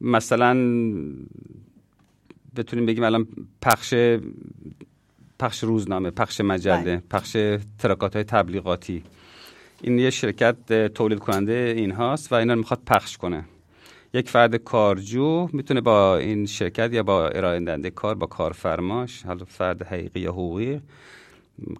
مثلا 0.00 0.54
بتونیم 2.56 2.86
بگیم 2.86 3.04
الان 3.04 3.26
پخش 3.62 3.94
پخش 5.38 5.64
روزنامه 5.64 6.10
پخش 6.10 6.40
مجله 6.40 6.82
بله. 6.82 7.02
پخش 7.10 7.36
تراکات 7.78 8.14
های 8.14 8.24
تبلیغاتی. 8.24 9.02
این 9.82 9.98
یه 9.98 10.10
شرکت 10.10 10.86
تولید 10.86 11.18
کننده 11.18 11.74
این 11.76 11.90
هاست 11.90 12.32
و 12.32 12.34
اینا 12.34 12.52
رو 12.52 12.58
می‌خواد 12.58 12.80
پخش 12.86 13.16
کنه. 13.16 13.44
یک 14.14 14.28
فرد 14.28 14.56
کارجو 14.56 15.48
می‌تونه 15.52 15.80
با 15.80 16.16
این 16.16 16.46
شرکت 16.46 16.92
یا 16.92 17.02
با 17.02 17.28
ارائه 17.28 17.90
کار 17.90 18.14
با 18.14 18.26
کارفرماش 18.26 19.22
حالا 19.22 19.44
فرد 19.44 19.82
حقیقی 19.82 20.20
یا 20.20 20.32
حقوقی 20.32 20.80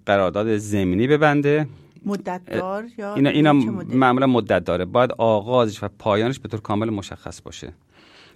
قرارداد 0.07 0.57
زمینی 0.57 1.07
ببنده. 1.07 1.67
مدت 2.07 2.41
دار 2.47 2.85
یا 2.99 3.15
اینا 3.15 3.31
اینا 3.31 3.53
مدت؟ 3.53 3.95
معمولا 3.95 4.27
مدت 4.27 4.65
داره 4.65 4.85
باید 4.85 5.13
آغازش 5.13 5.83
و 5.83 5.89
پایانش 5.99 6.39
به 6.39 6.49
طور 6.49 6.61
کامل 6.61 6.91
مشخص 6.91 7.43
باشه. 7.43 7.73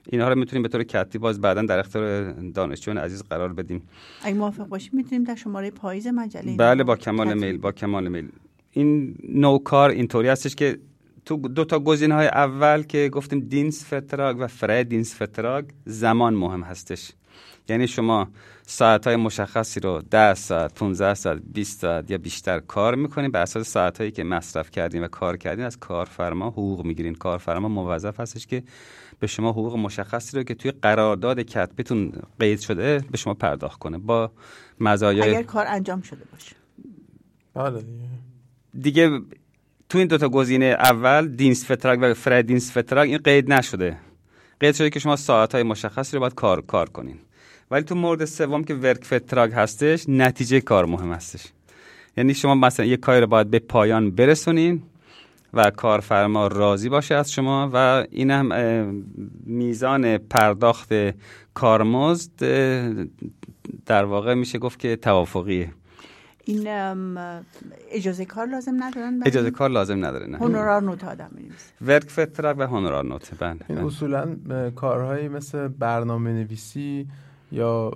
اینها 0.09 0.29
رو 0.29 0.35
می‌تونیم 0.35 0.63
به 0.63 0.69
طور 0.69 0.83
کتی 0.83 1.19
باز 1.19 1.41
بعدا 1.41 1.63
در 1.63 1.79
اختیار 1.79 2.33
دانشجویان 2.33 2.99
عزیز 2.99 3.23
قرار 3.23 3.53
بدیم. 3.53 3.83
اگه 4.23 4.35
موافق 4.35 4.67
باشیم 4.67 4.91
می‌تونیم 4.93 5.25
در 5.25 5.35
شماره 5.35 5.71
پاییز 5.71 6.07
مجله 6.07 6.57
بله 6.57 6.85
با 6.85 6.97
کمال 6.97 7.35
میل 7.35 7.59
با 7.59 7.73
کمال 7.73 8.09
میل. 8.09 8.29
این 8.71 9.15
نوع 9.29 9.63
کار 9.63 9.91
اینطوری 9.91 10.29
هستش 10.29 10.55
که 10.55 10.79
تو 11.25 11.37
دو 11.37 11.65
تا 11.65 11.79
گزینه 11.79 12.15
های 12.15 12.27
اول 12.27 12.83
که 12.83 13.09
گفتیم 13.13 13.41
دینس 13.41 13.95
فتراگ 13.95 14.37
و 14.41 14.47
فرای 14.47 14.85
دینس 14.85 15.23
فتراگ 15.23 15.65
زمان 15.85 16.35
مهم 16.35 16.63
هستش. 16.63 17.13
یعنی 17.69 17.89
شما 17.89 18.29
ساعت 18.63 19.07
های 19.07 19.17
مشخصی 19.17 19.81
رو 19.81 20.03
10 20.11 20.35
ساعت 20.35 20.75
15 20.75 21.15
ساعت 21.15 21.43
20 21.53 21.81
ساعت 21.81 22.11
یا 22.11 22.19
بیشتر 22.19 22.59
کار 22.59 22.95
می‌کنین 22.95 23.31
به 23.31 23.39
اساس 23.39 23.69
ساعت 23.69 23.99
هایی 23.99 24.11
که 24.11 24.25
مصرف 24.25 24.71
کردین 24.71 25.05
و 25.05 25.09
کار 25.09 25.37
کردین 25.37 25.65
از 25.65 25.79
کارفرما 25.79 26.49
حقوق 26.49 26.85
می‌گیرین. 26.85 27.15
کارفرما 27.15 27.69
موظف 27.69 28.21
هستش 28.21 28.47
که 28.47 28.63
به 29.21 29.27
شما 29.27 29.51
حقوق 29.51 29.77
مشخصی 29.77 30.37
رو 30.37 30.43
که 30.43 30.55
توی 30.55 30.71
قرارداد 30.71 31.41
کتبتون 31.41 32.13
قید 32.39 32.61
شده 32.61 33.05
به 33.11 33.19
شما 33.19 33.35
پرداخت 33.35 33.79
کنه 33.79 33.99
با 33.99 34.31
مزایای 34.81 35.31
اگر 35.31 35.43
کار 35.43 35.67
انجام 35.69 36.01
شده 36.01 36.25
باشه. 36.33 36.57
بله 37.55 37.83
دیگه. 37.83 38.09
دیگه 38.81 39.21
تو 39.89 39.99
این 39.99 40.07
دوتا 40.07 40.29
گزینه 40.29 40.65
اول 40.65 41.29
دینس 41.29 41.71
فتراگ 41.71 41.99
و 42.03 42.15
فرای 42.15 42.43
دینس 42.43 42.79
فتراگ 42.79 43.09
این 43.09 43.19
قید 43.19 43.53
نشده. 43.53 43.97
قید 44.61 44.75
شده 44.75 44.91
که 44.91 44.99
شما 44.99 45.17
ساعت 45.17 45.55
های 45.55 45.63
مشخصی 45.63 46.17
رو 46.17 46.21
باید 46.21 46.35
کار 46.35 46.61
کار 46.61 46.89
کنین. 46.89 47.17
ولی 47.71 47.85
تو 47.85 47.95
مورد 47.95 48.25
سوم 48.25 48.65
که 48.65 48.75
ورک 48.75 49.05
فتراگ 49.05 49.53
هستش 49.53 50.05
نتیجه 50.09 50.61
کار 50.61 50.85
مهم 50.85 51.13
هستش. 51.13 51.47
یعنی 52.17 52.35
شما 52.35 52.55
مثلا 52.55 52.87
یک 52.87 53.01
کاری 53.01 53.21
رو 53.21 53.27
باید 53.27 53.51
به 53.51 53.59
پایان 53.59 54.11
برسونین 54.11 54.83
و 55.55 55.71
کارفرما 55.71 56.47
راضی 56.47 56.89
باشه 56.89 57.15
از 57.15 57.33
شما 57.33 57.71
و 57.73 58.07
این 58.11 58.31
هم 58.31 59.05
میزان 59.47 60.19
پرداخت 60.19 60.93
کارمزد 61.55 62.31
در 63.87 64.05
واقع 64.05 64.35
میشه 64.35 64.59
گفت 64.59 64.79
که 64.79 64.97
توافقیه. 64.97 65.73
این 66.45 66.69
اجازه 67.91 68.25
کار 68.25 68.47
لازم 68.47 68.85
ندارن 68.85 69.21
اجازه 69.27 69.51
کار 69.51 69.71
لازم 69.71 70.05
نداره 70.05 70.27
نه 70.27 70.39
هونورار 70.39 70.83
نوت 70.83 71.05
آدم 71.05 71.31
ورک 71.81 72.11
فترک 72.11 72.57
و 72.59 72.67
هونورار 72.67 73.05
نوت 73.05 73.31
بله 73.39 73.51
این 73.69 73.79
بله. 73.79 73.87
اصولا 73.87 74.37
کارهایی 74.71 75.29
مثل 75.29 75.69
برنامه 75.69 76.33
نویسی 76.33 77.07
یا 77.53 77.93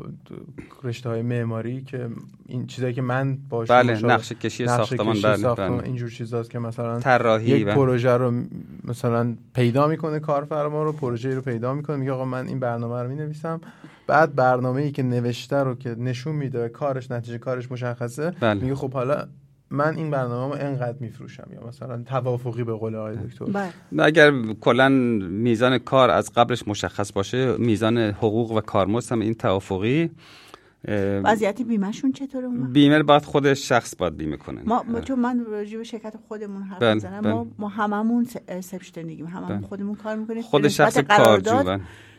رشته 0.82 1.08
های 1.08 1.22
معماری 1.22 1.82
که 1.82 2.08
این 2.46 2.66
چیزایی 2.66 2.94
که 2.94 3.02
من 3.02 3.38
باش 3.48 3.70
بله 3.70 4.06
نقشه 4.06 4.34
کشی 4.34 4.66
ساختمان 4.66 5.22
بله, 5.22 5.36
ساختمان 5.36 5.78
بله. 5.78 5.86
اینجور 5.86 6.10
چیزاست 6.10 6.50
که 6.50 6.58
مثلا 6.58 7.00
طراحی 7.00 7.46
یک 7.46 7.66
و 7.66 7.74
پروژه 7.74 8.10
رو 8.10 8.32
مثلا 8.84 9.36
پیدا 9.54 9.86
می‌کنه 9.86 10.20
کارفرما 10.20 10.82
رو 10.82 10.92
پروژه 10.92 11.34
رو 11.34 11.40
پیدا 11.40 11.74
می‌کنه 11.74 11.96
میگه 11.96 12.12
آقا 12.12 12.24
من 12.24 12.46
این 12.46 12.60
برنامه 12.60 13.02
رو 13.02 13.08
می‌نویسم 13.08 13.60
بعد 14.06 14.34
برنامه 14.34 14.82
ای 14.82 14.90
که 14.90 15.02
نوشته 15.02 15.56
رو 15.56 15.74
که 15.74 15.94
نشون 15.98 16.34
میده 16.34 16.68
کارش 16.68 17.10
نتیجه 17.10 17.38
کارش 17.38 17.72
مشخصه 17.72 18.30
بله. 18.30 18.60
میگه 18.60 18.74
خب 18.74 18.92
حالا 18.92 19.28
من 19.70 19.96
این 19.96 20.10
برنامه 20.10 20.54
رو 20.54 20.60
انقدر 20.66 20.96
میفروشم. 21.00 21.46
یا 21.52 21.66
مثلا 21.68 22.02
توافقی 22.02 22.64
به 22.64 22.72
قول 22.72 22.94
آقای 22.94 23.16
دکتر. 23.16 23.44
بله. 23.44 23.72
اگر 24.04 24.32
کلا 24.60 24.88
میزان 25.28 25.78
کار 25.78 26.10
از 26.10 26.32
قبلش 26.32 26.68
مشخص 26.68 27.12
باشه 27.12 27.56
میزان 27.56 27.98
حقوق 27.98 28.52
و 28.52 28.60
کارمزد 28.60 29.12
هم 29.12 29.20
این 29.20 29.34
توافقی 29.34 30.10
وضعیت 31.24 31.62
بیمهشون 31.62 32.12
چطوره 32.12 32.46
اون 32.46 32.62
وقت؟ 32.62 32.72
بیمه 32.72 33.02
باید 33.02 33.22
خود 33.22 33.54
شخص 33.54 33.96
باید 33.96 34.16
بیمه 34.16 34.36
کنه. 34.36 34.62
ما 34.64 34.84
ما- 34.88 35.00
چون 35.00 35.18
من 35.18 35.44
راجع 35.44 35.78
به 35.78 35.84
شرکت 35.84 36.14
خودمون 36.28 36.62
حرف 36.62 36.78
بله، 36.82 36.94
می‌زنم 36.94 37.20
بله. 37.20 37.32
ما 37.32 37.46
ما 37.58 37.68
هممون 37.68 38.24
س- 38.24 38.36
سپشتنگیم 38.60 39.26
هممون 39.26 39.58
بله. 39.58 39.66
خودمون 39.66 39.94
کار 39.94 40.16
می‌کنیم. 40.16 40.42
خود 40.42 40.68
شخص 40.68 40.98
کارجو 40.98 41.78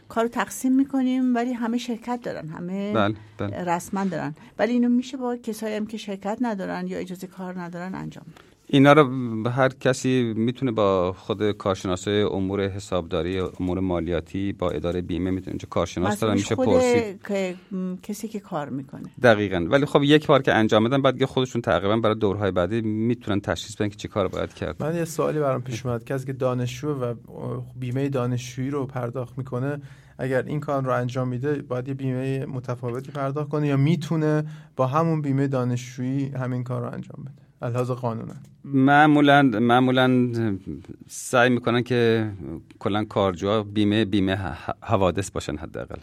بله 0.09 0.15
کارو 0.15 0.27
تقسیم 0.27 0.75
می‌کنیم 0.75 1.35
ولی 1.35 1.53
همه 1.53 1.77
شرکت 1.77 2.19
دارن 2.23 2.49
همه 2.49 2.93
بله, 2.93 3.15
بله. 3.37 3.63
رسما 3.63 4.05
دارن 4.05 4.35
ولی 4.59 4.73
اینو 4.73 4.89
میشه 4.89 5.17
با 5.17 5.35
کسایی 5.35 5.75
هم 5.75 5.85
که 5.85 5.97
شرکت 5.97 6.37
ندارن 6.41 6.87
یا 6.87 6.97
اجازه 6.97 7.27
کار 7.27 7.61
ندارن 7.61 7.95
انجام. 7.95 8.25
اینا 8.71 8.93
رو 8.93 9.03
هر 9.49 9.69
کسی 9.69 10.33
می‌تونه 10.37 10.71
با 10.71 11.13
خود 11.17 11.51
کارشناسای 11.51 12.21
امور 12.21 12.61
حسابداری 12.61 13.39
امور 13.39 13.79
مالیاتی 13.79 14.53
با 14.53 14.69
اداره 14.69 15.01
بیمه 15.01 15.31
می‌تونه 15.31 15.51
اینجا 15.51 15.67
کارشناس 15.69 16.19
دارن 16.19 16.33
میشه 16.33 16.55
پرسید. 16.55 17.27
که- 17.27 17.55
کسی 18.03 18.27
که 18.27 18.39
کار 18.39 18.69
می‌کنه. 18.69 19.09
دقیقا. 19.21 19.67
ولی 19.69 19.85
خب 19.85 20.03
یک 20.03 20.27
بار 20.27 20.41
که 20.41 20.53
انجام 20.53 20.83
بدن 20.83 21.01
بعد 21.01 21.25
خودشون 21.25 21.61
تقریبا 21.61 21.97
برای 21.97 22.15
دورهای 22.15 22.51
بعدی 22.51 22.81
می‌تونن 22.81 23.39
تشخیص 23.39 23.75
بدن 23.75 23.89
که 23.89 23.95
چه 23.95 24.07
کار 24.07 24.27
باید 24.27 24.53
کرد. 24.53 24.83
من 24.83 24.95
یه 24.95 25.05
سوالی 25.05 25.39
برام 25.39 25.61
پیش 25.61 25.85
اومد. 25.85 26.03
کسی 26.03 26.25
که 26.25 26.33
دانشجو 26.33 26.89
و 26.89 27.13
بیمه 27.79 28.09
دانشجویی 28.09 28.69
رو 28.69 28.85
پرداخت 28.85 29.37
می‌کنه 29.37 29.81
اگر 30.17 30.41
این 30.43 30.59
کار 30.59 30.83
رو 30.83 30.93
انجام 30.93 31.27
میده 31.27 31.61
باید 31.61 31.87
یه 31.87 31.93
بیمه 31.93 32.45
متفاوتی 32.45 33.11
پرداخت 33.11 33.49
کنه 33.49 33.67
یا 33.67 33.77
می‌تونه 33.77 34.43
با 34.75 34.87
همون 34.87 35.21
بیمه 35.21 35.47
دانشجویی 35.47 36.25
همین 36.25 36.63
کار 36.63 36.81
رو 36.81 36.87
انجام 36.87 37.23
بده؟ 37.23 37.48
الهاز 37.61 37.91
قانونا 37.91 38.33
معمولا 38.63 39.41
معمولا 39.41 40.29
سعی 41.07 41.49
می‌کنن 41.49 41.83
که 41.83 42.31
کلا 42.79 43.03
کارجوها 43.03 43.63
بیمه 43.63 44.05
بیمه 44.05 44.37
حوادث 44.81 45.31
باشن 45.31 45.57
حداقل 45.57 45.99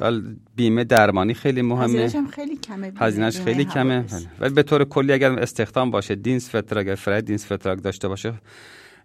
بله. 0.00 0.22
بیمه 0.56 0.84
درمانی 0.84 1.34
خیلی 1.34 1.62
مهمه 1.62 1.84
هزینه‌ش 1.84 2.14
هم 2.14 2.26
خیلی 2.26 2.56
کمه 2.56 2.92
هزینهش 2.96 3.40
خیلی 3.40 3.64
کمه 3.64 3.94
حوادث. 3.94 4.12
بله. 4.12 4.28
ولی 4.40 4.54
به 4.54 4.62
طور 4.62 4.84
کلی 4.84 5.12
اگر 5.12 5.38
استخدام 5.38 5.90
باشه 5.90 6.14
Dienstvertrag 6.14 6.86
اگر 6.86 6.94
freier 6.94 7.22
Dienstvertrag 7.22 7.82
داشته 7.82 8.08
باشه 8.08 8.34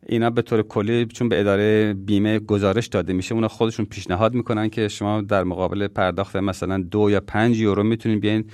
اینا 0.08 0.30
به 0.30 0.41
طور 0.41 0.62
کلی 0.62 1.06
چون 1.06 1.30
به 1.30 1.39
اداره 1.39 1.94
بیمه 1.94 2.39
گزارش 2.39 2.88
داده 2.88 3.14
میشه 3.14 3.36
اونا 3.36 3.48
خودشون 3.48 3.86
پیشنهاد 3.86 4.34
می‌کنن 4.34 4.70
که 4.70 4.88
شما 4.88 5.22
در 5.22 5.44
مقابل 5.44 5.88
پرداخت 5.88 6.36
مثلا 6.36 6.78
دو 6.78 7.10
یا 7.10 7.20
پنج 7.20 7.60
یورو 7.60 7.84
می‌تونین 7.84 8.20
بیاین 8.20 8.46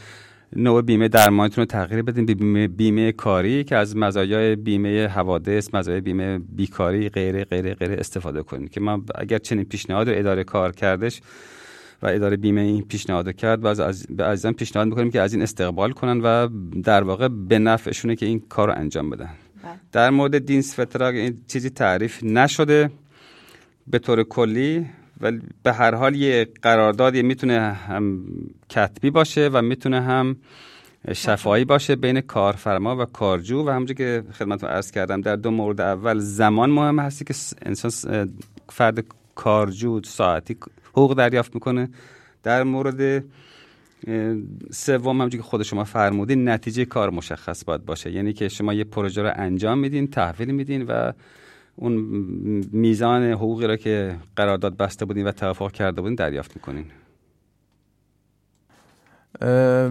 نوع 0.56 0.82
بیمه 0.82 1.08
درمانیتون 1.08 1.62
رو 1.62 1.66
تغییر 1.66 2.02
بدین 2.02 2.26
به 2.26 2.36
بیمه, 2.36 2.68
بیمه 2.68 3.12
کاری 3.12 3.64
که 3.64 3.76
از 3.76 3.98
مزایای 3.98 4.56
بیمه 4.56 5.08
حوادث 5.08 5.74
مزایای 5.74 6.02
بیمه 6.02 6.40
بیکاری 6.40 7.10
غیره 7.10 7.44
غیره 7.44 7.74
غیره 7.74 7.96
استفاده 8.00 8.44
کنید 8.44 8.72
که 8.72 8.80
ما 8.80 9.04
اگر 9.16 9.38
چنین 9.38 9.66
پیشنهاد 9.66 10.10
رو 10.10 10.20
اداره 10.20 10.44
کار 10.44 10.72
کردش 10.72 11.22
و 12.02 12.08
اداره 12.08 12.38
بیمه 12.38 12.62
این 12.62 12.82
پیشنهاد 12.82 13.26
رو 13.28 13.32
کرد 13.32 13.64
و 13.64 13.68
از, 13.68 13.80
از 13.80 14.06
به 14.10 14.24
عزیزان 14.24 14.54
پیشنهاد 14.54 14.88
می‌کنیم 14.88 15.12
که 15.12 15.22
از 15.22 15.34
این 15.34 15.42
استقبال 15.42 15.92
کنن 15.92 16.22
و 16.22 16.48
در 16.84 17.04
واقع 17.04 17.28
به 17.28 17.60
نفعشونه 17.60 18.16
که 18.16 18.26
این 18.26 18.40
کار 18.50 18.68
رو 18.68 18.74
انجام 18.78 19.10
بدن 19.10 19.30
بله. 19.64 19.74
در 19.92 20.10
مورد 20.10 20.46
دینس 20.46 20.80
فتراگ 20.80 21.16
این 21.16 21.38
چیزی 21.48 21.70
تعریف 21.70 22.24
نشده 22.24 22.92
به 23.88 24.00
طور 24.00 24.24
کلی 24.24 24.86
ولی 25.22 25.42
به 25.64 25.74
هر 25.74 25.96
حال 25.96 26.16
یه 26.16 26.48
قراردادی 26.62 27.22
می‌تونه 27.22 27.60
هم 27.60 28.26
کتبی 28.70 29.10
باشه 29.10 29.50
و 29.54 29.62
می‌تونه 29.62 30.02
هم 30.02 30.36
شفایی 31.14 31.66
باشه 31.66 31.96
بین 31.96 32.22
کارفرما 32.22 32.98
و 32.98 33.06
کارجو 33.06 33.68
و 33.68 33.70
همونجور 33.70 33.98
که 33.98 34.24
خدمتتون 34.34 34.70
عرض 34.70 34.92
کردم 34.92 35.22
در 35.22 35.36
دو 35.36 35.52
مورد 35.52 35.82
اول 35.82 36.20
زمان 36.20 36.70
مهم 36.70 37.00
هستی 37.00 37.26
که 37.26 37.34
انسان 37.62 37.92
فرد 38.70 39.06
کارجو 39.36 40.02
ساعتی 40.04 40.58
حقوق 40.92 41.14
دریافت 41.14 41.56
می‌کنه. 41.56 41.90
در 42.44 42.64
مورد 42.64 43.24
سوم 44.72 45.18
همونجور 45.18 45.42
که 45.42 45.48
خود 45.48 45.64
شما 45.64 45.84
فرمودین 45.84 46.50
نتیجه 46.50 46.86
کار 46.86 47.10
مشخص 47.10 47.64
باید 47.64 47.86
باشه. 47.86 48.12
یعنی 48.12 48.34
که 48.34 48.48
شما 48.48 48.74
یه 48.74 48.84
پروژه 48.84 49.22
رو 49.22 49.32
انجام 49.36 49.80
میدین 49.80 50.08
تحویل 50.08 50.52
میدین 50.52 50.86
و 50.88 51.12
اون 51.82 51.94
میزان 52.72 53.24
حقوقی 53.24 53.68
را 53.68 53.76
که 53.78 54.16
قرارداد 54.36 54.78
بسته 54.78 55.06
بودین 55.06 55.28
و 55.28 55.32
توافق 55.32 55.72
کرده 55.72 56.02
بودین 56.02 56.16
دریافت 56.16 56.56
می‌کنین؟ 56.56 56.86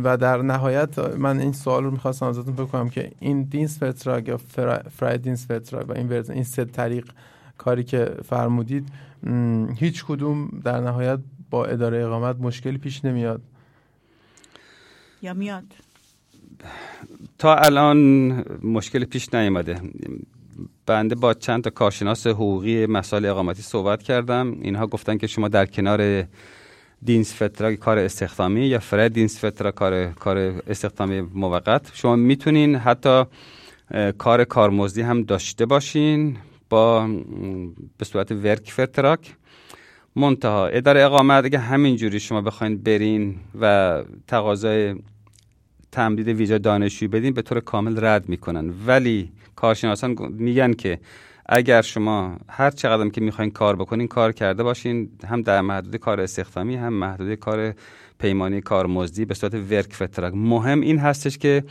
و 0.05 0.16
در 0.16 0.43
نهایت 0.43 0.99
من 0.99 1.41
این 1.41 1.53
سوال 1.53 1.84
رو 1.84 1.91
می‌خواستم 1.91 2.26
ازتون 2.26 2.55
بکنم 2.55 2.89
که 2.89 3.12
این 3.20 3.43
دینس 3.43 3.82
فتراگ 3.82 4.28
یا 4.28 4.36
فرا- 4.36 4.89
فرای 4.91 5.18
دینس 5.18 5.51
فتراگ 5.51 5.89
و 5.91 5.93
این 5.93 6.09
ورزن 6.09 6.34
این 6.34 6.45
سه 6.45 6.64
طریق 6.64 7.11
کاری 7.59 7.84
که 7.84 8.16
فرمودید 8.24 8.89
هیچ 9.76 10.05
کدوم 10.05 10.61
در 10.64 10.80
نهایت 10.80 11.18
با 11.51 11.66
اداره 11.66 12.05
اقامت 12.05 12.36
مشکلی 12.41 12.78
پیش 12.78 13.05
نمیاد. 13.05 13.41
یا 15.22 15.34
میاد؟ 15.34 15.64
تا 17.39 17.57
الان 17.57 17.99
مشکل 18.62 19.05
پیش 19.05 19.34
نیامده. 19.34 19.80
بنده 20.86 21.14
با 21.14 21.34
چند 21.34 21.64
تا 21.64 21.70
کارشناس 21.70 22.26
حقوقی 22.26 22.86
مسائل 22.86 23.24
اقامتی 23.24 23.62
صحبت 23.62 24.02
کردم. 24.02 24.56
اینها 24.62 24.86
گفتن 24.86 25.18
که 25.18 25.26
شما 25.26 25.48
در 25.48 25.66
کنار 25.66 26.24
دینس 27.04 27.42
فترا 27.42 27.76
کار 27.76 27.98
استخدامی 27.98 28.66
یا 28.66 28.78
فرای 28.78 29.09
دینس 29.09 29.44
فترا 29.44 29.70
کار 29.70 30.12
کار 30.12 30.62
استخدامی 30.66 31.20
موقت 31.20 31.90
شما 31.94 32.16
می‌تونین 32.16 32.76
حتی 32.76 33.24
کار 34.18 34.44
کارمزدی 34.44 35.02
هم 35.02 35.22
داشته 35.22 35.66
باشین 35.66 36.36
با 36.70 37.09
به 37.98 38.04
صورت 38.04 38.32
Werkvertrag. 38.32 39.34
منتها 40.16 40.66
اداره 40.66 41.04
اقامت 41.04 41.44
اگه 41.44 41.59
همینجوری 41.59 42.20
شما 42.20 42.40
بخواین 42.40 42.78
برین 42.78 43.36
و 43.61 44.02
تقاضای 44.26 44.94
تمدید 45.92 46.28
ویزا 46.28 46.59
دانشجویی 46.59 47.09
بدین 47.09 47.34
به 47.34 47.42
طور 47.42 47.61
کامل 47.61 48.04
رد 48.04 48.28
می‌کنن. 48.28 48.74
ولی 48.86 49.32
کارشناسان 49.59 50.16
میگن 50.30 50.72
که 50.72 50.98
اگر 51.46 51.82
شما 51.82 52.36
هر 52.48 52.70
چقدر 52.70 53.09
که 53.09 53.20
می‌خواین 53.20 53.50
کار 53.50 53.76
بکنین 53.76 54.09
کار 54.09 54.32
کرده 54.32 54.62
باشین 54.62 55.09
هم 55.28 55.42
در 55.42 55.61
محدود 55.61 55.96
کار 55.96 56.20
استخدامی 56.20 56.76
هم 56.76 56.92
محدود 56.92 57.34
کار 57.34 57.74
پیمانی 58.18 58.61
کارمزدی 58.61 59.24
به 59.24 59.34
صورت 59.34 59.54
Werkvertrag 59.55 60.34
مهم 60.34 60.80
این 60.80 60.98
هستش 60.98 61.38
که 61.38 61.64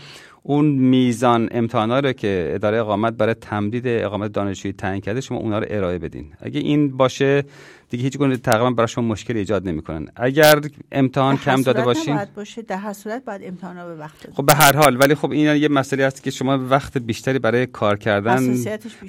اون 0.43 0.65
میزان 0.65 1.49
امتحانا 1.51 1.99
رو 1.99 2.11
که 2.13 2.51
اداره 2.55 2.79
اقامت 2.79 3.13
برای 3.13 3.33
تمدید 3.33 3.83
اقامت 3.87 4.31
دانشجویی 4.31 4.73
تعیین 4.73 5.01
کرده 5.01 5.21
شما 5.21 5.37
اونا 5.37 5.59
رو 5.59 5.65
ارائه 5.69 5.97
بدین. 5.97 6.25
اگه 6.39 6.59
این 6.59 6.97
باشه 6.97 7.43
دیگه 7.89 8.03
هیچ 8.03 8.17
گونه 8.17 8.37
تقریبا 8.37 8.71
برای 8.71 8.87
شما 8.87 9.07
مشکل 9.07 9.37
ایجاد 9.37 9.67
نمی‌کنن. 9.67 10.07
اگر 10.15 10.61
امتحان 10.91 11.37
کم 11.37 11.61
داده 11.61 11.81
باشین 11.81 12.13
نباید 12.13 12.33
باشه. 12.33 12.61
در 12.61 12.77
هر 12.77 12.93
صورت 12.93 13.25
باید 13.25 13.41
امتحانا 13.43 13.87
به 13.87 13.95
وقت. 13.95 14.31
خب 14.33 14.45
به 14.45 14.53
هر 14.53 14.77
حال 14.77 14.97
ولی 14.99 15.15
خب 15.15 15.31
این 15.31 15.55
یه 15.55 15.67
مسئله 15.67 16.07
هست 16.07 16.23
که 16.23 16.31
شما 16.31 16.67
وقت 16.69 16.97
بیشتری 16.97 17.39
برای 17.39 17.65
کار 17.65 17.97
کردن. 17.97 18.57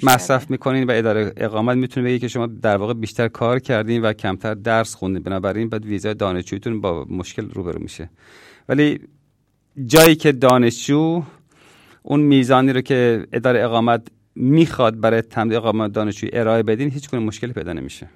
مصرف 0.03 0.51
می‌کنین 0.51 0.83
و 0.83 0.91
اداره 0.91 1.33
اقامت 1.37 1.77
می‌تونه 1.77 2.05
بگه 2.07 2.19
که 2.19 2.27
شما 2.27 2.47
در 2.47 2.77
واقع 2.77 2.93
بیشتر 2.93 3.27
کار 3.27 3.59
کردین 3.59 4.01
و 4.01 4.13
کمتر 4.13 4.53
درس 4.53 4.95
خوندین. 4.95 5.23
بنابراین 5.23 5.69
بعد 5.69 5.85
ویزای 5.85 6.13
دانشجویتون 6.13 6.81
با 6.81 7.05
مشکل 7.09 7.49
روبرو 7.49 7.79
میشه. 7.81 8.09
ولی 8.69 8.99
جایی 9.85 10.15
که 10.15 10.31
دانشجو 10.31 11.23
اون 12.03 12.19
میزانی 12.19 12.73
رو 12.73 12.81
که 12.81 13.27
اداره 13.33 13.63
اقامت 13.63 14.07
می‌خواد 14.35 14.99
برای 14.99 15.21
تمدید 15.21 15.57
اقامت 15.57 15.91
دانشجویی 15.91 16.31
ارائه 16.35 16.63
بدین 16.63 16.91
هیچ 16.91 17.09
گونه 17.09 17.23
مشکلی 17.23 17.53
پیدا 17.53 17.73
نمیشه. 17.73 18.09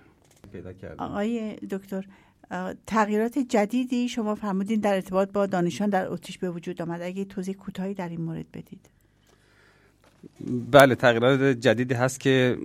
پیدا 0.54 0.74
کردن. 0.74 0.99
آقای 0.99 1.56
دکتر 1.56 2.06
تغییرات 2.88 3.39
جدیدی 3.39 4.10
شما 4.10 4.36
فرمودین 4.36 4.80
در 4.80 4.93
ارتباط 4.93 5.32
با 5.32 5.45
دانشان 5.45 5.89
در 5.89 6.12
اتریش 6.12 6.38
به 6.38 6.51
وجود 6.51 6.82
آمد 6.82 7.01
اگه 7.01 7.26
توضیح 7.26 7.56
کوتاهی 7.56 7.93
در 7.93 8.10
این 8.10 8.22
مورد 8.22 8.45
بدید 8.54 8.89
بله 10.72 10.95
تغییرات 10.95 11.41
جدیدی 11.60 11.93
هست 11.93 12.20
که 12.20 12.58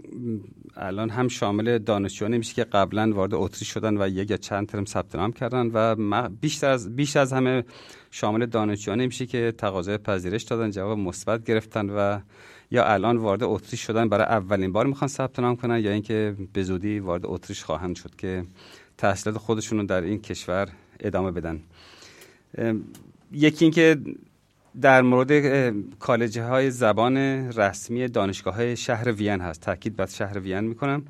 الان 0.76 1.10
هم 1.10 1.28
شامل 1.28 1.78
دانشجویانی 1.78 2.38
میشه 2.38 2.54
که 2.54 2.64
قبلا 2.64 3.12
وارد 3.12 3.34
اتریش 3.34 3.68
شدن 3.68 4.02
و 4.02 4.08
یک 4.08 4.30
یا 4.30 4.36
چند 4.36 4.66
ترم 4.66 4.84
ثبت 4.84 5.14
نام 5.14 5.32
کردن 5.32 5.66
و 5.66 6.28
بیشتر 6.28 6.70
از 6.70 6.96
بیشتر 6.96 7.20
از 7.20 7.32
همه 7.32 7.64
شامل 8.10 8.46
دانشجویانی 8.46 9.06
میشه 9.06 9.26
که 9.26 9.52
تقاضای 9.58 9.98
پذیرش 9.98 10.42
دادن 10.42 10.70
جواب 10.70 10.98
مثبت 10.98 11.44
گرفتن 11.44 11.90
و 11.90 12.20
یا 12.70 12.84
الان 12.84 13.16
وارد 13.16 13.42
اتریش 13.42 13.80
شدن؟ 13.80 14.08
برای 14.08 14.26
اولین 14.26 14.72
بار 14.72 14.86
می‌خوان 14.86 15.08
ثبت 15.08 15.38
نام 15.38 15.56
کنن 15.56 15.80
یا 15.80 15.90
اینکه 15.90 16.36
به 16.52 16.62
زودی 16.62 16.98
وارد 16.98 17.22
اتریش 17.24 17.64
خواهند 17.64 17.96
شد 17.96 18.16
که 18.16 18.44
تحصیلات 18.98 19.38
خودشون 19.38 19.78
رو 19.78 19.86
در 19.86 20.00
این 20.00 20.22
کشور 20.22 20.68
ادامه 21.00 21.30
بدن؟ 21.30 21.60
یکی 23.32 23.64
اینکه 23.64 23.96
در 24.80 25.02
مورد 25.02 25.32
کالج 25.98 26.38
های 26.38 26.70
زبان 26.70 27.16
رسمی 27.52 28.08
دانشگاه 28.08 28.54
های 28.54 28.76
شهر 28.76 29.12
وین 29.12 29.40
هست. 29.40 29.60
تاکید 29.60 29.96
بر 29.96 30.06
شهر 30.06 30.38
وین 30.38 30.60
می‌کنم. 30.60 31.02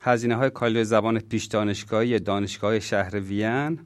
هزینه 0.00 0.34
های 0.36 0.50
کالج 0.50 0.82
زبان 0.82 1.18
پیش 1.18 1.44
دانشگاهی 1.44 2.18
دانشگاه 2.18 2.80
شهر 2.80 3.20
وین 3.20 3.78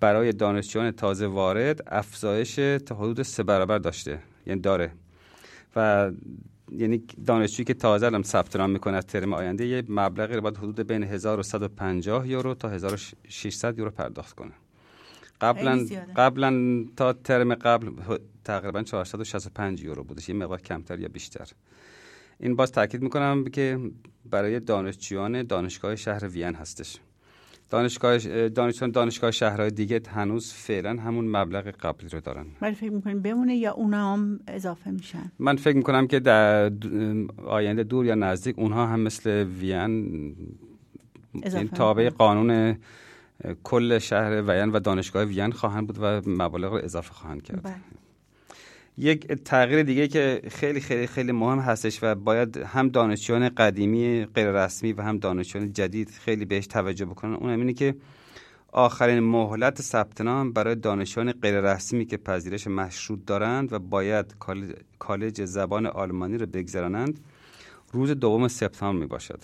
برای 0.00 0.32
دانشجویان 0.32 0.90
تازه 0.90 1.26
وارد 1.26 1.82
افزایش 1.86 2.54
تا 2.86 2.94
حدود 2.94 3.22
سه 3.22 3.42
برابر 3.42 3.78
داشته. 3.78 4.18
یعنی 4.46 4.60
داره. 4.60 4.92
و 5.76 6.10
یعنی 6.76 6.98
دانشجویی 7.26 7.64
که 7.64 7.74
تازه 7.74 8.06
هم 8.06 8.22
ثبت 8.22 8.56
نام 8.56 8.70
می‌کنه 8.70 8.96
از 8.96 9.06
ترم 9.06 9.32
آینده 9.32 9.66
یه 9.66 9.84
مبلغی 9.88 10.34
رو 10.34 10.40
باید 10.40 10.56
حدود 10.56 10.80
بین 10.80 11.02
1150 11.02 12.28
یورو 12.28 12.54
تا 12.54 12.68
1600 12.68 13.78
یورو 13.78 13.90
پرداخت 13.90 14.36
کنه. 14.36 14.52
قبلا 15.40 15.86
قبلا 16.16 16.84
تا 16.96 17.12
ترم 17.12 17.54
قبل 17.54 17.90
تقریبا 18.44 18.82
465 18.82 19.82
یورو 19.82 20.04
بودش 20.04 20.28
یه 20.28 20.34
مقدار 20.34 20.60
کمتر 20.60 21.00
یا 21.00 21.08
بیشتر. 21.08 21.48
این 22.40 22.56
باز 22.56 22.72
تاکید 22.72 23.02
می‌کنم 23.02 23.44
که 23.44 23.78
برای 24.24 24.60
دانشجویان 24.60 25.42
دانشگاه 25.42 25.96
شهر 25.96 26.28
وین 26.28 26.54
هستش. 26.54 26.96
دانشگاه 27.70 28.18
دانشجویان 28.48 28.90
دانشگاه 28.90 29.30
شهرهای 29.30 29.70
دیگه 29.70 30.00
هنوز 30.08 30.52
فعلا 30.52 30.90
همون 30.90 31.36
مبلغ 31.36 31.68
قبلی 31.68 32.08
رو 32.08 32.20
دارن. 32.20 32.46
ولی 32.62 32.74
فکر 32.74 32.90
می‌کنیم 32.90 33.22
بمونه 33.22 33.56
یا 33.56 33.72
اونا 33.72 34.12
هم 34.12 34.40
اضافه 34.48 34.90
میشن؟ 34.90 35.32
من 35.38 35.56
فکر 35.56 35.76
می‌کنم 35.76 36.06
که 36.06 36.20
در 36.20 36.72
آینده 37.46 37.82
دور 37.82 38.06
یا 38.06 38.14
نزدیک 38.14 38.58
اونها 38.58 38.86
هم 38.86 39.00
مثل 39.00 39.30
وین 39.60 40.34
این 41.44 41.68
تابع 41.68 42.10
قانون 42.10 42.76
کل 43.62 43.98
شهر 43.98 44.42
وین 44.42 44.70
و 44.70 44.80
دانشگاه 44.80 45.24
وین 45.24 45.52
خواهند 45.52 45.86
بود 45.86 45.98
و 46.00 46.30
مبالغ 46.30 46.72
رو 46.72 46.80
اضافه 46.84 47.12
خواهند 47.12 47.42
کرد. 47.42 47.62
بله. 47.62 47.74
یک 48.98 49.26
تغییر 49.26 49.82
دیگه 49.82 50.08
که 50.08 50.42
خیلی 50.50 50.80
خیلی 50.80 51.06
خیلی 51.06 51.32
مهم 51.32 51.58
هستش 51.58 51.98
و 52.02 52.14
باید 52.14 52.56
هم 52.56 52.88
دانشجویان 52.88 53.48
قدیمی 53.48 54.24
غیر 54.24 54.50
رسمی 54.50 54.92
و 54.92 55.02
هم 55.02 55.18
دانشجویان 55.18 55.72
جدید 55.72 56.10
خیلی 56.10 56.44
بهش 56.44 56.66
توجه 56.66 57.04
بکنن. 57.04 57.34
اون 57.34 57.50
اینه 57.50 57.72
که 57.72 57.94
آخرین 58.72 59.20
مهلت 59.20 59.82
ثبت 59.82 60.20
نام 60.20 60.52
برای 60.52 60.74
دانشجویان 60.74 61.32
غیر 61.32 61.60
رسمی 61.60 62.06
که 62.06 62.16
پذیرش 62.16 62.66
مشروط 62.66 63.18
دارند 63.26 63.72
و 63.72 63.78
باید 63.78 64.34
کالج 64.98 65.44
زبان 65.44 65.86
آلمانی 65.86 66.38
رو 66.38 66.46
بگذرانند 66.46 67.20
روز 67.92 68.10
دوم 68.10 68.48
سپتامبر 68.48 69.00
می 69.00 69.06
باشد 69.06 69.40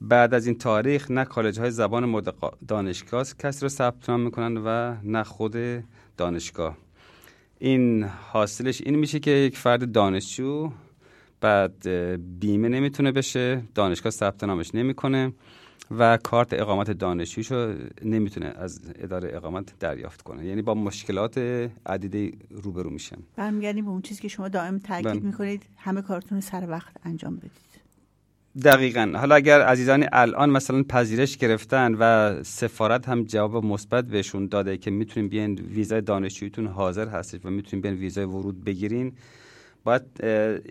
بعد 0.00 0.34
از 0.34 0.46
این 0.46 0.58
تاریخ 0.58 1.10
نه 1.10 1.24
کالج 1.24 1.60
های 1.60 1.70
زبان 1.70 2.22
دانشگاه 2.68 3.24
کسی 3.38 3.60
رو 3.62 3.68
ثبت 3.68 4.10
نام 4.10 4.20
می‌کنن 4.20 4.56
و 4.56 4.96
نه 5.02 5.24
خود 5.24 5.56
دانشگاه. 6.16 6.76
این 7.62 8.02
حاصلش 8.04 8.80
این 8.80 8.94
میشه 8.94 9.20
که 9.20 9.30
یک 9.30 9.56
فرد 9.56 9.92
دانشجو 9.92 10.70
بعد 11.40 11.88
بیمه 12.40 12.68
نمی‌تونه 12.68 13.12
بشه 13.12 13.62
دانشگاه 13.74 14.10
ثبت 14.10 14.44
نامش 14.44 14.74
نمی‌کنه 14.74 15.32
و 15.98 16.16
کارت 16.16 16.52
اقامت 16.52 16.90
دانشجویشو 16.90 17.74
نمی‌تونه 18.04 18.46
از 18.46 18.80
اداره 18.94 19.36
اقامت 19.36 19.78
دریافت 19.78 20.22
کنه. 20.22 20.46
یعنی 20.46 20.62
با 20.62 20.74
مشکلات 20.74 21.38
عدیده 21.86 22.32
روبرو 22.50 22.90
میشن. 22.90 23.16
برمیگردیم 23.36 23.84
به 23.84 23.90
اون 23.90 24.02
چیزی 24.02 24.22
که 24.22 24.28
شما 24.28 24.48
دائم 24.48 24.78
تاکید 24.78 25.04
بله. 25.04 25.20
می‌کنید. 25.20 25.62
همه 25.76 26.02
کارتون 26.02 26.40
سر 26.40 26.66
وقت 26.68 26.96
انجام 27.04 27.36
بدید. 27.36 27.69
دقیقا. 28.64 29.12
حالا 29.16 29.34
اگر 29.34 29.60
عزیزانی 29.62 30.06
الان 30.12 30.50
مثلا 30.50 30.82
پذیرش 30.82 31.36
گرفتن 31.36 31.94
و 31.94 32.34
سفارت 32.42 33.08
هم 33.08 33.24
جواب 33.24 33.64
مثبت 33.64 34.04
بهشون 34.04 34.46
داده 34.46 34.76
که 34.76 34.90
می‌تونیم 34.90 35.28
بیاین 35.28 35.54
ویزای 35.54 36.00
دانشجویتون 36.00 36.66
حاضر 36.66 37.08
هستش 37.08 37.40
و 37.44 37.50
می‌تونیم 37.50 37.82
بیاین 37.82 37.98
ویزای 37.98 38.24
ورود 38.24 38.64
بگیرین 38.64 39.12
باید 39.84 40.02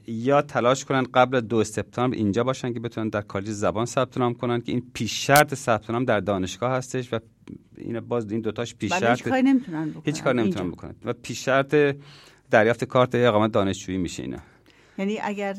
یا 0.08 0.42
تلاش 0.42 0.86
کنن 0.86 1.04
قبل 1.14 1.42
دو 1.42 1.64
سپتامبر 1.64 2.18
اینجا 2.18 2.44
باشن 2.44 2.74
که 2.74 2.80
بتونن 2.80 3.10
در 3.10 3.22
کالج 3.22 3.50
زبان 3.50 3.86
ثبت 3.86 4.18
نام 4.18 4.34
کنن 4.34 4.62
که 4.62 4.72
این 4.72 4.84
پیش 4.94 5.28
شرط 5.28 5.56
ثبت 5.56 5.90
نام 5.90 6.06
در 6.06 6.20
دانشگاه 6.20 6.72
هستش 6.72 7.14
و 7.14 7.20
این 7.78 8.00
باز 8.00 8.32
این 8.32 8.42
دوتاش 8.42 8.76
پیش 8.76 8.94
شرط 8.94 9.18
هیچ 9.18 9.24
کاری 9.24 9.42
نمی‌تونن 9.42 9.90
بکنن. 9.90 10.04
هیچ 10.06 10.24
کار 10.24 10.36
نمی‌تونن 10.36 10.72
بکنن. 10.72 10.96
و 11.06 11.14
پیش 11.14 11.46
شرط 11.46 11.76
دریافت 12.52 12.84
کارت 12.84 13.16
اقامت 13.16 13.52
دانشجویی 13.52 13.98
میشه 13.98 14.24
اینا. 14.24 14.38
یعنی 15.00 15.20
اگر 15.24 15.56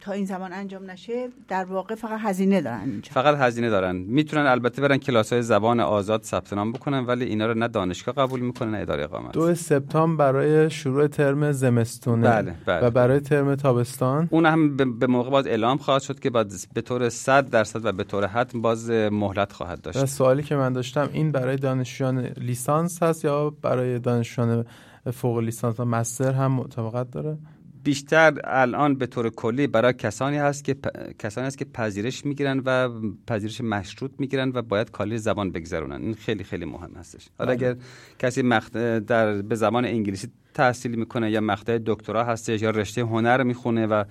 تا 0.00 0.12
این 0.12 0.24
زمان 0.24 0.52
انجام 0.52 0.90
نشه 0.90 1.28
در 1.48 1.64
واقع 1.64 1.94
فقط 1.94 2.20
هزینه 2.22 2.60
دارن 2.60 2.80
اینجا. 2.80 3.12
فقط 3.12 3.36
هزینه 3.38 3.70
دارن. 3.70 3.96
می‌تونن 3.96 4.46
البته 4.46 4.82
برن 4.82 4.96
کلاس 4.96 5.32
های 5.32 5.42
زبان 5.42 5.80
آزاد 5.80 6.22
ثبت 6.22 6.52
نام 6.52 6.72
بکنن 6.72 7.04
ولی 7.04 7.24
اینا 7.24 7.46
رو 7.46 7.54
نه 7.54 7.68
دانشگاه 7.68 8.14
قبول 8.14 8.40
می‌کنن 8.40 8.70
نه 8.70 8.78
اداره 8.78 9.04
اقامت. 9.04 9.32
دو 9.32 9.54
سپتامبر 9.54 10.32
برای 10.32 10.70
شروع 10.70 11.06
ترم 11.06 11.52
زمستونه 11.52 12.28
بله، 12.28 12.54
بله. 12.66 12.86
و 12.86 12.90
برای 12.90 13.20
ترم 13.20 13.54
تابستان. 13.54 14.28
اون 14.30 14.46
هم 14.46 14.76
به 14.76 15.06
موقع 15.06 15.30
باز 15.30 15.46
اعلام 15.46 15.78
خواهد 15.78 16.02
شد 16.02 16.18
که 16.18 16.30
بعد 16.30 16.52
به 16.74 16.80
طور 16.80 17.08
100 17.08 17.50
درصد 17.50 17.84
و 17.84 17.92
به 17.92 18.04
طور 18.04 18.26
حتم 18.26 18.62
باز 18.62 18.90
مهلت 18.90 19.52
خواهد 19.52 19.80
داشت. 19.80 20.02
و 20.02 20.06
سوالی 20.06 20.42
که 20.42 20.56
من 20.56 20.72
داشتم 20.72 21.08
این 21.12 21.32
برای 21.32 21.56
دانشجویان 21.56 22.18
لیسانس 22.20 23.02
هست 23.02 23.24
یا 23.24 23.50
برای 23.50 23.98
دانشجویان 23.98 24.64
فوق 25.12 25.38
لیسانس 25.38 25.80
و 25.80 25.84
مستر 25.84 26.32
هم 26.32 26.52
مطابقت 26.52 27.10
داره؟ 27.10 27.38
بیشتر 27.86 28.40
الان 28.44 28.94
به 28.94 29.06
طور 29.06 29.30
کلی 29.30 29.66
برای 29.66 29.92
کسانی 29.92 30.36
هست 30.36 30.64
که 30.64 30.76
کسانی 31.18 31.46
هست 31.46 31.58
که 31.58 31.64
پذیرش 31.64 32.24
می‌گیرن 32.26 32.62
و 32.64 32.88
پذیرش 33.26 33.60
مشروط 33.60 34.10
می‌گیرن 34.18 34.52
و 34.54 34.62
باید 34.62 34.90
کالج 34.90 35.16
زبان 35.16 35.50
بگذرونن 35.50 36.02
این 36.02 36.14
خیلی 36.14 36.44
خیلی 36.44 36.64
مهم 36.64 36.94
هستش 36.96 37.28
حالا 37.38 37.54
بله. 37.54 37.68
اگر 37.68 37.80
کسی 38.18 38.42
مخت... 38.42 38.76
در 38.98 39.42
به 39.42 39.54
زبان 39.54 39.84
انگلیسی 39.84 40.28
تحصیل 40.54 40.94
می‌کنه 40.94 41.30
یا 41.30 41.40
مقطع 41.40 41.78
دکترا 41.86 42.24
هستش 42.24 42.62
یا 42.62 42.70
رشته 42.70 43.00
هنر 43.02 43.42
می‌خونه 43.42 43.86
و 43.86 44.04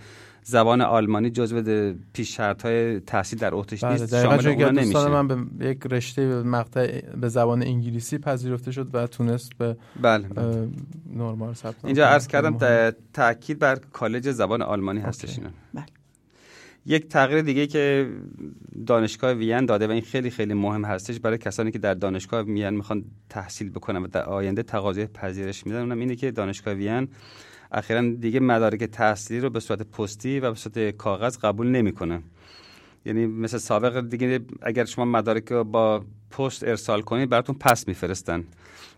زبان 0.48 0.82
آلمانی 0.82 1.30
جزو 1.30 1.93
پیش 2.14 2.38
شرط 2.38 2.66
های 2.66 3.00
تحصیل 3.00 3.39
در 3.39 3.56
اتریش 3.56 3.84
بله 3.84 4.00
نیست. 4.00 4.22
شامل 4.22 4.48
اون 4.48 4.80
نمیشه. 4.80 5.08
من 5.08 5.28
به 5.28 5.70
یک 5.70 5.80
رشته 5.86 6.43
مقطع 6.43 7.02
به 7.02 7.28
زبان 7.28 7.64
انگلیسی 7.64 8.18
پذیرفته 8.18 8.72
شد 8.72 8.96
و 8.96 9.08
تونست 9.08 9.58
به 9.58 9.78
بله. 10.02 10.28
نرمال 11.14 11.54
ثبت 11.54 11.86
اینجا 11.86 12.08
عرض 12.08 12.28
کردم 12.28 12.91
تاکید 13.14 13.60
بر 13.60 13.76
کالج 13.76 14.32
زبان 14.32 14.62
آلمانی 14.62 15.00
هستش 15.00 15.38
اینا. 15.38 15.50
بله. 15.74 15.86
یک 16.86 17.08
تغییر 17.08 17.41
دیگه 17.41 17.68
که 17.68 18.10
دانشگاه 18.88 19.34
وین 19.34 19.66
داده 19.66 19.88
و 19.88 19.91
این 19.91 20.02
خیلی 20.02 20.30
خیلی 20.30 20.54
مهم 20.54 20.86
هستش 20.86 21.20
برای 21.20 21.38
کسانی 21.38 21.72
که 21.72 21.80
در 21.80 21.93
دانشگاه 21.93 22.41
وین 22.41 22.70
می‌خوان 22.70 23.06
تحصیل 23.30 23.70
بکنن 23.70 24.04
و 24.04 24.08
در 24.08 24.24
آینده 24.24 24.64
تقاضای 24.64 25.08
پذیرش 25.08 25.66
میدن 25.66 25.80
اونم 25.80 26.00
اینه 26.00 26.16
که 26.16 26.32
دانشگاه 26.32 26.74
وین 26.74 27.08
اخیرا 27.76 28.01
دیگه 28.01 28.39
مدارک 28.39 28.84
تحصیلی 28.84 29.39
رو 29.39 29.49
به 29.49 29.59
صورت 29.59 29.82
پستی 29.82 30.39
و 30.39 30.49
به 30.51 30.57
صورت 30.57 30.89
کاغذ 30.89 31.38
قبول 31.38 31.67
نمی‌کنه. 31.67 32.21
یعنی 33.05 33.26
مثل 33.26 33.57
سابق 33.57 34.09
دیگه 34.09 34.39
اگر 34.61 34.86
شما 34.86 35.05
مدارک 35.05 35.51
رو 35.51 35.63
با 35.63 36.05
پست 36.30 36.63
ارسال 36.63 37.01
کنید 37.01 37.30
براتون 37.30 37.55
پس 37.59 37.88
میفرستن. 37.88 38.43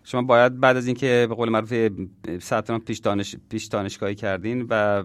شما 0.04 0.22
باید 0.22 0.60
بعد 0.60 0.76
از 0.76 0.86
اینکه 0.86 1.26
به 1.28 1.34
قول 1.34 1.48
معروف 1.48 1.90
ثبت 2.40 2.84
پیش 2.84 2.98
دانش 2.98 3.36
پیش 3.48 3.64
دانشگاهی 3.64 4.14
کردین 4.14 4.66
و 4.70 5.02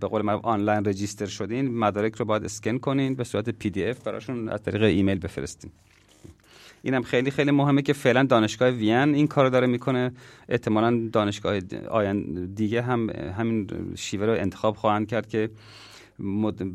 به 0.00 0.06
قول 0.06 0.22
معروف 0.22 0.44
آنلاین 0.44 0.84
register 0.84 1.26
شدین 1.26 1.78
مدارک 1.78 2.14
رو 2.14 2.24
باید 2.24 2.44
اسکن 2.44 2.78
کنین 2.78 3.14
به 3.14 3.24
صورت 3.24 3.50
PDF 3.50 4.00
براشون 4.00 4.48
از 4.48 4.62
طریق 4.62 4.82
ایمیل 4.82 5.18
بفرستین. 5.18 5.70
اینم 6.82 7.02
خیلی 7.02 7.30
خیلی 7.30 7.50
مهمه 7.50 7.82
که 7.82 7.92
فعلا 7.92 8.22
دانشگاه 8.22 8.70
وین 8.70 9.14
این 9.14 9.26
کارو 9.26 9.50
داره 9.50 9.66
می‌کنه. 9.66 10.12
احتمالا 10.48 11.08
دانشگاه 11.12 11.60
دیگه 12.54 12.82
هم 12.82 13.10
همین 13.10 13.66
شیوه 13.94 14.26
رو 14.26 14.32
انتخاب 14.32 14.76
خواهند 14.76 15.08
کرد 15.08 15.28
که 15.28 15.50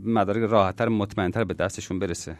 مدارک 0.03 0.49
راحتتر 0.51 0.87
مطمئنتر 0.87 1.43
به 1.43 1.53
دستشون 1.53 1.99
برسه. 1.99 2.37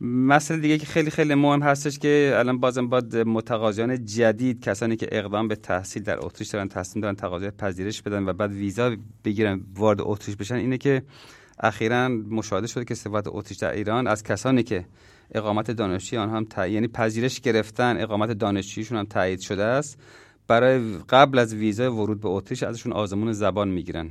مسئله 0.00 0.58
دیگه 0.58 0.78
که 0.78 0.86
خیلی 0.86 1.10
خیلی 1.10 1.34
مهم 1.34 1.62
هستش 1.62 1.98
که 1.98 2.32
الان 2.34 2.60
بازم 2.60 2.88
باید 2.88 3.16
متقاضیان 3.16 4.04
جدید 4.04 4.60
کسانی 4.60 4.96
که 4.96 5.08
اقدام 5.12 5.48
به 5.48 5.56
تحصیل 5.56 6.02
در 6.02 6.26
اتریش 6.26 6.48
دارن 6.48 6.68
تصمیم 6.68 7.02
دارن 7.02 7.14
تقاضای 7.14 7.50
پذیرش 7.50 8.02
بدن 8.02 8.28
و 8.28 8.32
بعد 8.32 8.52
ویزا 8.52 8.96
بگیرن 9.24 9.60
وارد 9.74 9.98
اتریش 10.00 10.36
بشن 10.36 10.54
اینه 10.54 10.78
که 10.78 11.02
اخیرا 11.60 12.08
مشاهده 12.08 12.66
شده 12.66 12.84
که 12.84 12.94
سفارت 12.94 13.24
اتریش 13.28 13.58
در 13.58 13.72
ایران 13.72 14.06
از 14.06 14.22
کسانی 14.22 14.62
که 14.62 14.84
اقامت 15.34 15.70
دانشجویی 15.70 16.22
آنها 16.22 16.36
هم 16.36 16.72
یعنی 16.72 16.88
پذیرش 16.88 17.40
گرفتن 17.40 18.00
اقامت 18.00 18.30
دانشجوییشون 18.30 18.98
هم 18.98 19.04
تایید 19.04 19.40
شده 19.40 19.64
است. 19.64 19.98
برای 20.48 20.96
قبل 21.08 21.38
از 21.38 21.54
ویزای 21.54 21.86
ورود 21.86 22.20
به 22.20 22.28
اتریش 22.28 22.62
ازشون 22.62 22.92
آزمون 22.92 23.32
زبان 23.32 23.68
می‌گیرن. 23.68 24.10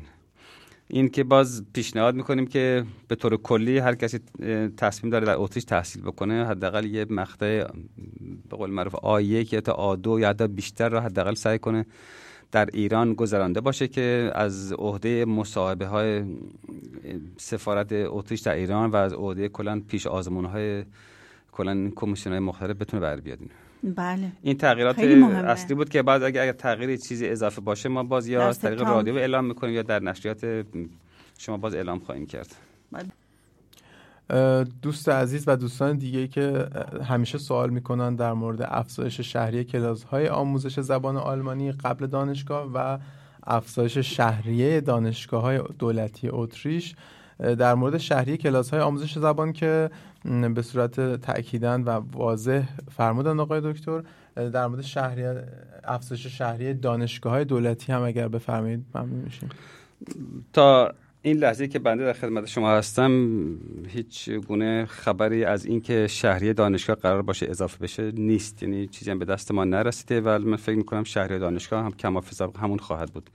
این 0.88 1.10
که 1.10 1.24
باز 1.24 1.66
پیشنهاد 1.74 2.16
می‌کنیم 2.16 2.48
که 2.48 2.86
به 3.08 3.16
طور 3.16 3.38
کلی 3.38 3.78
هر 3.78 3.96
کسی 3.96 4.20
تصمیم 4.78 5.12
داره 5.12 5.26
در 5.26 5.36
اتریش 5.38 5.64
تحصیل 5.64 6.02
بکنه 6.02 6.46
حداقل 6.46 6.86
یه 6.86 7.06
مقطع 7.10 7.64
به 8.50 8.58
قول 8.58 8.70
معروف 8.70 8.96
آ1 8.96 9.54
یا 9.54 9.62
تا 9.62 9.96
آ2 9.96 10.20
یا 10.20 10.30
حتی 10.30 10.48
بیشتر 10.48 10.90
رو 10.90 11.00
حداقل 11.00 11.34
سعی 11.34 11.60
کنه 11.60 11.86
در 12.52 12.70
ایران 12.74 13.14
گذرانده 13.14 13.62
باشه 13.62 13.88
که 13.88 14.32
از 14.36 14.74
عهده 14.74 15.26
مصاحبه 15.26 15.88
های 15.88 16.24
سفارت 17.38 17.88
اتریش 17.92 18.40
در 18.40 18.54
ایران 18.54 18.92
و 18.92 18.96
از 18.96 19.14
عهده 19.14 19.50
کلا 19.50 19.82
پیش 19.88 20.08
آزمون 20.08 20.46
های 20.46 20.84
کلا 21.52 21.92
کمیسیون 21.96 22.34
های 22.34 22.40
مختلف 22.40 22.78
بتونه 22.78 23.02
بر 23.02 23.20
بیاد. 23.20 23.40
بله. 23.84 24.32
این 24.42 24.58
تغییرات 24.58 25.00
اصلی 25.00 25.76
بود 25.76 25.90
که 25.90 26.02
بعد 26.04 26.24
اگر, 26.24 26.42
اگر 26.42 26.52
تغییر 26.52 26.98
چیزی 26.98 27.28
اضافه 27.28 27.62
باشه 27.62 27.90
ما 27.90 28.04
باز 28.04 28.28
یا 28.28 28.48
از 28.48 28.60
طریق 28.60 28.82
رادیو 28.82 29.16
اعلام 29.16 29.46
می‌کنیم 29.46 29.74
یا 29.74 29.82
در 29.82 30.00
نشریات 30.00 30.66
شما 31.38 31.58
باز 31.58 31.76
اعلام 31.76 32.00
خواهیم 32.00 32.26
کرد. 32.26 32.56
بله. 32.92 33.10
دوست 34.82 35.10
عزیز 35.10 35.44
و 35.48 35.56
دوستان 35.56 35.98
دیگه 35.98 36.28
که 36.28 36.68
همیشه 37.04 37.38
سوال 37.38 37.70
می‌کنن 37.70 38.16
در 38.16 38.34
مورد 38.34 38.62
افزایش 38.62 39.22
شهری 39.22 39.64
کلاس 39.64 40.04
های 40.04 40.28
آموزش 40.28 40.80
زبان 40.80 41.18
آلمانی 41.18 41.72
قبل 41.72 42.08
دانشگاه 42.08 42.72
و 42.74 42.98
افزایش 43.44 43.98
شهریه 43.98 44.82
دانشگاه 44.82 45.42
های 45.42 45.60
دولتی 45.80 46.30
اتریش. 46.30 46.96
در 47.40 47.76
مورد 47.76 47.98
شهری 47.98 48.38
کلاس 48.38 48.70
های 48.70 48.80
آموزش 48.80 49.18
زبان 49.18 49.54
که 49.54 49.90
به 50.56 50.62
صورت 50.62 51.22
تأکیدن 51.22 51.82
و 51.82 51.90
واضح 51.90 52.64
فرمودن 52.92 53.40
آقای 53.40 53.62
دکتر 53.64 54.04
در 54.36 54.68
مورد 54.68 54.82
شهری 54.82 55.42
افزایش 55.84 56.28
شهری 56.28 56.74
دانشگاه 56.74 57.34
های 57.34 57.46
دولتی 57.46 57.92
هم 57.92 58.04
اگر 58.04 58.28
بفرمایید 58.28 58.86
ممنون 58.96 59.20
میشیم. 59.20 59.50
تا 60.54 60.94
این 61.26 61.38
لحظه 61.38 61.68
که 61.68 61.80
بنده 61.80 62.06
در 62.06 62.14
خدمت 62.14 62.46
شما 62.46 62.72
هستم 62.72 63.38
هیچ 63.88 64.30
گونه 64.30 64.86
خبری 64.86 65.46
از 65.46 65.66
اینکه 65.66 66.08
شهری 66.08 66.54
دانشگاه 66.54 66.96
قرار 66.96 67.22
باشه 67.22 67.50
اضافه 67.50 67.84
بشه 67.84 68.12
نیست. 68.12 68.64
یعنی 68.64 68.88
چیزی 68.88 69.12
هم 69.12 69.20
به 69.20 69.26
دست 69.26 69.52
ما 69.52 69.64
نرسیده 69.64 70.22
و 70.22 70.40
من 70.40 70.58
فکر 70.58 70.76
می‌کنم 70.76 71.04
شهری 71.04 71.40
دانشگاه 71.40 71.84
هم 71.84 71.92
کما 71.92 72.24
همون 72.62 72.78
خواهد 72.78 73.14
بود. 73.14 73.30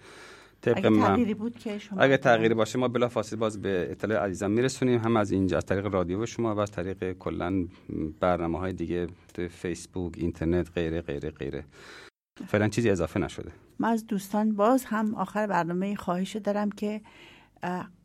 طبق 0.60 0.76
اگه 0.76 0.90
تغییری 0.90 1.34
بود 1.34 1.58
که 1.58 1.78
شما 1.78 2.00
اگه 2.00 2.16
تغییری 2.16 2.54
باشه 2.54 2.78
ما 2.78 2.88
بلا 2.88 3.08
فاصله 3.08 3.38
باز 3.38 3.62
به 3.62 3.88
اطلاع 3.90 4.24
عزیزان 4.24 4.50
میرسونیم. 4.50 5.00
هم 5.00 5.16
از 5.16 5.30
اینجا 5.30 5.56
از 5.56 5.66
طریق 5.66 5.86
رادیو 5.86 6.26
شما 6.26 6.54
و 6.54 6.58
از 6.58 6.70
طریق 6.70 7.12
کلا 7.12 7.66
برنامه 8.20 8.58
های 8.58 8.72
دیگه 8.72 9.06
فیسبوک 9.50 10.12
اینترنت 10.16 10.70
غیره 10.74 11.00
غیره 11.00 11.30
غیره. 11.30 11.64
فعلا 12.48 12.68
چیزی 12.68 12.90
اضافه 12.90 13.20
نشده. 13.20 13.52
من 13.78 13.88
از 13.88 14.06
دوستان 14.06 14.52
باز 14.52 14.84
هم 14.84 15.14
آخر 15.14 15.46
برنامه 15.46 15.96
خواهش 15.96 16.36
دارم 16.36 16.70
که 16.70 17.00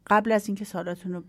قبل 0.07 0.31
از 0.31 0.47
اینکه 0.47 0.65
سوالاتون 0.65 1.13
رو 1.13 1.23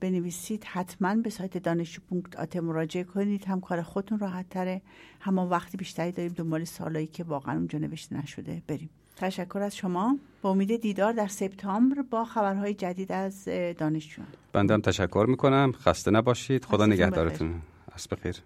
بنویسید 0.00 0.64
حتما 0.64 1.14
به 1.14 1.30
سایت 1.30 1.58
دانشجو 1.58 2.02
آت 2.38 2.56
مراجعه 2.56 3.04
کنید. 3.04 3.44
هم 3.44 3.60
کار 3.60 3.82
خودتون 3.82 4.18
راحت 4.18 4.48
تره 4.48 4.82
هم 5.20 5.38
وقتی 5.38 5.76
بیشتری 5.76 6.12
داریم 6.12 6.32
دنبال 6.32 6.64
سوالایی 6.64 7.06
که 7.06 7.24
واقعا 7.24 7.54
اونجا 7.54 7.78
نوشته 7.78 8.16
نشده 8.16 8.62
بریم. 8.66 8.90
تشکر 9.16 9.58
از 9.58 9.76
شما. 9.76 10.18
با 10.42 10.50
امید 10.50 10.80
دیدار 10.80 11.12
در 11.12 11.26
سپتامبر 11.26 12.02
با 12.02 12.24
خبرهای 12.24 12.74
جدید 12.74 13.12
از 13.12 13.44
دانشجویان. 13.78 14.28
بنده 14.52 14.74
هم 14.74 14.80
تشکر 14.80 15.26
می‌کنم. 15.28 15.72
خسته 15.72 16.10
نباشید. 16.10 16.64
خدا 16.64 16.86
نگهدارتون. 16.86 17.54
از 17.92 18.08
بخیر. 18.10 18.36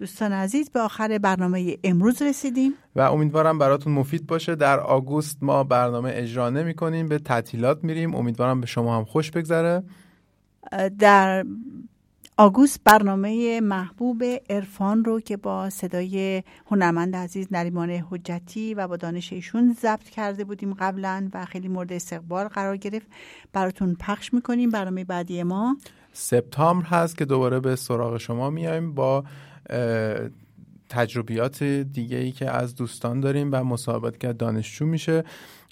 دوستان 0.00 0.32
عزیز 0.32 0.70
به 0.70 0.80
آخر 0.80 1.18
برنامه 1.18 1.76
امروز 1.84 2.22
رسیدیم. 2.22 2.72
و 2.96 3.00
امیدوارم 3.00 3.58
براتون 3.58 3.92
مفید 3.92 4.26
باشه. 4.26 4.54
در 4.54 4.80
آگوست 4.80 5.38
ما 5.42 5.64
برنامه 5.64 6.12
اجرا 6.14 6.50
نمی 6.50 6.74
کنیم 6.74 7.08
به 7.08 7.18
تعطیلات 7.18 7.84
میریم. 7.84 8.14
امیدوارم 8.14 8.60
به 8.60 8.66
شما 8.66 8.96
هم 8.96 9.04
خوش 9.04 9.30
بگذره. 9.30 9.82
در 10.98 11.44
آگوست 12.36 12.80
برنامه 12.84 13.60
محبوب 13.60 14.22
عرفان 14.50 15.04
رو 15.04 15.20
که 15.20 15.36
با 15.36 15.70
صدای 15.70 16.42
هنرمند 16.70 17.16
عزیز 17.16 17.48
نریمان 17.50 17.90
حجتی 17.90 18.74
و 18.74 18.88
با 18.88 18.96
دانش 18.96 19.32
ایشون 19.32 19.76
ضبط 19.80 20.08
کرده 20.08 20.44
بودیم 20.44 20.74
قبلا 20.74 21.28
و 21.34 21.44
خیلی 21.44 21.68
مورد 21.68 21.92
استقبال 21.92 22.48
قرار 22.48 22.76
گرفت 22.76 23.06
براتون 23.52 23.96
پخش 24.00 24.34
می‌کنیم 24.34 24.70
برنامه 24.70 25.04
بعدی 25.04 25.42
ما. 25.42 25.76
سپتامبر 26.12 26.86
هست 26.86 27.18
که 27.18 27.24
دوباره 27.24 27.60
به 27.60 27.76
سراغ 27.76 28.16
شما 28.16 28.50
میایم 28.50 28.94
با 28.94 29.24
تجربیات 30.88 31.62
دیگه 31.62 32.16
ای 32.16 32.32
که 32.32 32.50
از 32.50 32.74
دوستان 32.74 33.20
داریم 33.20 33.48
و 33.52 33.64
مسابقات 33.64 34.20
که 34.20 34.32
دانشجو 34.32 34.86
میشه 34.86 35.24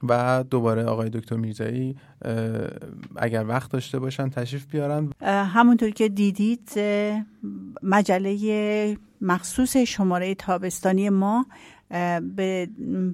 و 0.09 0.44
دوباره 0.51 0.84
آقای 0.84 1.11
دکتر 1.11 1.36
میرزایی 1.36 1.96
اگر 3.16 3.44
وقت 3.49 3.70
داشته 3.70 3.99
باشن 3.99 4.28
تشریف 4.28 4.66
بیارن. 4.66 5.12
همونطور 5.22 5.90
که 5.90 6.09
دیدید 6.09 6.70
مجله 7.82 8.96
مخصوص 9.20 9.76
شماره 9.76 10.34
تابستانی 10.34 11.11
ما 11.11 11.46
به 12.36 12.68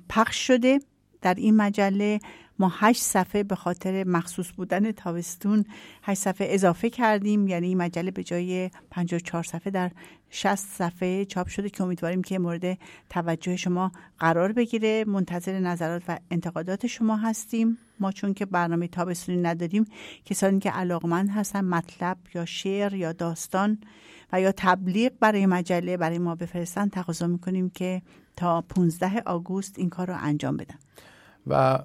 پخش 0.09 0.47
شده. 0.47 0.81
در 1.23 1.35
این 1.35 1.57
مجله 1.57 2.21
ما 2.59 2.73
هشت 2.75 3.03
صفحه 3.03 3.43
به 3.43 3.55
خاطر 3.55 4.05
مخصوص 4.05 4.53
بودن 4.57 4.93
تابستون 4.93 5.65
هشت 6.03 6.21
صفحه 6.21 6.47
اضافه 6.51 6.91
کردیم. 6.91 7.49
یعنی 7.49 7.67
این 7.67 7.79
مجله 7.79 8.11
به 8.11 8.25
جای 8.25 8.71
54 8.91 9.43
صفحه 9.43 9.71
در 9.71 9.91
60 10.31 10.57
صفحه 10.57 11.25
چاپ 11.25 11.49
شده 11.49 11.71
که 11.71 11.83
امیدواریم 11.83 12.23
که 12.23 12.39
مورد 12.39 12.79
توجه 13.11 13.57
شما 13.57 13.93
قرار 14.19 14.53
بگیره. 14.53 15.05
منتظر 15.07 15.59
نظرات 15.59 16.03
و 16.09 16.19
انتقادات 16.31 16.87
شما 16.87 17.17
هستیم. 17.17 17.79
ما 18.01 18.13
چون 18.13 18.35
که 18.35 18.47
برنامه 18.47 18.89
تابستونی 18.89 19.39
نداریم 19.39 19.85
کسانی 20.25 20.59
که 20.59 20.71
علاقمند 20.71 21.31
هستن 21.31 21.65
مطلب 21.65 22.19
یا 22.35 22.45
شعر 22.45 22.95
یا 22.95 23.13
داستان 23.13 23.79
و 24.33 24.41
یا 24.41 24.53
تبلیغ 24.57 25.13
برای 25.21 25.47
مجله 25.47 25.97
برای 25.97 26.19
ما 26.19 26.35
بفرستن 26.35 26.89
تقاضا 26.89 27.27
می‌کنیم 27.27 27.71
که 27.71 28.03
تا 28.37 28.61
15 28.61 29.23
آگوست 29.27 29.79
این 29.79 29.89
کار 29.89 30.07
رو 30.07 30.17
انجام 30.21 30.57
بدن. 30.57 30.79
و 31.47 31.79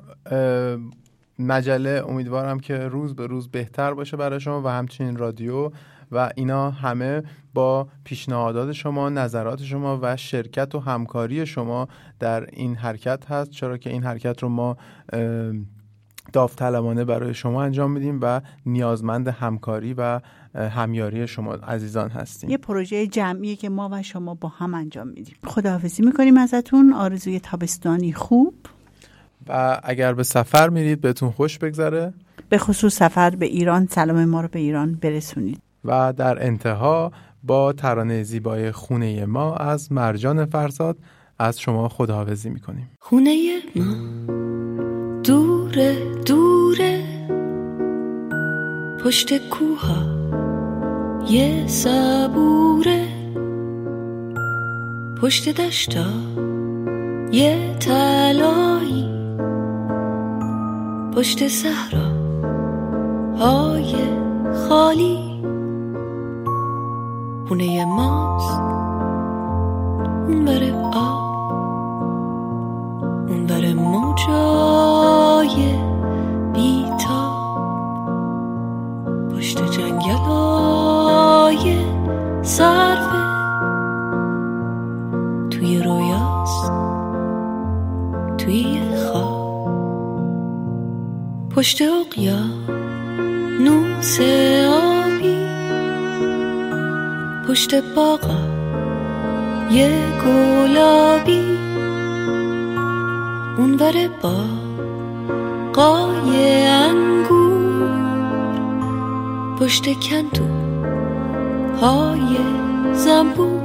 مجله 1.39 2.03
امیدوارم 2.07 2.59
که 2.59 2.77
روز 2.77 3.15
به 3.15 3.27
روز 3.27 3.47
بهتر 3.47 3.93
باشه 3.93 4.17
برای 4.17 4.39
شما 4.39 4.61
و 4.61 4.67
همچنین 4.67 5.17
رادیو 5.17 5.71
و 6.11 6.29
اینا 6.35 6.71
همه 6.71 7.23
با 7.53 7.87
پیشنهادات 8.03 8.71
شما 8.71 9.09
نظرات 9.09 9.63
شما 9.63 9.99
و 10.01 10.17
شرکت 10.17 10.75
و 10.75 10.79
همکاری 10.79 11.45
شما 11.45 11.87
در 12.19 12.45
این 12.53 12.75
حرکت 12.75 13.31
هست. 13.31 13.51
چرا 13.51 13.77
که 13.77 13.89
این 13.89 14.03
حرکت 14.03 14.43
رو 14.43 14.49
ما 14.49 14.77
داوطلبانه 16.33 17.05
برای 17.05 17.33
شما 17.33 17.63
انجام 17.63 17.91
میدیم 17.91 18.19
و 18.21 18.41
نیازمند 18.65 19.27
همکاری 19.27 19.93
و 19.93 20.19
همیاری 20.55 21.27
شما 21.27 21.53
عزیزان 21.53 22.09
هستیم. 22.09 22.49
یه 22.49 22.57
پروژه 22.57 23.07
جمعیه 23.07 23.55
که 23.55 23.69
ما 23.69 23.89
و 23.91 24.03
شما 24.03 24.33
با 24.33 24.49
هم 24.49 24.73
انجام 24.73 25.07
میدیم. 25.07 25.35
خداحافظی 25.47 26.03
می‌کنیم 26.03 26.37
ازتون. 26.37 26.93
آرزوی 26.93 27.39
تابستانی 27.39 28.13
خوب. 28.13 28.53
و 29.49 29.79
اگر 29.83 30.13
به 30.13 30.23
سفر 30.23 30.69
میرید 30.69 31.01
بهتون 31.01 31.31
خوش 31.31 31.57
بگذره. 31.57 32.13
به 32.49 32.57
خصوص 32.57 32.95
سفر 32.95 33.29
به 33.29 33.45
ایران 33.45 33.87
سلام 33.91 34.25
ما 34.25 34.41
رو 34.41 34.47
به 34.47 34.59
ایران 34.59 34.95
برسونید. 34.95 35.61
و 35.85 36.13
در 36.17 36.45
انتها 36.45 37.11
با 37.43 37.73
ترانه 37.73 38.23
زیبای 38.23 38.71
خونه 38.71 39.25
ما 39.25 39.55
از 39.55 39.91
مرجان 39.91 40.45
فرزاد 40.45 40.97
از 41.39 41.59
شما 41.59 41.89
خداحافظی 41.89 42.49
می‌کنیم. 42.49 42.91
خونه 42.99 43.35
ما 43.75 43.95
دوره 45.23 46.13
دوره 46.25 47.03
پشت 49.05 49.49
کوها 49.49 50.19
یه 51.29 51.67
صبوره. 51.67 53.07
پشت 55.21 55.61
دشتا 55.61 56.05
یه 57.31 57.75
تلایی 57.79 59.18
پشت 61.15 61.47
صحرا 61.47 62.09
های 63.37 63.95
خالی. 64.69 65.29
خونه 67.47 67.85
ماست. 67.85 68.59
اون 70.27 70.45
بره 70.45 70.73
آب. 70.93 71.29
اون 73.29 73.45
بره 73.47 73.73
موجای 73.73 74.78
پشت 92.09 92.17
اقیا 92.17 92.39
نوس 93.59 94.19
آبی؟ 94.69 95.37
پشت 97.47 97.75
باغا 97.95 98.39
یه 99.71 99.91
گلابی. 100.25 101.57
اون 103.57 103.77
بره 103.77 104.09
با 104.21 104.43
قای 105.73 106.67
پشت 109.59 109.99
کندو 109.99 110.47
های 111.81 112.37
زنبور. 112.93 113.59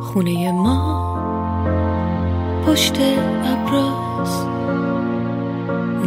خونه 0.00 0.52
ما 0.52 1.06
پشت 2.66 2.98
ابراز 3.44 4.55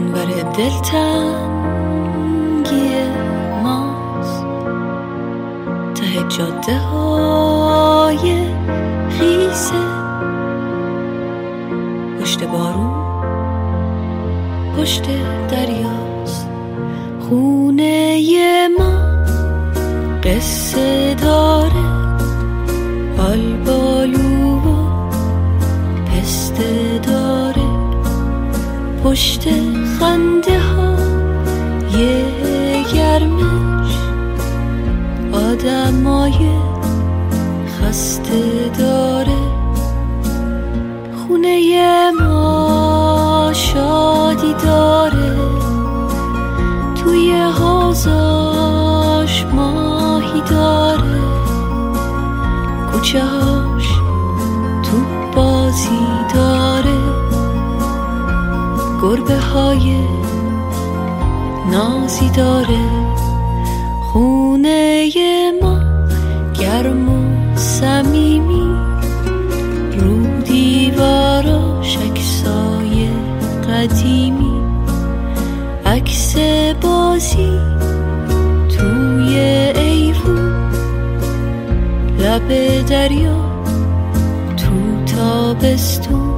اونور 0.09 0.41
دلتنگی 0.41 1.99
ماست. 3.63 4.45
ته 5.95 6.23
جاده 6.37 6.77
های 6.77 8.45
خیسه. 9.09 9.88
لب 82.49 82.85
دریا 82.85 83.35
تو 84.57 85.05
تابستون. 85.15 86.33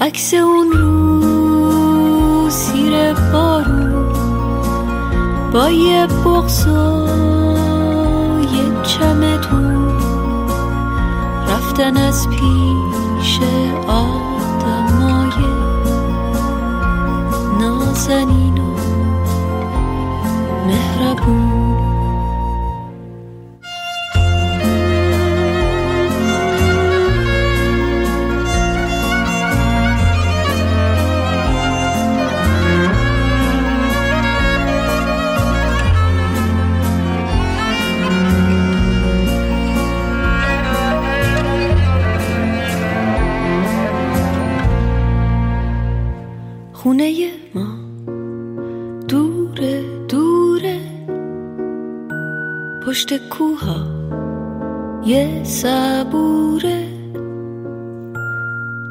عکس 0.00 0.34
اون 0.34 0.72
رو 0.72 2.50
سیر 2.50 3.14
بارون 3.32 4.12
با 5.52 5.70
یه 5.70 6.06
بغز 6.06 6.66
و 6.66 7.06
یه 8.40 8.82
چمدون. 8.82 9.90
رفتن 11.48 11.96
از 11.96 12.28
پیش 12.28 13.40
آدمای 13.88 15.44
نازنین. 17.60 18.49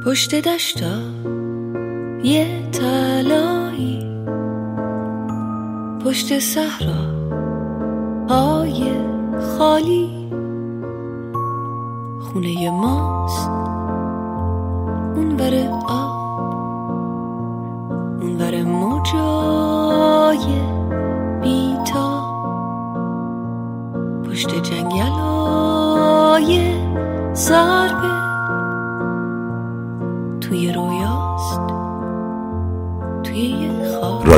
پشت 0.09 0.35
دشتا 0.35 1.01
یه 2.23 2.69
تلایی 2.71 4.25
پشت 6.05 6.39
صحرا 6.39 7.03
های 8.29 8.91
خالی. 9.39 10.09
خونه 12.19 12.69
ماست. 12.71 13.49
اونور 15.15 15.53
آب 15.87 16.08
اونور 16.08 16.08